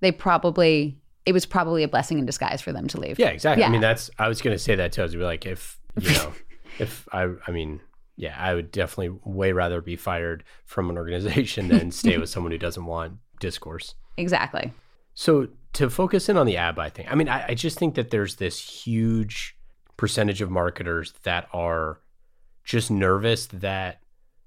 they 0.00 0.12
probably 0.12 0.98
it 1.24 1.32
was 1.32 1.44
probably 1.44 1.82
a 1.82 1.88
blessing 1.88 2.18
in 2.18 2.26
disguise 2.26 2.60
for 2.60 2.72
them 2.72 2.86
to 2.88 3.00
leave. 3.00 3.18
Yeah, 3.18 3.28
exactly. 3.28 3.62
Yeah. 3.62 3.68
I 3.68 3.70
mean, 3.70 3.80
that's 3.80 4.10
I 4.18 4.28
was 4.28 4.40
going 4.40 4.54
to 4.54 4.62
say 4.62 4.76
that 4.76 4.92
too. 4.92 5.02
I 5.02 5.04
was 5.04 5.14
be 5.14 5.22
like, 5.22 5.44
if 5.44 5.78
you 6.00 6.12
know, 6.12 6.32
if 6.78 7.08
I, 7.12 7.28
I 7.46 7.50
mean, 7.50 7.80
yeah, 8.16 8.36
I 8.38 8.54
would 8.54 8.70
definitely 8.70 9.18
way 9.24 9.52
rather 9.52 9.80
be 9.80 9.96
fired 9.96 10.44
from 10.64 10.88
an 10.88 10.96
organization 10.96 11.68
than 11.68 11.90
stay 11.90 12.16
with 12.18 12.30
someone 12.30 12.52
who 12.52 12.58
doesn't 12.58 12.86
want 12.86 13.18
discourse. 13.40 13.94
Exactly. 14.16 14.72
So 15.16 15.48
to 15.72 15.88
focus 15.88 16.28
in 16.28 16.36
on 16.36 16.46
the 16.46 16.58
ad 16.58 16.76
buy 16.76 16.90
thing, 16.90 17.06
I 17.08 17.14
mean, 17.14 17.28
I, 17.28 17.46
I 17.48 17.54
just 17.54 17.78
think 17.78 17.94
that 17.96 18.10
there's 18.10 18.36
this 18.36 18.60
huge 18.60 19.56
percentage 19.96 20.42
of 20.42 20.50
marketers 20.50 21.14
that 21.22 21.48
are 21.54 22.00
just 22.64 22.90
nervous 22.90 23.46
that 23.46 24.02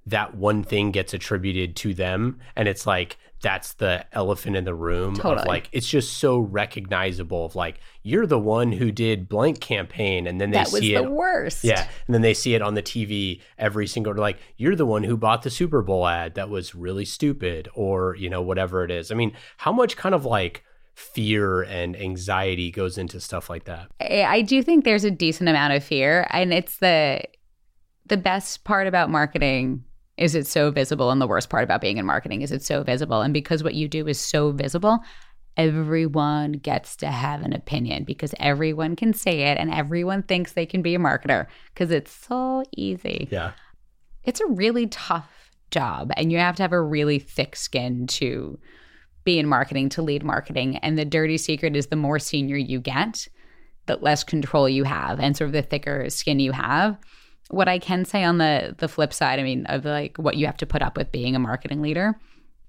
that 0.05 0.35
one 0.35 0.63
thing 0.63 0.91
gets 0.91 1.13
attributed 1.13 1.75
to 1.75 1.93
them 1.93 2.39
and 2.55 2.67
it's 2.67 2.87
like 2.87 3.17
that's 3.41 3.73
the 3.73 4.05
elephant 4.13 4.55
in 4.55 4.65
the 4.65 4.73
room 4.73 5.15
totally. 5.15 5.41
of 5.41 5.45
like 5.45 5.69
it's 5.71 5.87
just 5.87 6.17
so 6.17 6.39
recognizable 6.39 7.45
of 7.45 7.55
like 7.55 7.79
you're 8.03 8.25
the 8.25 8.39
one 8.39 8.71
who 8.71 8.91
did 8.91 9.29
blank 9.29 9.59
campaign 9.59 10.27
and 10.27 10.41
then 10.41 10.51
they 10.51 10.57
that 10.57 10.67
see 10.67 10.95
it 10.95 11.03
the 11.03 11.09
worst. 11.09 11.63
Yeah 11.63 11.87
and 12.07 12.13
then 12.13 12.21
they 12.21 12.33
see 12.33 12.53
it 12.55 12.61
on 12.61 12.73
the 12.73 12.83
tv 12.83 13.41
every 13.57 13.87
single 13.87 14.13
like 14.15 14.39
you're 14.57 14.75
the 14.75 14.85
one 14.85 15.03
who 15.03 15.15
bought 15.15 15.43
the 15.43 15.49
super 15.49 15.81
bowl 15.81 16.07
ad 16.07 16.35
that 16.35 16.49
was 16.49 16.75
really 16.75 17.05
stupid 17.05 17.69
or 17.73 18.15
you 18.15 18.29
know 18.29 18.41
whatever 18.41 18.83
it 18.83 18.91
is. 18.91 19.11
I 19.11 19.15
mean 19.15 19.33
how 19.57 19.71
much 19.71 19.95
kind 19.95 20.15
of 20.15 20.25
like 20.25 20.63
fear 20.95 21.61
and 21.61 21.95
anxiety 21.95 22.71
goes 22.71 22.97
into 22.97 23.21
stuff 23.21 23.49
like 23.49 23.63
that? 23.63 23.87
I 24.01 24.41
do 24.41 24.61
think 24.61 24.83
there's 24.83 25.05
a 25.05 25.11
decent 25.11 25.47
amount 25.47 25.73
of 25.73 25.83
fear 25.83 26.27
and 26.31 26.53
it's 26.53 26.77
the 26.77 27.21
the 28.07 28.17
best 28.17 28.63
part 28.65 28.87
about 28.87 29.09
marketing 29.09 29.85
is 30.19 30.35
it 30.35 30.45
so 30.45 30.69
visible 30.69 31.09
and 31.09 31.19
the 31.19 31.27
worst 31.27 31.49
part 31.49 31.63
about 31.63 31.81
being 31.81 31.97
in 31.97 32.05
marketing 32.05 32.41
is 32.41 32.51
it's 32.51 32.67
so 32.67 32.83
visible 32.83 33.21
and 33.21 33.33
because 33.33 33.63
what 33.63 33.73
you 33.73 33.87
do 33.87 34.07
is 34.07 34.19
so 34.19 34.51
visible 34.51 34.99
everyone 35.59 36.53
gets 36.53 36.95
to 36.95 37.07
have 37.07 37.41
an 37.41 37.51
opinion 37.51 38.05
because 38.05 38.33
everyone 38.39 38.95
can 38.95 39.13
say 39.13 39.41
it 39.41 39.57
and 39.57 39.73
everyone 39.73 40.23
thinks 40.23 40.53
they 40.53 40.65
can 40.65 40.81
be 40.81 40.95
a 40.95 40.99
marketer 40.99 41.47
because 41.73 41.91
it's 41.91 42.13
so 42.13 42.63
easy. 42.77 43.27
Yeah. 43.29 43.51
It's 44.23 44.39
a 44.39 44.47
really 44.47 44.87
tough 44.87 45.51
job 45.69 46.11
and 46.15 46.31
you 46.31 46.37
have 46.37 46.55
to 46.55 46.63
have 46.63 46.71
a 46.71 46.81
really 46.81 47.19
thick 47.19 47.57
skin 47.57 48.07
to 48.07 48.57
be 49.25 49.37
in 49.37 49.47
marketing, 49.47 49.89
to 49.89 50.01
lead 50.01 50.23
marketing. 50.23 50.77
And 50.77 50.97
the 50.97 51.03
dirty 51.03 51.37
secret 51.37 51.75
is 51.75 51.87
the 51.87 51.97
more 51.97 52.19
senior 52.19 52.55
you 52.55 52.79
get, 52.79 53.27
the 53.85 53.97
less 53.97 54.23
control 54.23 54.69
you 54.69 54.85
have 54.85 55.19
and 55.19 55.35
sort 55.35 55.49
of 55.49 55.53
the 55.53 55.61
thicker 55.61 56.09
skin 56.09 56.39
you 56.39 56.53
have. 56.53 56.97
What 57.49 57.67
I 57.67 57.79
can 57.79 58.05
say 58.05 58.23
on 58.23 58.37
the 58.37 58.75
the 58.77 58.87
flip 58.87 59.13
side, 59.13 59.39
I 59.39 59.43
mean, 59.43 59.65
of 59.65 59.85
like 59.85 60.17
what 60.17 60.37
you 60.37 60.45
have 60.45 60.57
to 60.57 60.65
put 60.65 60.81
up 60.81 60.97
with 60.97 61.11
being 61.11 61.35
a 61.35 61.39
marketing 61.39 61.81
leader 61.81 62.19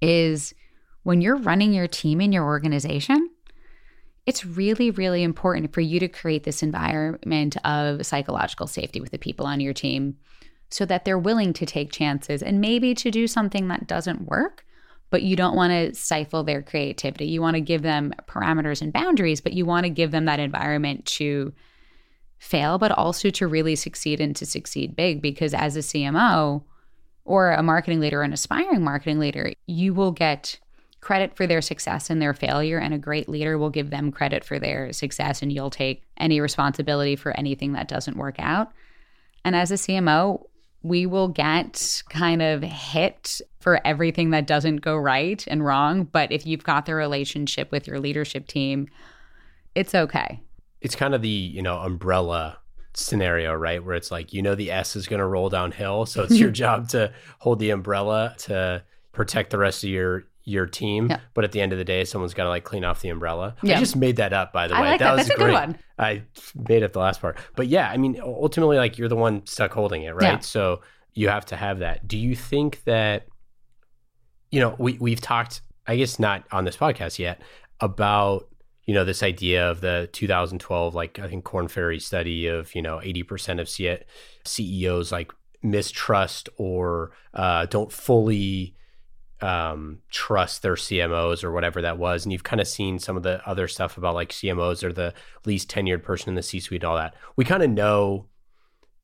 is 0.01 0.55
when 1.03 1.20
you're 1.20 1.37
running 1.37 1.72
your 1.72 1.89
team 1.89 2.20
in 2.20 2.33
your 2.33 2.45
organization, 2.45 3.31
it's 4.26 4.45
really, 4.45 4.91
really 4.91 5.22
important 5.22 5.72
for 5.72 5.81
you 5.81 5.99
to 6.01 6.09
create 6.09 6.45
this 6.45 6.62
environment 6.62 7.57
of 7.64 8.05
psychological 8.05 8.66
safety 8.66 9.01
with 9.01 9.11
the 9.11 9.18
people 9.18 9.47
on 9.47 9.61
your 9.61 9.72
team 9.72 10.16
so 10.70 10.85
that 10.85 11.05
they're 11.05 11.18
willing 11.18 11.53
to 11.55 11.66
take 11.66 11.91
chances 11.91 12.43
and 12.43 12.61
maybe 12.61 12.95
to 12.95 13.11
do 13.11 13.26
something 13.26 13.68
that 13.68 13.87
doesn't 13.87 14.28
work, 14.28 14.64
but 15.11 15.22
you 15.22 15.35
don't 15.35 15.57
want 15.57 15.72
to 15.72 15.95
stifle 15.95 16.45
their 16.45 16.62
creativity. 16.62 17.26
You 17.26 17.41
want 17.41 17.55
to 17.55 17.61
give 17.61 17.83
them 17.83 18.12
parameters 18.28 18.81
and 18.81 18.93
boundaries, 18.93 19.41
but 19.41 19.53
you 19.53 19.66
want 19.66 19.85
to 19.85 19.91
give 19.91 20.12
them 20.12 20.26
that 20.26 20.39
environment 20.39 21.07
to 21.07 21.53
fail, 22.41 22.78
but 22.78 22.91
also 22.91 23.30
to 23.30 23.47
really 23.47 23.76
succeed 23.76 24.20
and 24.20 24.34
to 24.34 24.45
succeed 24.45 24.97
big. 24.97 25.22
Because 25.22 25.55
as 25.55 25.76
a 25.76 25.80
CMO 25.80 26.64
or 27.24 27.53
a 27.53 27.62
marketing 27.62 28.01
leader, 28.01 28.22
an 28.22 28.32
aspiring 28.32 28.82
marketing 28.82 29.20
leader, 29.20 29.53
you 29.66 29.95
will 29.95 30.11
get 30.11 30.59
credit 31.01 31.36
for 31.36 31.47
their 31.47 31.62
success 31.62 32.11
and 32.11 32.20
their 32.20 32.34
failure, 32.34 32.78
and 32.78 32.93
a 32.93 32.99
great 32.99 33.28
leader 33.28 33.57
will 33.57 33.70
give 33.70 33.91
them 33.91 34.11
credit 34.11 34.45
for 34.45 34.59
their 34.59 34.93
success, 34.93 35.41
and 35.41 35.53
you'll 35.53 35.70
take 35.70 36.03
any 36.16 36.41
responsibility 36.41 37.16
for 37.16 37.36
anything 37.38 37.72
that 37.72 37.88
doesn't 37.88 38.16
work 38.16 38.36
out. 38.38 38.72
And 39.45 39.55
as 39.57 39.70
a 39.70 39.76
CMO, 39.76 40.45
we 40.82 41.07
will 41.07 41.28
get 41.28 42.03
kind 42.09 42.43
of 42.43 42.62
hit 42.62 43.41
for 43.61 43.80
everything 43.86 44.30
that 44.30 44.47
doesn't 44.47 44.78
go 44.78 44.97
right 44.97 45.43
and 45.47 45.64
wrong. 45.64 46.05
But 46.05 46.32
if 46.32 46.47
you've 46.47 46.64
got 46.64 46.86
the 46.86 46.95
relationship 46.95 47.70
with 47.70 47.86
your 47.86 47.99
leadership 47.99 48.47
team, 48.47 48.88
it's 49.74 49.95
okay. 49.95 50.41
It's 50.81 50.97
kind 50.97 51.14
of 51.14 51.22
the, 51.22 51.28
you 51.28 51.62
know, 51.62 51.78
umbrella 51.78 52.59
scenario, 52.95 53.55
right? 53.55 53.85
Where 53.85 53.95
it's 53.95 54.11
like, 54.11 54.33
you 54.33 54.43
know, 54.43 54.55
the 54.55 54.70
S 54.70 54.97
is 54.97 55.07
going 55.07 55.20
to 55.20 55.26
roll 55.26 55.49
downhill. 55.49 56.07
So 56.07 56.22
it's 56.22 56.39
your 56.39 56.51
job 56.62 56.89
to 56.91 57.12
hold 57.39 57.59
the 57.59 57.70
umbrella 57.70 58.35
to 58.39 58.83
protect 59.12 59.51
the 59.51 59.59
rest 59.59 59.85
of 59.85 59.91
your 59.91 60.24
your 60.45 60.66
team, 60.66 61.09
yeah. 61.09 61.20
but 61.35 61.45
at 61.45 61.53
the 61.53 61.61
end 61.61 61.72
of 61.72 61.78
the 61.78 61.85
day, 61.85 62.05
someone's 62.05 62.35
got 62.35 62.45
to 62.45 62.49
like 62.49 62.64
clean 62.64 62.85
off 62.85 63.01
the 63.01 63.09
umbrella. 63.09 63.57
Yeah. 63.62 63.76
I 63.76 63.81
just 63.81 63.95
made 63.95 64.16
that 64.16 64.33
up, 64.33 64.53
by 64.53 64.68
the 64.68 64.74
way. 64.74 64.81
Like 64.81 64.99
that. 64.99 65.05
that. 65.05 65.16
was 65.16 65.26
That's 65.28 65.39
great. 65.39 65.49
a 65.49 65.53
good 65.53 65.68
one. 65.68 65.78
I 65.99 66.22
made 66.68 66.83
up 66.83 66.93
the 66.93 66.99
last 66.99 67.20
part, 67.20 67.39
but 67.57 67.68
yeah, 67.68 67.91
I 67.91 67.97
mean, 67.97 68.20
ultimately, 68.22 68.76
like 68.76 68.99
you're 68.99 69.09
the 69.09 69.16
one 69.16 69.47
stuck 69.47 69.72
holding 69.72 70.03
it, 70.03 70.14
right? 70.14 70.22
Yeah. 70.22 70.39
So 70.41 70.81
you 71.12 71.28
have 71.28 71.47
to 71.47 71.57
have 71.57 71.81
that. 71.81 72.09
Do 72.09 72.18
you 72.18 72.35
think 72.35 72.83
that, 72.85 73.26
you 74.51 74.61
know, 74.61 74.74
we 74.78 74.97
we've 74.99 75.20
talked, 75.20 75.61
I 75.87 75.97
guess 75.97 76.18
not 76.18 76.45
on 76.51 76.64
this 76.64 76.76
podcast 76.76 77.18
yet, 77.18 77.43
about 77.81 78.49
you 78.87 78.95
know 78.95 79.05
this 79.05 79.22
idea 79.22 79.70
of 79.70 79.81
the 79.81 80.09
2012 80.12 80.95
like 80.95 81.18
I 81.18 81.28
think 81.28 81.45
Korn 81.45 81.68
Ferry 81.68 82.01
study 82.01 82.47
of 82.47 82.74
you 82.74 82.83
know 82.83 82.99
80% 82.99 83.61
of 83.61 83.68
C- 83.68 83.99
CEOs 84.45 85.12
like 85.12 85.33
mistrust 85.62 86.49
or 86.57 87.12
uh, 87.35 87.66
don't 87.66 87.93
fully 87.93 88.74
um, 89.41 89.99
trust 90.11 90.62
their 90.62 90.74
CMOs 90.74 91.43
or 91.43 91.51
whatever 91.51 91.83
that 91.83 91.99
was. 91.99 92.24
And 92.24 92.33
you've 92.33 92.45
kind 92.45 92.61
of 92.61 92.68
seen 92.68 92.99
some 92.99 93.16
of 93.16 93.22
the 93.22 93.47
other 93.49 93.68
stuff 93.68 93.97
about 93.97 94.14
like 94.14 94.31
CMOs 94.31 94.83
or 94.83 94.93
the 94.93 95.14
least 95.45 95.70
tenured 95.70 96.03
person 96.03 96.31
in 96.31 96.35
the 96.35 96.43
C 96.43 96.61
suite, 96.61 96.85
all 96.85 96.97
that. 96.97 97.14
We 97.37 97.45
kind 97.45 97.62
of 97.62 97.70
know 97.70 98.26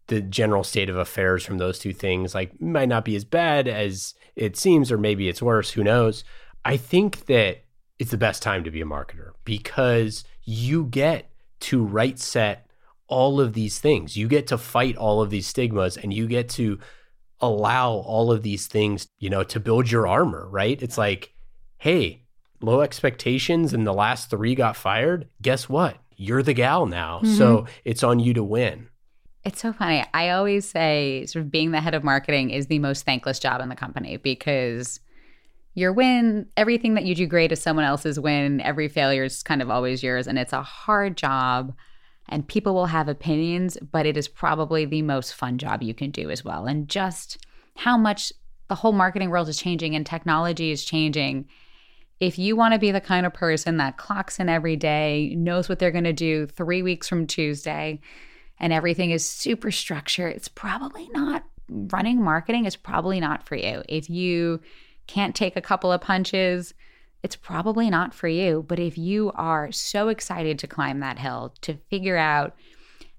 the 0.08 0.20
general 0.20 0.62
state 0.62 0.88
of 0.88 0.96
affairs 0.96 1.44
from 1.44 1.58
those 1.58 1.78
two 1.78 1.92
things. 1.92 2.34
Like, 2.34 2.60
might 2.60 2.88
not 2.88 3.04
be 3.04 3.16
as 3.16 3.24
bad 3.24 3.66
as 3.66 4.14
it 4.36 4.56
seems, 4.56 4.92
or 4.92 4.98
maybe 4.98 5.28
it's 5.28 5.42
worse. 5.42 5.70
Who 5.70 5.82
knows? 5.82 6.22
I 6.64 6.76
think 6.76 7.26
that 7.26 7.64
it's 7.98 8.10
the 8.10 8.18
best 8.18 8.42
time 8.42 8.64
to 8.64 8.70
be 8.70 8.80
a 8.80 8.86
marketer 8.86 9.30
because 9.44 10.24
you 10.44 10.84
get 10.84 11.30
to 11.60 11.84
right 11.84 12.18
set 12.18 12.66
all 13.08 13.40
of 13.40 13.52
these 13.52 13.78
things. 13.78 14.16
You 14.16 14.28
get 14.28 14.46
to 14.48 14.58
fight 14.58 14.96
all 14.96 15.22
of 15.22 15.30
these 15.30 15.46
stigmas 15.46 15.96
and 15.96 16.12
you 16.12 16.26
get 16.26 16.48
to 16.50 16.78
allow 17.40 17.92
all 17.92 18.32
of 18.32 18.42
these 18.42 18.66
things, 18.66 19.08
you 19.18 19.30
know, 19.30 19.42
to 19.44 19.60
build 19.60 19.90
your 19.90 20.06
armor, 20.06 20.48
right? 20.48 20.80
It's 20.82 20.98
like, 20.98 21.32
hey, 21.78 22.24
low 22.60 22.80
expectations 22.80 23.72
and 23.72 23.86
the 23.86 23.92
last 23.92 24.30
three 24.30 24.54
got 24.54 24.76
fired. 24.76 25.28
Guess 25.42 25.68
what? 25.68 25.98
You're 26.16 26.42
the 26.42 26.54
gal 26.54 26.86
now. 26.86 27.18
Mm-hmm. 27.18 27.34
So 27.34 27.66
it's 27.84 28.02
on 28.02 28.18
you 28.18 28.34
to 28.34 28.44
win. 28.44 28.88
It's 29.44 29.60
so 29.60 29.72
funny. 29.72 30.04
I 30.12 30.30
always 30.30 30.68
say, 30.68 31.24
sort 31.26 31.44
of 31.44 31.52
being 31.52 31.70
the 31.70 31.80
head 31.80 31.94
of 31.94 32.02
marketing 32.02 32.50
is 32.50 32.66
the 32.66 32.80
most 32.80 33.04
thankless 33.04 33.38
job 33.38 33.60
in 33.60 33.68
the 33.68 33.76
company 33.76 34.16
because 34.16 34.98
your 35.76 35.92
win, 35.92 36.48
everything 36.56 36.94
that 36.94 37.04
you 37.04 37.14
do 37.14 37.26
great 37.26 37.52
is 37.52 37.60
someone 37.60 37.84
else's 37.84 38.18
win. 38.18 38.62
Every 38.62 38.88
failure 38.88 39.24
is 39.24 39.42
kind 39.42 39.60
of 39.60 39.70
always 39.70 40.02
yours. 40.02 40.26
And 40.26 40.38
it's 40.38 40.54
a 40.54 40.62
hard 40.62 41.18
job 41.18 41.74
and 42.28 42.48
people 42.48 42.74
will 42.74 42.86
have 42.86 43.08
opinions, 43.08 43.76
but 43.92 44.06
it 44.06 44.16
is 44.16 44.26
probably 44.26 44.86
the 44.86 45.02
most 45.02 45.34
fun 45.34 45.58
job 45.58 45.82
you 45.82 45.92
can 45.92 46.10
do 46.10 46.30
as 46.30 46.42
well. 46.42 46.64
And 46.64 46.88
just 46.88 47.36
how 47.76 47.98
much 47.98 48.32
the 48.68 48.74
whole 48.74 48.92
marketing 48.92 49.28
world 49.28 49.50
is 49.50 49.58
changing 49.58 49.94
and 49.94 50.06
technology 50.06 50.70
is 50.70 50.82
changing. 50.82 51.46
If 52.20 52.38
you 52.38 52.56
want 52.56 52.72
to 52.72 52.80
be 52.80 52.90
the 52.90 53.00
kind 53.00 53.26
of 53.26 53.34
person 53.34 53.76
that 53.76 53.98
clocks 53.98 54.40
in 54.40 54.48
every 54.48 54.76
day, 54.76 55.34
knows 55.36 55.68
what 55.68 55.78
they're 55.78 55.90
going 55.90 56.04
to 56.04 56.12
do 56.14 56.46
three 56.46 56.82
weeks 56.82 57.06
from 57.06 57.26
Tuesday, 57.26 58.00
and 58.58 58.72
everything 58.72 59.10
is 59.10 59.28
super 59.28 59.70
structured, 59.70 60.32
it's 60.32 60.48
probably 60.48 61.06
not 61.10 61.44
running 61.68 62.22
marketing, 62.22 62.64
is 62.64 62.76
probably 62.76 63.20
not 63.20 63.46
for 63.46 63.56
you. 63.56 63.82
If 63.86 64.08
you 64.08 64.62
can't 65.06 65.34
take 65.34 65.56
a 65.56 65.60
couple 65.60 65.92
of 65.92 66.00
punches, 66.00 66.74
it's 67.22 67.36
probably 67.36 67.90
not 67.90 68.14
for 68.14 68.28
you. 68.28 68.64
But 68.66 68.78
if 68.78 68.96
you 68.96 69.32
are 69.34 69.72
so 69.72 70.08
excited 70.08 70.58
to 70.60 70.66
climb 70.66 71.00
that 71.00 71.18
hill, 71.18 71.54
to 71.62 71.78
figure 71.90 72.16
out 72.16 72.56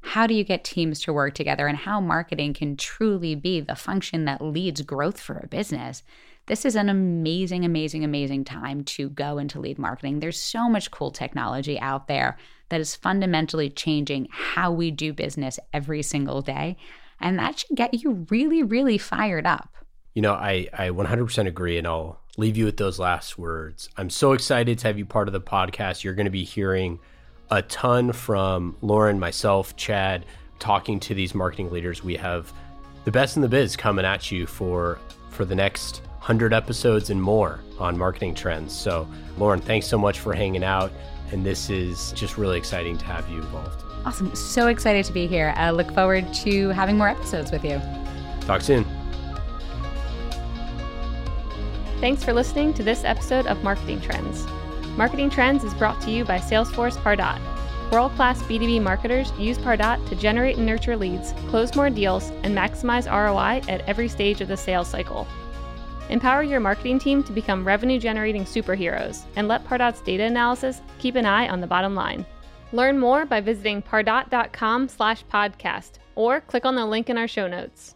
how 0.02 0.28
do 0.28 0.34
you 0.34 0.44
get 0.44 0.64
teams 0.64 1.02
to 1.02 1.14
work 1.14 1.34
together 1.34 1.68
and 1.68 1.78
how 1.78 2.00
marketing 2.00 2.54
can 2.54 2.78
truly 2.78 3.36
be 3.36 3.60
the 3.60 3.76
function 3.76 4.26
that 4.26 4.42
leads 4.42 4.82
growth 4.82 5.20
for 5.20 5.40
a 5.44 5.48
business, 5.48 6.04
this 6.46 6.64
is 6.64 6.78
an 6.78 6.88
amazing, 6.88 7.66
amazing, 7.66 8.06
amazing 8.06 8.46
time 8.46 8.86
to 8.86 9.10
go 9.10 9.38
into 9.38 9.60
lead 9.60 9.78
marketing. 9.78 10.20
There's 10.20 10.42
so 10.42 10.70
much 10.70 10.92
cool 10.92 11.12
technology 11.12 11.78
out 11.80 12.08
there 12.08 12.38
that 12.70 12.80
is 12.80 12.96
fundamentally 12.96 13.70
changing 13.70 14.30
how 14.32 14.72
we 14.72 14.90
do 14.90 15.12
business 15.12 15.60
every 15.74 16.02
single 16.02 16.42
day. 16.42 16.78
And 17.20 17.38
that 17.40 17.60
should 17.60 17.76
get 17.76 18.02
you 18.02 18.26
really, 18.30 18.64
really 18.64 18.98
fired 18.98 19.46
up. 19.46 19.76
You 20.18 20.24
know, 20.24 20.34
I, 20.34 20.68
I 20.74 20.90
100% 20.90 21.46
agree, 21.46 21.78
and 21.78 21.86
I'll 21.86 22.20
leave 22.38 22.58
you 22.58 22.66
with 22.66 22.78
those 22.78 22.98
last 22.98 23.38
words. 23.38 23.88
I'm 23.98 24.10
so 24.10 24.32
excited 24.32 24.80
to 24.80 24.88
have 24.88 24.98
you 24.98 25.06
part 25.06 25.28
of 25.28 25.32
the 25.32 25.40
podcast. 25.40 26.04
You're 26.04 26.16
going 26.16 26.26
to 26.26 26.32
be 26.32 26.44
hearing 26.44 26.98
a 27.52 27.62
ton 27.62 28.12
from 28.14 28.76
Lauren, 28.82 29.20
myself, 29.20 29.76
Chad, 29.76 30.26
talking 30.58 31.00
to 31.02 31.14
these 31.14 31.36
marketing 31.36 31.70
leaders. 31.70 32.04
We 32.04 32.16
have 32.16 32.52
the 33.06 33.12
best 33.12 33.36
in 33.36 33.44
the 33.44 33.48
biz 33.48 33.76
coming 33.76 34.06
at 34.06 34.32
you 34.32 34.48
for 34.48 34.98
for 35.30 35.46
the 35.46 35.54
next 35.54 35.98
100 35.98 36.52
episodes 36.52 37.12
and 37.12 37.22
more 37.22 37.60
on 37.78 37.96
marketing 37.96 38.34
trends. 38.34 38.76
So, 38.76 39.08
Lauren, 39.38 39.62
thanks 39.62 39.86
so 39.86 40.00
much 40.00 40.20
for 40.20 40.34
hanging 40.34 40.64
out. 40.64 40.92
And 41.32 41.46
this 41.46 41.70
is 41.70 42.12
just 42.14 42.40
really 42.40 42.58
exciting 42.58 42.98
to 42.98 43.06
have 43.06 43.30
you 43.30 43.38
involved. 43.38 43.84
Awesome. 44.04 44.34
So 44.34 44.66
excited 44.66 45.06
to 45.06 45.14
be 45.14 45.28
here. 45.28 45.54
I 45.56 45.70
look 45.70 45.94
forward 45.94 46.34
to 46.34 46.70
having 46.70 46.98
more 46.98 47.08
episodes 47.08 47.52
with 47.52 47.64
you. 47.64 47.80
Talk 48.48 48.62
soon. 48.62 48.84
Thanks 52.00 52.24
for 52.24 52.32
listening 52.32 52.76
to 52.76 52.84
this 52.84 53.04
episode 53.04 53.48
of 53.48 53.64
Marketing 53.64 54.00
Trends. 54.00 54.46
Marketing 54.98 55.32
Trends 55.32 55.64
is 55.64 55.74
brought 55.74 56.00
to 56.02 56.12
you 56.12 56.24
by 56.26 56.38
Salesforce 56.38 56.96
Pardot. 56.98 57.42
World 57.92 58.12
class 58.12 58.40
B2B 58.44 58.84
marketers 58.84 59.32
use 59.40 59.58
Pardot 59.58 60.08
to 60.08 60.16
generate 60.16 60.58
and 60.58 60.66
nurture 60.66 60.96
leads, 60.96 61.34
close 61.50 61.76
more 61.76 61.90
deals, 61.90 62.30
and 62.44 62.56
maximize 62.56 63.12
ROI 63.12 63.68
at 63.68 63.82
every 63.88 64.08
stage 64.08 64.42
of 64.42 64.48
the 64.48 64.56
sales 64.56 64.88
cycle. 64.88 65.28
Empower 66.10 66.44
your 66.44 66.60
marketing 66.60 67.00
team 67.00 67.24
to 67.24 67.32
become 67.32 67.66
revenue 67.66 68.00
generating 68.00 68.46
superheroes 68.46 69.24
and 69.36 69.48
let 69.48 69.66
Pardot's 69.66 70.02
data 70.02 70.24
analysis 70.24 70.82
keep 71.00 71.16
an 71.16 71.26
eye 71.26 71.50
on 71.50 71.62
the 71.62 71.68
bottom 71.68 71.96
line. 71.96 72.28
Learn 72.74 73.00
more 73.00 73.26
by 73.26 73.42
visiting 73.42 73.82
pardot.com 73.82 74.88
slash 74.88 75.26
podcast 75.34 75.94
or 76.14 76.42
click 76.42 76.64
on 76.64 76.76
the 76.76 76.86
link 76.86 77.10
in 77.10 77.18
our 77.18 77.28
show 77.28 77.48
notes. 77.48 77.96